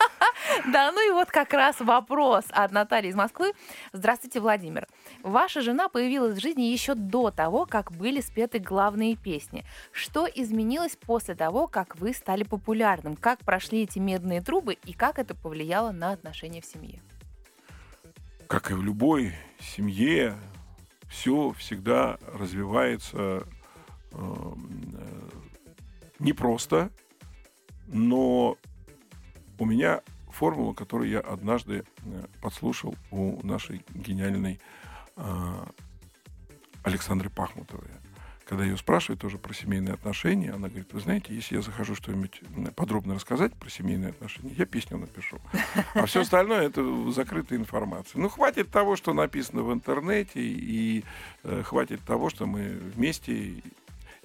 Да, 0.73 0.91
ну 0.93 1.09
и 1.09 1.13
вот 1.13 1.31
как 1.31 1.53
раз 1.53 1.81
вопрос 1.81 2.45
от 2.51 2.73
Натальи 2.73 3.09
из 3.11 3.15
Москвы. 3.15 3.53
Здравствуйте, 3.93 4.41
Владимир. 4.41 4.87
Ваша 5.23 5.61
жена 5.61 5.89
появилась 5.89 6.35
в 6.35 6.41
жизни 6.41 6.63
еще 6.65 6.95
до 6.95 7.31
того, 7.31 7.67
как 7.67 7.93
были 7.93 8.21
спеты 8.21 8.59
главные 8.59 9.17
песни. 9.17 9.65
Что 9.93 10.27
изменилось 10.27 10.97
после 10.97 11.35
того, 11.35 11.67
как 11.67 11.97
вы 11.97 12.13
стали 12.13 12.43
популярным? 12.45 13.17
Как 13.17 13.39
прошли 13.41 13.83
эти 13.85 13.99
медные 13.99 14.41
трубы 14.43 14.75
и 14.85 14.93
как 14.93 15.19
это 15.19 15.35
повлияло 15.35 15.93
на 15.93 16.13
отношения 16.13 16.61
в 16.61 16.67
семье? 16.67 17.01
Как 18.51 18.73
и 18.73 18.75
в 18.75 18.83
любой 18.83 19.33
семье, 19.61 20.37
все 21.09 21.53
всегда 21.53 22.19
развивается 22.35 23.47
э, 24.11 24.53
непросто, 26.19 26.91
но 27.87 28.59
у 29.57 29.65
меня 29.65 30.01
формула, 30.33 30.75
которую 30.75 31.11
я 31.11 31.21
однажды 31.21 31.85
э, 32.03 32.27
подслушал 32.43 32.97
у 33.13 33.39
нашей 33.47 33.85
гениальной 33.95 34.59
э, 35.15 35.65
Александры 36.83 37.31
Пахмутовой. 37.31 37.87
Когда 38.51 38.65
ее 38.65 38.77
спрашивают 38.77 39.21
тоже 39.21 39.39
про 39.39 39.55
семейные 39.55 39.95
отношения, 39.95 40.51
она 40.51 40.67
говорит, 40.67 40.93
вы 40.93 40.99
знаете, 40.99 41.33
если 41.33 41.55
я 41.55 41.63
захожу 41.63 41.95
что-нибудь 41.95 42.41
подробно 42.75 43.15
рассказать 43.15 43.55
про 43.55 43.71
семейные 43.71 44.11
отношения, 44.11 44.53
я 44.59 44.67
песню 44.67 44.99
напишу. 44.99 45.39
А 45.95 46.05
все 46.07 46.23
остальное 46.23 46.63
это 46.63 47.13
закрытая 47.13 47.61
информация. 47.61 48.21
Ну, 48.21 48.29
хватит 48.29 48.69
того, 48.73 48.97
что 48.97 49.13
написано 49.15 49.63
в 49.63 49.73
интернете, 49.73 50.41
и 50.43 51.05
э, 51.45 51.63
хватит 51.63 52.01
того, 52.05 52.29
что 52.29 52.47
мы 52.47 52.71
вместе. 52.97 53.63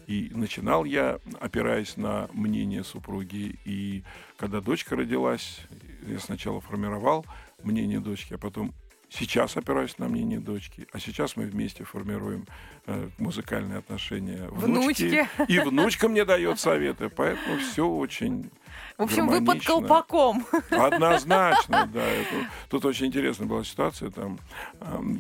И 0.08 0.32
начинал 0.34 0.86
я, 0.86 1.20
опираясь 1.40 1.96
на 1.96 2.28
мнение 2.34 2.84
супруги. 2.84 3.60
И 3.64 4.04
когда 4.38 4.60
дочка 4.60 4.96
родилась, 4.96 5.60
я 6.08 6.18
сначала 6.18 6.62
формировал 6.62 7.28
мнение 7.64 8.00
дочки, 8.00 8.34
а 8.34 8.40
потом 8.40 8.74
сейчас 9.10 9.58
опираюсь 9.58 9.98
на 9.98 10.08
мнение 10.08 10.40
дочки. 10.40 10.88
А 10.92 11.00
сейчас 11.00 11.36
мы 11.36 11.46
вместе 11.46 11.84
формируем 11.84 12.48
э, 12.88 13.10
музыкальные 13.18 13.80
отношения 13.80 14.48
внучки. 14.50 15.28
Внучки. 15.38 15.52
И 15.52 15.60
внучка 15.60 16.08
мне 16.08 16.26
дает 16.26 16.60
советы. 16.62 17.10
Поэтому 17.10 17.58
все 17.60 17.88
очень 17.88 18.52
В 18.98 19.04
общем, 19.04 19.28
вы 19.28 19.44
под 19.44 19.64
колпаком. 19.66 20.46
Однозначно, 20.70 21.90
да. 21.94 22.04
Это- 22.06 22.50
тут 22.70 22.86
очень 22.86 23.08
интересная 23.08 23.48
была 23.48 23.64
ситуация. 23.64 24.10
Там 24.10 24.40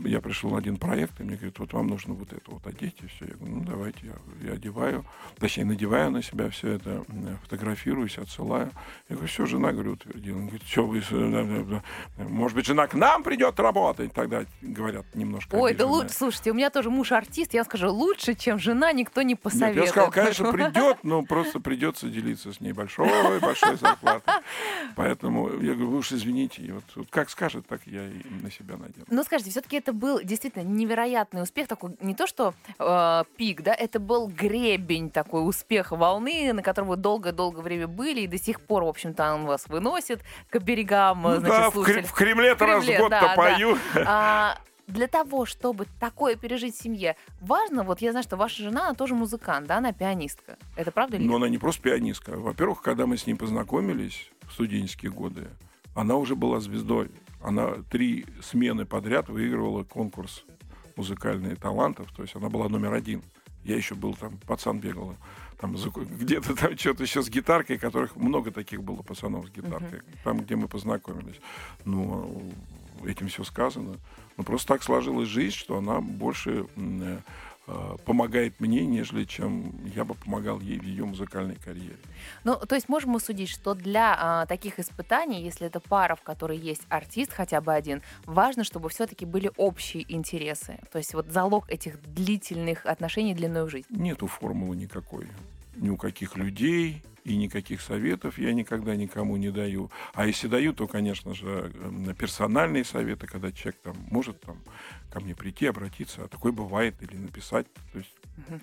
я 0.05 0.21
пришел 0.21 0.51
на 0.51 0.57
один 0.57 0.78
проект, 0.78 1.19
и 1.19 1.23
мне 1.23 1.36
говорят, 1.36 1.59
вот 1.59 1.73
вам 1.73 1.88
нужно 1.88 2.13
вот 2.13 2.32
это 2.32 2.49
вот 2.51 2.65
одеть, 2.67 2.95
и 3.01 3.07
все. 3.07 3.26
Я 3.26 3.34
говорю, 3.36 3.55
ну 3.55 3.63
давайте, 3.65 3.99
я, 4.03 4.47
я 4.49 4.53
одеваю, 4.53 5.05
точнее, 5.39 5.65
надеваю 5.65 6.11
на 6.11 6.23
себя 6.23 6.49
все 6.49 6.73
это, 6.73 7.03
фотографируюсь, 7.43 8.17
отсылаю. 8.17 8.71
Я 9.09 9.15
говорю, 9.15 9.28
все, 9.28 9.45
жена, 9.45 9.71
говорю, 9.71 9.93
утвердила. 9.93 10.38
Он 10.38 10.47
говорит, 10.47 10.67
что 10.67 10.86
вы, 10.86 11.01
да, 11.09 11.43
да, 11.43 11.82
да. 12.17 12.23
может 12.23 12.55
быть, 12.55 12.65
жена 12.65 12.88
к 12.88 12.93
нам 12.93 13.23
придет 13.23 13.59
работать? 13.59 14.13
Тогда 14.13 14.45
говорят 14.61 15.05
немножко 15.13 15.55
Ой, 15.55 15.73
да 15.73 15.84
обиженные. 15.84 16.03
лучше, 16.03 16.13
слушайте, 16.15 16.51
у 16.51 16.53
меня 16.53 16.69
тоже 16.69 16.89
муж 16.89 17.11
артист, 17.11 17.53
я 17.53 17.63
скажу, 17.63 17.91
лучше, 17.91 18.36
чем 18.36 18.59
жена, 18.59 18.91
никто 18.93 19.21
не 19.21 19.30
Нет, 19.34 19.41
посоветует. 19.41 19.86
я 19.86 19.91
сказал, 19.91 20.11
конечно, 20.11 20.51
придет, 20.51 20.97
но 21.03 21.23
просто 21.23 21.59
придется 21.59 22.07
делиться 22.09 22.53
с 22.53 22.59
ней 22.61 22.71
большой, 22.73 23.39
большой 23.39 23.64
зарплатой. 23.76 24.34
Поэтому 24.95 25.49
я 25.61 25.74
говорю, 25.74 25.89
вы 25.89 25.97
уж 25.97 26.11
извините, 26.11 26.61
и 26.61 26.72
вот, 26.72 26.84
вот 26.95 27.07
как 27.09 27.30
скажет, 27.30 27.68
так 27.68 27.82
я 27.86 28.05
и 28.07 28.22
на 28.41 28.49
себя 28.51 28.78
надену. 28.78 29.05
Ну, 29.09 29.24
скажите, 29.24 29.51
все-таки 29.51 29.78
это 29.78 29.93
был 29.93 30.22
действительно 30.24 30.63
невероятный 30.63 31.41
успех, 31.43 31.68
такой 31.68 31.95
не 31.99 32.16
то 32.16 32.28
что 32.28 32.53
э, 32.80 33.24
пик, 33.38 33.61
да, 33.61 33.74
это 33.74 33.99
был 33.99 34.28
гребень 34.28 35.09
такой 35.09 35.47
успех 35.47 35.91
волны, 35.91 36.53
на 36.53 36.61
котором 36.61 36.89
вы 36.89 36.95
долгое-долгое 36.97 37.61
время 37.61 37.88
были, 37.88 38.22
и 38.22 38.28
до 38.28 38.38
сих 38.38 38.61
пор, 38.61 38.84
в 38.84 38.88
общем-то, 38.88 39.34
он 39.34 39.45
вас 39.45 39.68
выносит 39.68 40.22
к 40.49 40.59
берегам, 40.59 41.22
Ну 41.24 41.36
значит, 41.38 41.74
да. 41.74 41.82
Кре- 41.82 42.03
в 42.03 42.13
Кремле-то 42.13 42.66
раз 42.66 42.84
в 42.84 42.88
год-то 42.88 43.09
да, 43.09 43.22
да. 43.22 43.36
пою. 43.36 43.78
А, 44.05 44.57
для 44.88 45.08
того, 45.08 45.46
чтобы 45.46 45.88
такое 46.00 46.36
пережить 46.36 46.76
в 46.76 46.82
семье, 46.82 47.16
важно, 47.42 47.84
вот 47.84 48.02
я 48.02 48.12
знаю, 48.12 48.24
что 48.24 48.38
ваша 48.38 48.64
жена, 48.64 48.86
она 48.88 48.94
тоже 48.94 49.16
музыкант, 49.16 49.68
да, 49.68 49.78
она 49.78 49.94
пианистка. 49.94 50.58
Это 50.76 50.92
правда 50.92 51.18
или 51.18 51.24
Но 51.24 51.34
нет? 51.34 51.38
она 51.38 51.50
не 51.50 51.58
просто 51.58 51.82
пианистка. 51.82 52.38
Во-первых, 52.38 52.82
когда 52.82 53.06
мы 53.06 53.18
с 53.18 53.26
ней 53.26 53.36
познакомились 53.36 54.30
в 54.48 54.54
студенческие 54.54 55.12
годы, 55.12 55.48
она 55.96 56.16
уже 56.16 56.36
была 56.36 56.60
звездой. 56.60 57.10
Она 57.42 57.76
три 57.90 58.26
смены 58.42 58.86
подряд 58.86 59.30
выигрывала 59.30 59.84
конкурс 59.84 60.44
музыкальных 60.96 61.60
талантов. 61.60 62.12
То 62.16 62.22
есть 62.24 62.36
она 62.36 62.50
была 62.50 62.70
номер 62.70 62.94
один. 62.94 63.24
Я 63.64 63.76
еще 63.76 63.96
был 63.96 64.14
там, 64.14 64.38
пацан 64.46 64.80
бегал, 64.80 65.16
там 65.60 65.76
где-то 65.76 66.56
там 66.56 66.78
что-то 66.78 67.04
еще 67.04 67.22
с 67.24 67.30
гитаркой, 67.30 67.78
которых 67.78 68.16
много 68.16 68.52
таких 68.52 68.84
было 68.84 69.02
пацанов 69.02 69.48
с 69.48 69.50
гитаркой, 69.50 70.02
там, 70.24 70.42
где 70.42 70.56
мы 70.56 70.68
познакомились. 70.68 71.40
Ну, 71.86 72.44
этим 73.06 73.28
все 73.28 73.44
сказано. 73.44 73.96
Ну, 74.38 74.44
просто 74.44 74.68
так 74.68 74.84
сложилась 74.84 75.30
жизнь, 75.30 75.56
что 75.56 75.78
она 75.78 76.02
больше 76.02 76.68
э, 76.76 77.18
э, 77.68 77.96
помогает 78.06 78.60
мне, 78.60 78.86
нежели 78.86 79.24
чем 79.24 79.74
я 79.96 80.04
бы 80.04 80.14
помогал 80.14 80.60
ей 80.60 80.78
в 80.78 80.84
ее 80.84 81.06
музыкальной 81.06 81.56
карьере. 81.56 81.98
Ну, 82.44 82.56
то 82.58 82.76
есть 82.76 82.90
можем 82.90 83.12
мы 83.12 83.20
судить, 83.20 83.50
что 83.50 83.74
для 83.74 84.16
а, 84.18 84.46
таких 84.46 84.80
испытаний, 84.80 85.42
если 85.42 85.68
это 85.68 85.80
пара, 85.80 86.16
в 86.16 86.22
которой 86.22 86.58
есть 86.58 86.84
артист 86.90 87.32
хотя 87.32 87.62
бы 87.62 87.74
один, 87.74 88.02
важно, 88.26 88.64
чтобы 88.64 88.90
все-таки 88.90 89.26
были 89.26 89.52
общие 89.56 90.06
интересы. 90.14 90.80
То 90.92 90.98
есть 90.98 91.14
вот 91.14 91.28
залог 91.32 91.70
этих 91.70 92.02
длительных 92.02 92.86
отношений 92.86 93.34
длиной 93.34 93.66
в 93.66 93.70
жизнь. 93.70 93.88
Нету 93.90 94.28
формулы 94.28 94.76
никакой. 94.76 95.28
Ни 95.78 95.90
у 95.90 95.98
каких 95.98 96.36
людей 96.36 97.04
и 97.26 97.36
никаких 97.36 97.82
советов 97.82 98.38
я 98.38 98.53
никогда 98.53 98.95
никому 98.95 99.36
не 99.36 99.51
даю. 99.51 99.91
А 100.13 100.28
если 100.28 100.47
даю, 100.47 100.73
то, 100.73 100.88
конечно 100.88 101.34
же, 101.34 101.71
э, 101.73 102.13
персональные 102.17 102.86
советы, 102.86 103.26
когда 103.28 103.51
человек 103.51 103.82
там 103.82 103.95
может 104.11 104.39
там, 104.41 104.61
ко 105.11 105.19
мне 105.19 105.36
прийти, 105.36 105.65
обратиться, 105.65 106.23
а 106.23 106.28
такое 106.28 106.51
бывает, 106.51 107.01
или 107.01 107.17
написать. 107.17 107.67
То 107.91 107.99
есть 107.99 108.11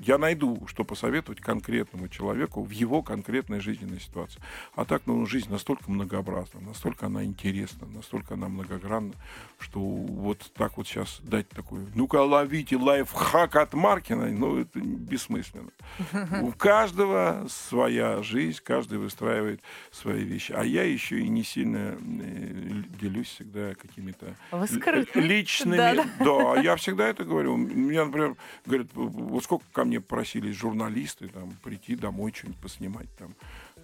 я 0.00 0.18
найду, 0.18 0.66
что 0.66 0.84
посоветовать 0.84 1.40
конкретному 1.40 2.08
человеку 2.08 2.62
в 2.62 2.70
его 2.70 3.02
конкретной 3.02 3.60
жизненной 3.60 4.00
ситуации. 4.00 4.40
А 4.74 4.84
так, 4.84 5.02
ну, 5.06 5.24
жизнь 5.26 5.50
настолько 5.50 5.90
многообразна, 5.90 6.60
настолько 6.60 7.06
она 7.06 7.24
интересна, 7.24 7.86
настолько 7.86 8.34
она 8.34 8.48
многогранна, 8.48 9.14
что 9.58 9.80
вот 9.80 10.50
так 10.54 10.76
вот 10.76 10.86
сейчас 10.86 11.20
дать 11.22 11.48
такой, 11.48 11.86
ну-ка 11.94 12.22
ловите 12.22 12.76
лайфхак 12.76 13.56
от 13.56 13.72
Маркина, 13.72 14.30
ну, 14.30 14.58
это 14.58 14.78
бессмысленно. 14.78 15.70
У 16.42 16.52
каждого 16.52 17.46
своя 17.48 18.22
жизнь, 18.22 18.51
каждый 18.60 18.98
выстраивает 18.98 19.60
свои 19.90 20.24
вещи. 20.24 20.52
А 20.52 20.64
я 20.64 20.84
еще 20.84 21.20
и 21.20 21.28
не 21.28 21.44
сильно 21.44 21.96
э, 21.98 22.82
делюсь 23.00 23.28
всегда 23.28 23.74
какими-то 23.74 24.34
личными. 25.14 25.76
Да, 25.76 25.94
Да, 26.18 26.60
я 26.60 26.76
всегда 26.76 27.08
это 27.08 27.24
говорю. 27.24 27.56
Меня, 27.56 28.04
например, 28.04 28.36
говорят, 28.66 28.88
вот 28.94 29.44
сколько 29.44 29.64
ко 29.72 29.84
мне 29.84 30.00
просились 30.00 30.56
журналисты 30.56 31.28
там 31.28 31.56
прийти 31.62 31.96
домой 31.96 32.32
что-нибудь 32.34 32.60
поснимать 32.60 33.08
там. 33.18 33.34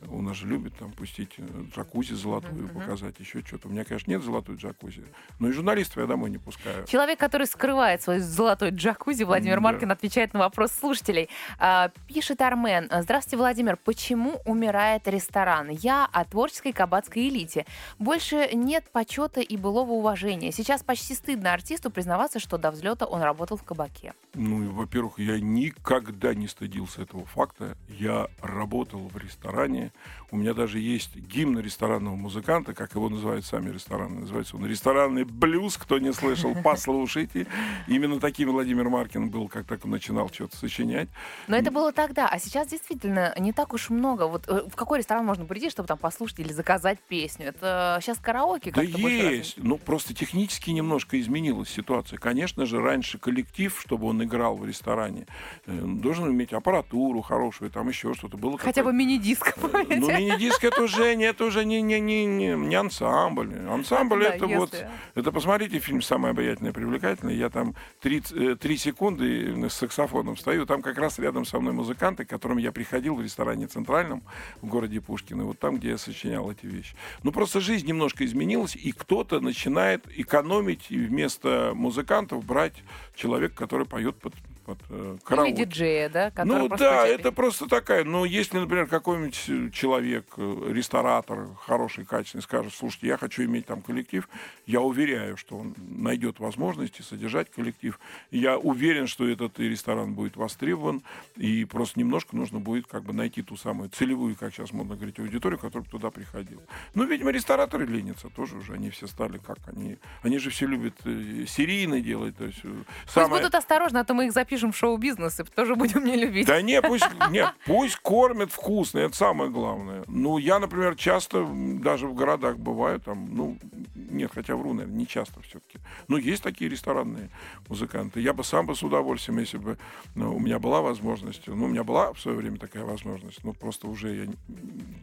У 0.06 0.22
нас 0.22 0.36
же 0.36 0.46
любят 0.46 0.74
там 0.78 0.92
пустить 0.92 1.34
э, 1.38 1.42
джакузи 1.74 2.14
золотую, 2.14 2.68
показать 2.68 3.18
еще 3.18 3.42
что-то. 3.44 3.68
У 3.68 3.70
меня, 3.70 3.84
конечно, 3.84 4.10
нет 4.10 4.22
золотой 4.22 4.56
джакузи, 4.56 5.04
но 5.38 5.48
и 5.48 5.52
журналистов 5.52 5.98
я 5.98 6.06
домой 6.06 6.30
не 6.30 6.38
пускаю. 6.38 6.86
Человек, 6.86 7.18
который 7.18 7.46
скрывает 7.46 8.02
свой 8.02 8.18
золотой 8.20 8.70
джакузи, 8.70 9.24
Владимир 9.24 9.56
Да. 9.56 9.60
Маркин 9.62 9.90
отвечает 9.90 10.34
на 10.34 10.40
вопрос 10.40 10.72
слушателей. 10.72 11.28
А, 11.58 11.90
пишет 12.06 12.40
Армен. 12.40 12.88
Здравствуйте, 13.02 13.36
Владимир. 13.36 13.76
Почему 13.76 14.40
умирает 14.44 15.06
ресторан? 15.08 15.70
Я 15.70 16.08
о 16.12 16.24
творческой 16.24 16.72
кабацкой 16.72 17.28
элите. 17.28 17.66
Больше 17.98 18.50
нет 18.54 18.90
почета 18.92 19.40
и 19.40 19.56
былого 19.56 19.92
уважения. 19.92 20.52
Сейчас 20.52 20.82
почти 20.82 21.14
стыдно 21.14 21.52
артисту 21.52 21.90
признаваться, 21.90 22.38
что 22.38 22.58
до 22.58 22.70
взлета 22.70 23.06
он 23.06 23.22
работал 23.22 23.56
в 23.56 23.62
кабаке. 23.64 24.14
Ну, 24.34 24.70
во-первых, 24.70 25.18
я 25.18 25.40
никогда 25.40 26.34
не 26.34 26.46
стыдился 26.48 27.02
этого 27.02 27.24
факта. 27.24 27.76
Я 27.88 28.28
работал 28.40 29.08
в 29.08 29.16
ресторане 29.16 29.87
ресторане. 29.88 29.92
У 30.30 30.36
меня 30.36 30.52
даже 30.52 30.78
есть 30.78 31.16
гимн 31.16 31.58
ресторанного 31.58 32.14
музыканта, 32.14 32.74
как 32.74 32.94
его 32.94 33.08
называют 33.08 33.46
сами 33.46 33.70
рестораны. 33.70 34.20
Называется 34.20 34.56
он 34.56 34.66
«Ресторанный 34.66 35.24
блюз». 35.24 35.76
Кто 35.78 35.98
не 35.98 36.12
слышал, 36.12 36.54
послушайте. 36.64 37.46
Именно 37.86 38.20
таким 38.20 38.50
Владимир 38.52 38.88
Маркин 38.90 39.30
был, 39.30 39.48
как 39.48 39.66
так 39.66 39.84
он 39.84 39.92
начинал 39.92 40.28
что-то 40.28 40.56
сочинять. 40.56 41.08
Но 41.46 41.56
это 41.56 41.70
было 41.70 41.92
тогда, 41.92 42.28
а 42.28 42.38
сейчас 42.38 42.68
действительно 42.68 43.34
не 43.38 43.52
так 43.52 43.72
уж 43.72 43.88
много. 43.90 44.26
Вот 44.28 44.46
э, 44.48 44.68
в 44.70 44.76
какой 44.76 44.98
ресторан 44.98 45.24
можно 45.24 45.46
прийти, 45.46 45.70
чтобы 45.70 45.86
там 45.86 45.96
послушать 45.98 46.40
или 46.40 46.52
заказать 46.52 46.98
песню? 47.08 47.46
Это 47.46 47.98
сейчас 48.02 48.18
караоке 48.18 48.70
Да 48.70 48.82
как-то 48.82 48.98
больше 48.98 49.16
есть. 49.16 49.54
Ну, 49.56 49.78
просто 49.78 50.12
технически 50.14 50.70
немножко 50.70 51.18
изменилась 51.18 51.70
ситуация. 51.70 52.18
Конечно 52.18 52.66
же, 52.66 52.80
раньше 52.82 53.18
коллектив, 53.18 53.74
чтобы 53.80 54.06
он 54.06 54.22
играл 54.22 54.56
в 54.56 54.66
ресторане, 54.66 55.26
э, 55.66 55.72
должен 55.72 56.30
иметь 56.30 56.52
аппаратуру 56.52 57.22
хорошую, 57.22 57.70
там 57.70 57.88
еще 57.88 58.12
что-то 58.12 58.36
было. 58.36 58.58
Хотя 58.58 58.82
бы 58.82 58.92
какое-то- 59.38 59.77
мини-диск, 59.84 60.00
Ну, 60.00 60.18
мини-диск 60.18 60.64
это 60.64 60.82
уже 60.82 61.14
не, 61.14 61.24
это 61.24 61.44
уже 61.44 61.64
не, 61.64 61.80
не, 61.82 62.00
не, 62.00 62.26
не, 62.26 62.54
не 62.54 62.74
ансамбль. 62.74 63.50
Ансамбль 63.68 64.22
Да, 64.22 64.34
это 64.34 64.46
вот... 64.46 64.72
если- 64.72 64.88
Это 65.14 65.32
посмотрите 65.32 65.78
фильм 65.78 66.02
«Самое 66.02 66.32
обаятельное 66.32 66.70
и 66.70 66.74
привлекательное». 66.74 67.34
Я 67.34 67.50
там 67.50 67.74
три, 68.00 68.22
э, 68.32 68.56
три 68.60 68.76
секунды 68.76 69.68
с 69.68 69.74
саксофоном 69.74 70.36
стою. 70.36 70.66
Там 70.66 70.82
как 70.82 70.98
раз 70.98 71.18
рядом 71.18 71.44
со 71.44 71.58
мной 71.60 71.72
музыканты, 71.72 72.24
к 72.24 72.28
которым 72.28 72.58
я 72.58 72.72
приходил 72.72 73.14
в 73.16 73.22
ресторане 73.22 73.66
«Центральном» 73.66 74.22
в 74.62 74.66
городе 74.68 75.00
Пушкино. 75.00 75.44
Вот 75.44 75.58
там, 75.58 75.76
где 75.78 75.90
я 75.90 75.98
сочинял 75.98 76.50
эти 76.50 76.66
вещи. 76.66 76.94
Ну, 77.22 77.32
просто 77.32 77.60
жизнь 77.60 77.86
немножко 77.86 78.24
изменилась, 78.24 78.76
и 78.76 78.92
кто-то 78.92 79.40
начинает 79.40 80.04
экономить 80.16 80.86
и 80.90 80.98
вместо 80.98 81.72
музыкантов 81.74 82.44
брать 82.44 82.74
человека, 83.14 83.54
который 83.56 83.86
поет 83.86 84.16
под, 84.16 84.34
под 84.68 84.78
э, 84.90 85.12
Или 85.14 85.24
караоке. 85.24 85.52
диджея, 85.64 86.08
да? 86.10 86.32
Ну 86.44 86.68
да, 86.68 86.76
включает 86.76 87.20
это 87.20 87.32
просто 87.32 87.66
такая. 87.66 88.04
Но 88.04 88.26
если, 88.26 88.58
например, 88.58 88.86
какой-нибудь 88.86 89.44
э, 89.48 89.70
человек, 89.70 90.26
э, 90.36 90.70
ресторатор, 90.72 91.48
хороший, 91.62 92.04
качественный, 92.04 92.42
скажет, 92.42 92.74
слушайте, 92.74 93.06
я 93.06 93.16
хочу 93.16 93.44
иметь 93.44 93.64
там 93.64 93.80
коллектив, 93.80 94.28
я 94.66 94.82
уверяю, 94.82 95.38
что 95.38 95.56
он 95.56 95.74
найдет 95.78 96.38
возможности 96.38 97.00
содержать 97.00 97.50
коллектив. 97.50 97.98
Я 98.30 98.58
уверен, 98.58 99.06
что 99.06 99.26
этот 99.26 99.58
ресторан 99.58 100.12
будет 100.12 100.36
востребован, 100.36 101.02
и 101.36 101.64
просто 101.64 101.98
немножко 101.98 102.36
нужно 102.36 102.60
будет 102.60 102.86
как 102.86 103.04
бы 103.04 103.14
найти 103.14 103.40
ту 103.42 103.56
самую 103.56 103.88
целевую, 103.88 104.36
как 104.36 104.52
сейчас 104.52 104.72
модно 104.72 104.96
говорить, 104.96 105.18
аудиторию, 105.18 105.58
которая 105.58 105.88
туда 105.88 106.10
приходила. 106.10 106.62
Ну, 106.94 107.04
видимо, 107.06 107.30
рестораторы 107.30 107.86
ленятся 107.86 108.28
тоже 108.28 108.58
уже, 108.58 108.74
они 108.74 108.90
все 108.90 109.06
стали 109.06 109.38
как 109.38 109.56
они. 109.68 109.96
Они 110.22 110.36
же 110.38 110.50
все 110.50 110.66
любят 110.66 110.94
серийно 111.02 112.02
делать, 112.02 112.36
то 112.36 112.44
есть 112.44 112.60
Пусть 112.60 113.14
самое- 113.14 113.40
будут 113.40 113.54
осторожны, 113.54 113.96
а 113.96 114.04
то 114.04 114.12
мы 114.12 114.26
их 114.26 114.32
запишем 114.32 114.57
в 114.66 114.76
шоу-бизнес 114.76 115.40
и 115.40 115.44
тоже 115.44 115.74
будем 115.76 116.04
не 116.04 116.16
любить. 116.16 116.46
да 116.46 116.60
не, 116.60 116.82
пусть, 116.82 117.06
не, 117.30 117.46
пусть 117.66 117.96
кормят 117.96 118.50
вкусно, 118.52 118.98
это 118.98 119.16
самое 119.16 119.50
главное. 119.50 120.04
Ну, 120.06 120.38
я, 120.38 120.58
например, 120.58 120.96
часто 120.96 121.46
даже 121.46 122.08
в 122.08 122.14
городах 122.14 122.58
бываю, 122.58 123.00
там, 123.00 123.34
ну, 123.34 123.58
нет, 123.94 124.30
хотя 124.34 124.56
вру, 124.56 124.72
наверное, 124.72 124.96
не 124.96 125.06
часто 125.06 125.40
все-таки. 125.42 125.78
Но 126.08 126.18
есть 126.18 126.42
такие 126.42 126.70
ресторанные 126.70 127.30
музыканты. 127.68 128.20
Я 128.20 128.32
бы 128.32 128.44
сам 128.44 128.66
бы 128.66 128.74
с 128.74 128.82
удовольствием, 128.82 129.38
если 129.38 129.58
бы 129.58 129.78
ну, 130.14 130.34
у 130.34 130.40
меня 130.40 130.58
была 130.58 130.80
возможность, 130.80 131.46
ну, 131.46 131.64
у 131.64 131.68
меня 131.68 131.84
была 131.84 132.12
в 132.12 132.20
свое 132.20 132.36
время 132.36 132.58
такая 132.58 132.84
возможность, 132.84 133.44
ну, 133.44 133.52
просто 133.52 133.86
уже 133.88 134.14
я 134.14 134.26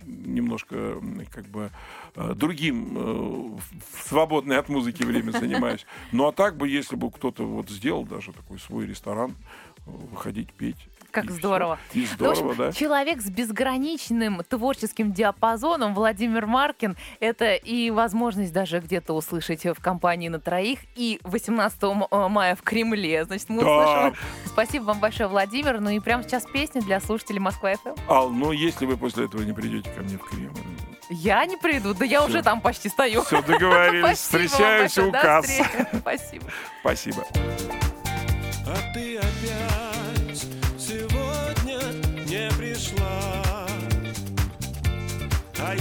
немножко, 0.06 1.01
как 1.32 1.45
бы, 1.45 1.72
э, 2.16 2.34
другим 2.36 2.93
э, 2.95 3.60
свободное 4.03 4.60
от 4.60 4.70
музыки 4.70 5.03
время 5.03 5.32
занимаюсь. 5.32 5.86
Ну, 6.12 6.28
а 6.28 6.32
так 6.32 6.58
бы, 6.58 6.68
если 6.68 6.95
бы 6.95 7.12
кто-то 7.12 7.45
вот 7.45 7.70
сделал 7.70 8.06
даже 8.06 8.34
такой 8.34 8.60
свой 8.60 8.86
ресторан, 8.86 9.36
выходить 9.86 10.52
петь. 10.54 10.78
Как 11.12 11.26
и 11.26 11.30
здорово. 11.32 11.80
И 11.93 12.02
Ну, 12.02 12.06
здорово, 12.08 12.50
общем, 12.52 12.64
да. 12.66 12.72
Человек 12.74 13.22
с 13.22 13.30
безграничным 13.30 14.43
творческим 14.43 15.14
диапазоном 15.14 15.93
Владимир 15.93 16.46
Маркин. 16.46 16.98
Это 17.22 17.54
и 17.54 17.89
возможность 17.89 18.52
даже 18.52 18.80
где-то 18.82 19.14
услышать 19.14 19.64
в 19.66 19.76
компании 19.76 20.28
на 20.28 20.41
троих. 20.41 20.80
И 20.96 21.22
18 21.24 21.84
м- 21.84 22.08
э, 22.12 22.28
мая 22.28 22.56
в 22.58 22.64
Кремле. 22.64 23.24
Значит, 23.24 23.48
мы 23.48 23.62
Да. 23.64 24.08
услышим. 24.10 24.16
Спасибо 24.46 24.84
вам 24.86 25.00
большое, 25.00 25.30
Владимир. 25.30 25.80
Ну 25.80 25.89
и 25.91 26.02
прямо 26.02 26.24
сейчас 26.24 26.43
песня 26.46 26.82
для 26.82 27.00
слушателей 27.00 27.39
Москва 27.39 27.74
ФМ. 27.76 27.96
Ал, 28.10 28.30
ну 28.30 28.52
если 28.52 28.86
вы 28.86 28.98
после 28.98 29.26
этого 29.26 29.41
не 29.43 29.54
придете 29.54 29.89
ко 29.91 30.02
мне 30.02 30.18
в 30.18 30.22
Кремль. 30.24 30.50
Я 31.10 31.46
не 31.46 31.56
приду, 31.56 31.93
да 31.93 32.04
я 32.04 32.20
Всё. 32.22 32.28
уже 32.30 32.43
там 32.43 32.60
почти 32.60 32.89
стою. 32.89 33.22
Все, 33.24 33.41
договорились. 33.41 34.18
Встречаемся 34.18 35.06
у 35.06 35.12
касс. 35.14 35.46
Спасибо. 36.02 36.46
Спасибо. 36.82 37.24
А 38.68 38.93
ты 38.93 39.20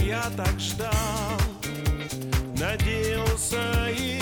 я 0.01 0.23
так 0.35 0.59
ждал, 0.59 0.91
надеялся 2.57 3.89
и 3.89 4.14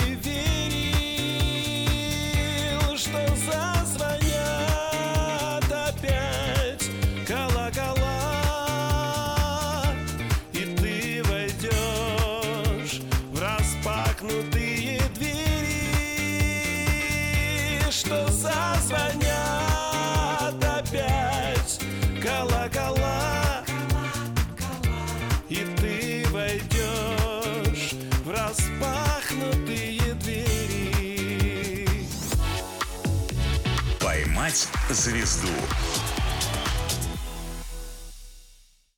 двери 35.24 35.24
«Поймать 35.24 35.26
звезду» 35.26 35.83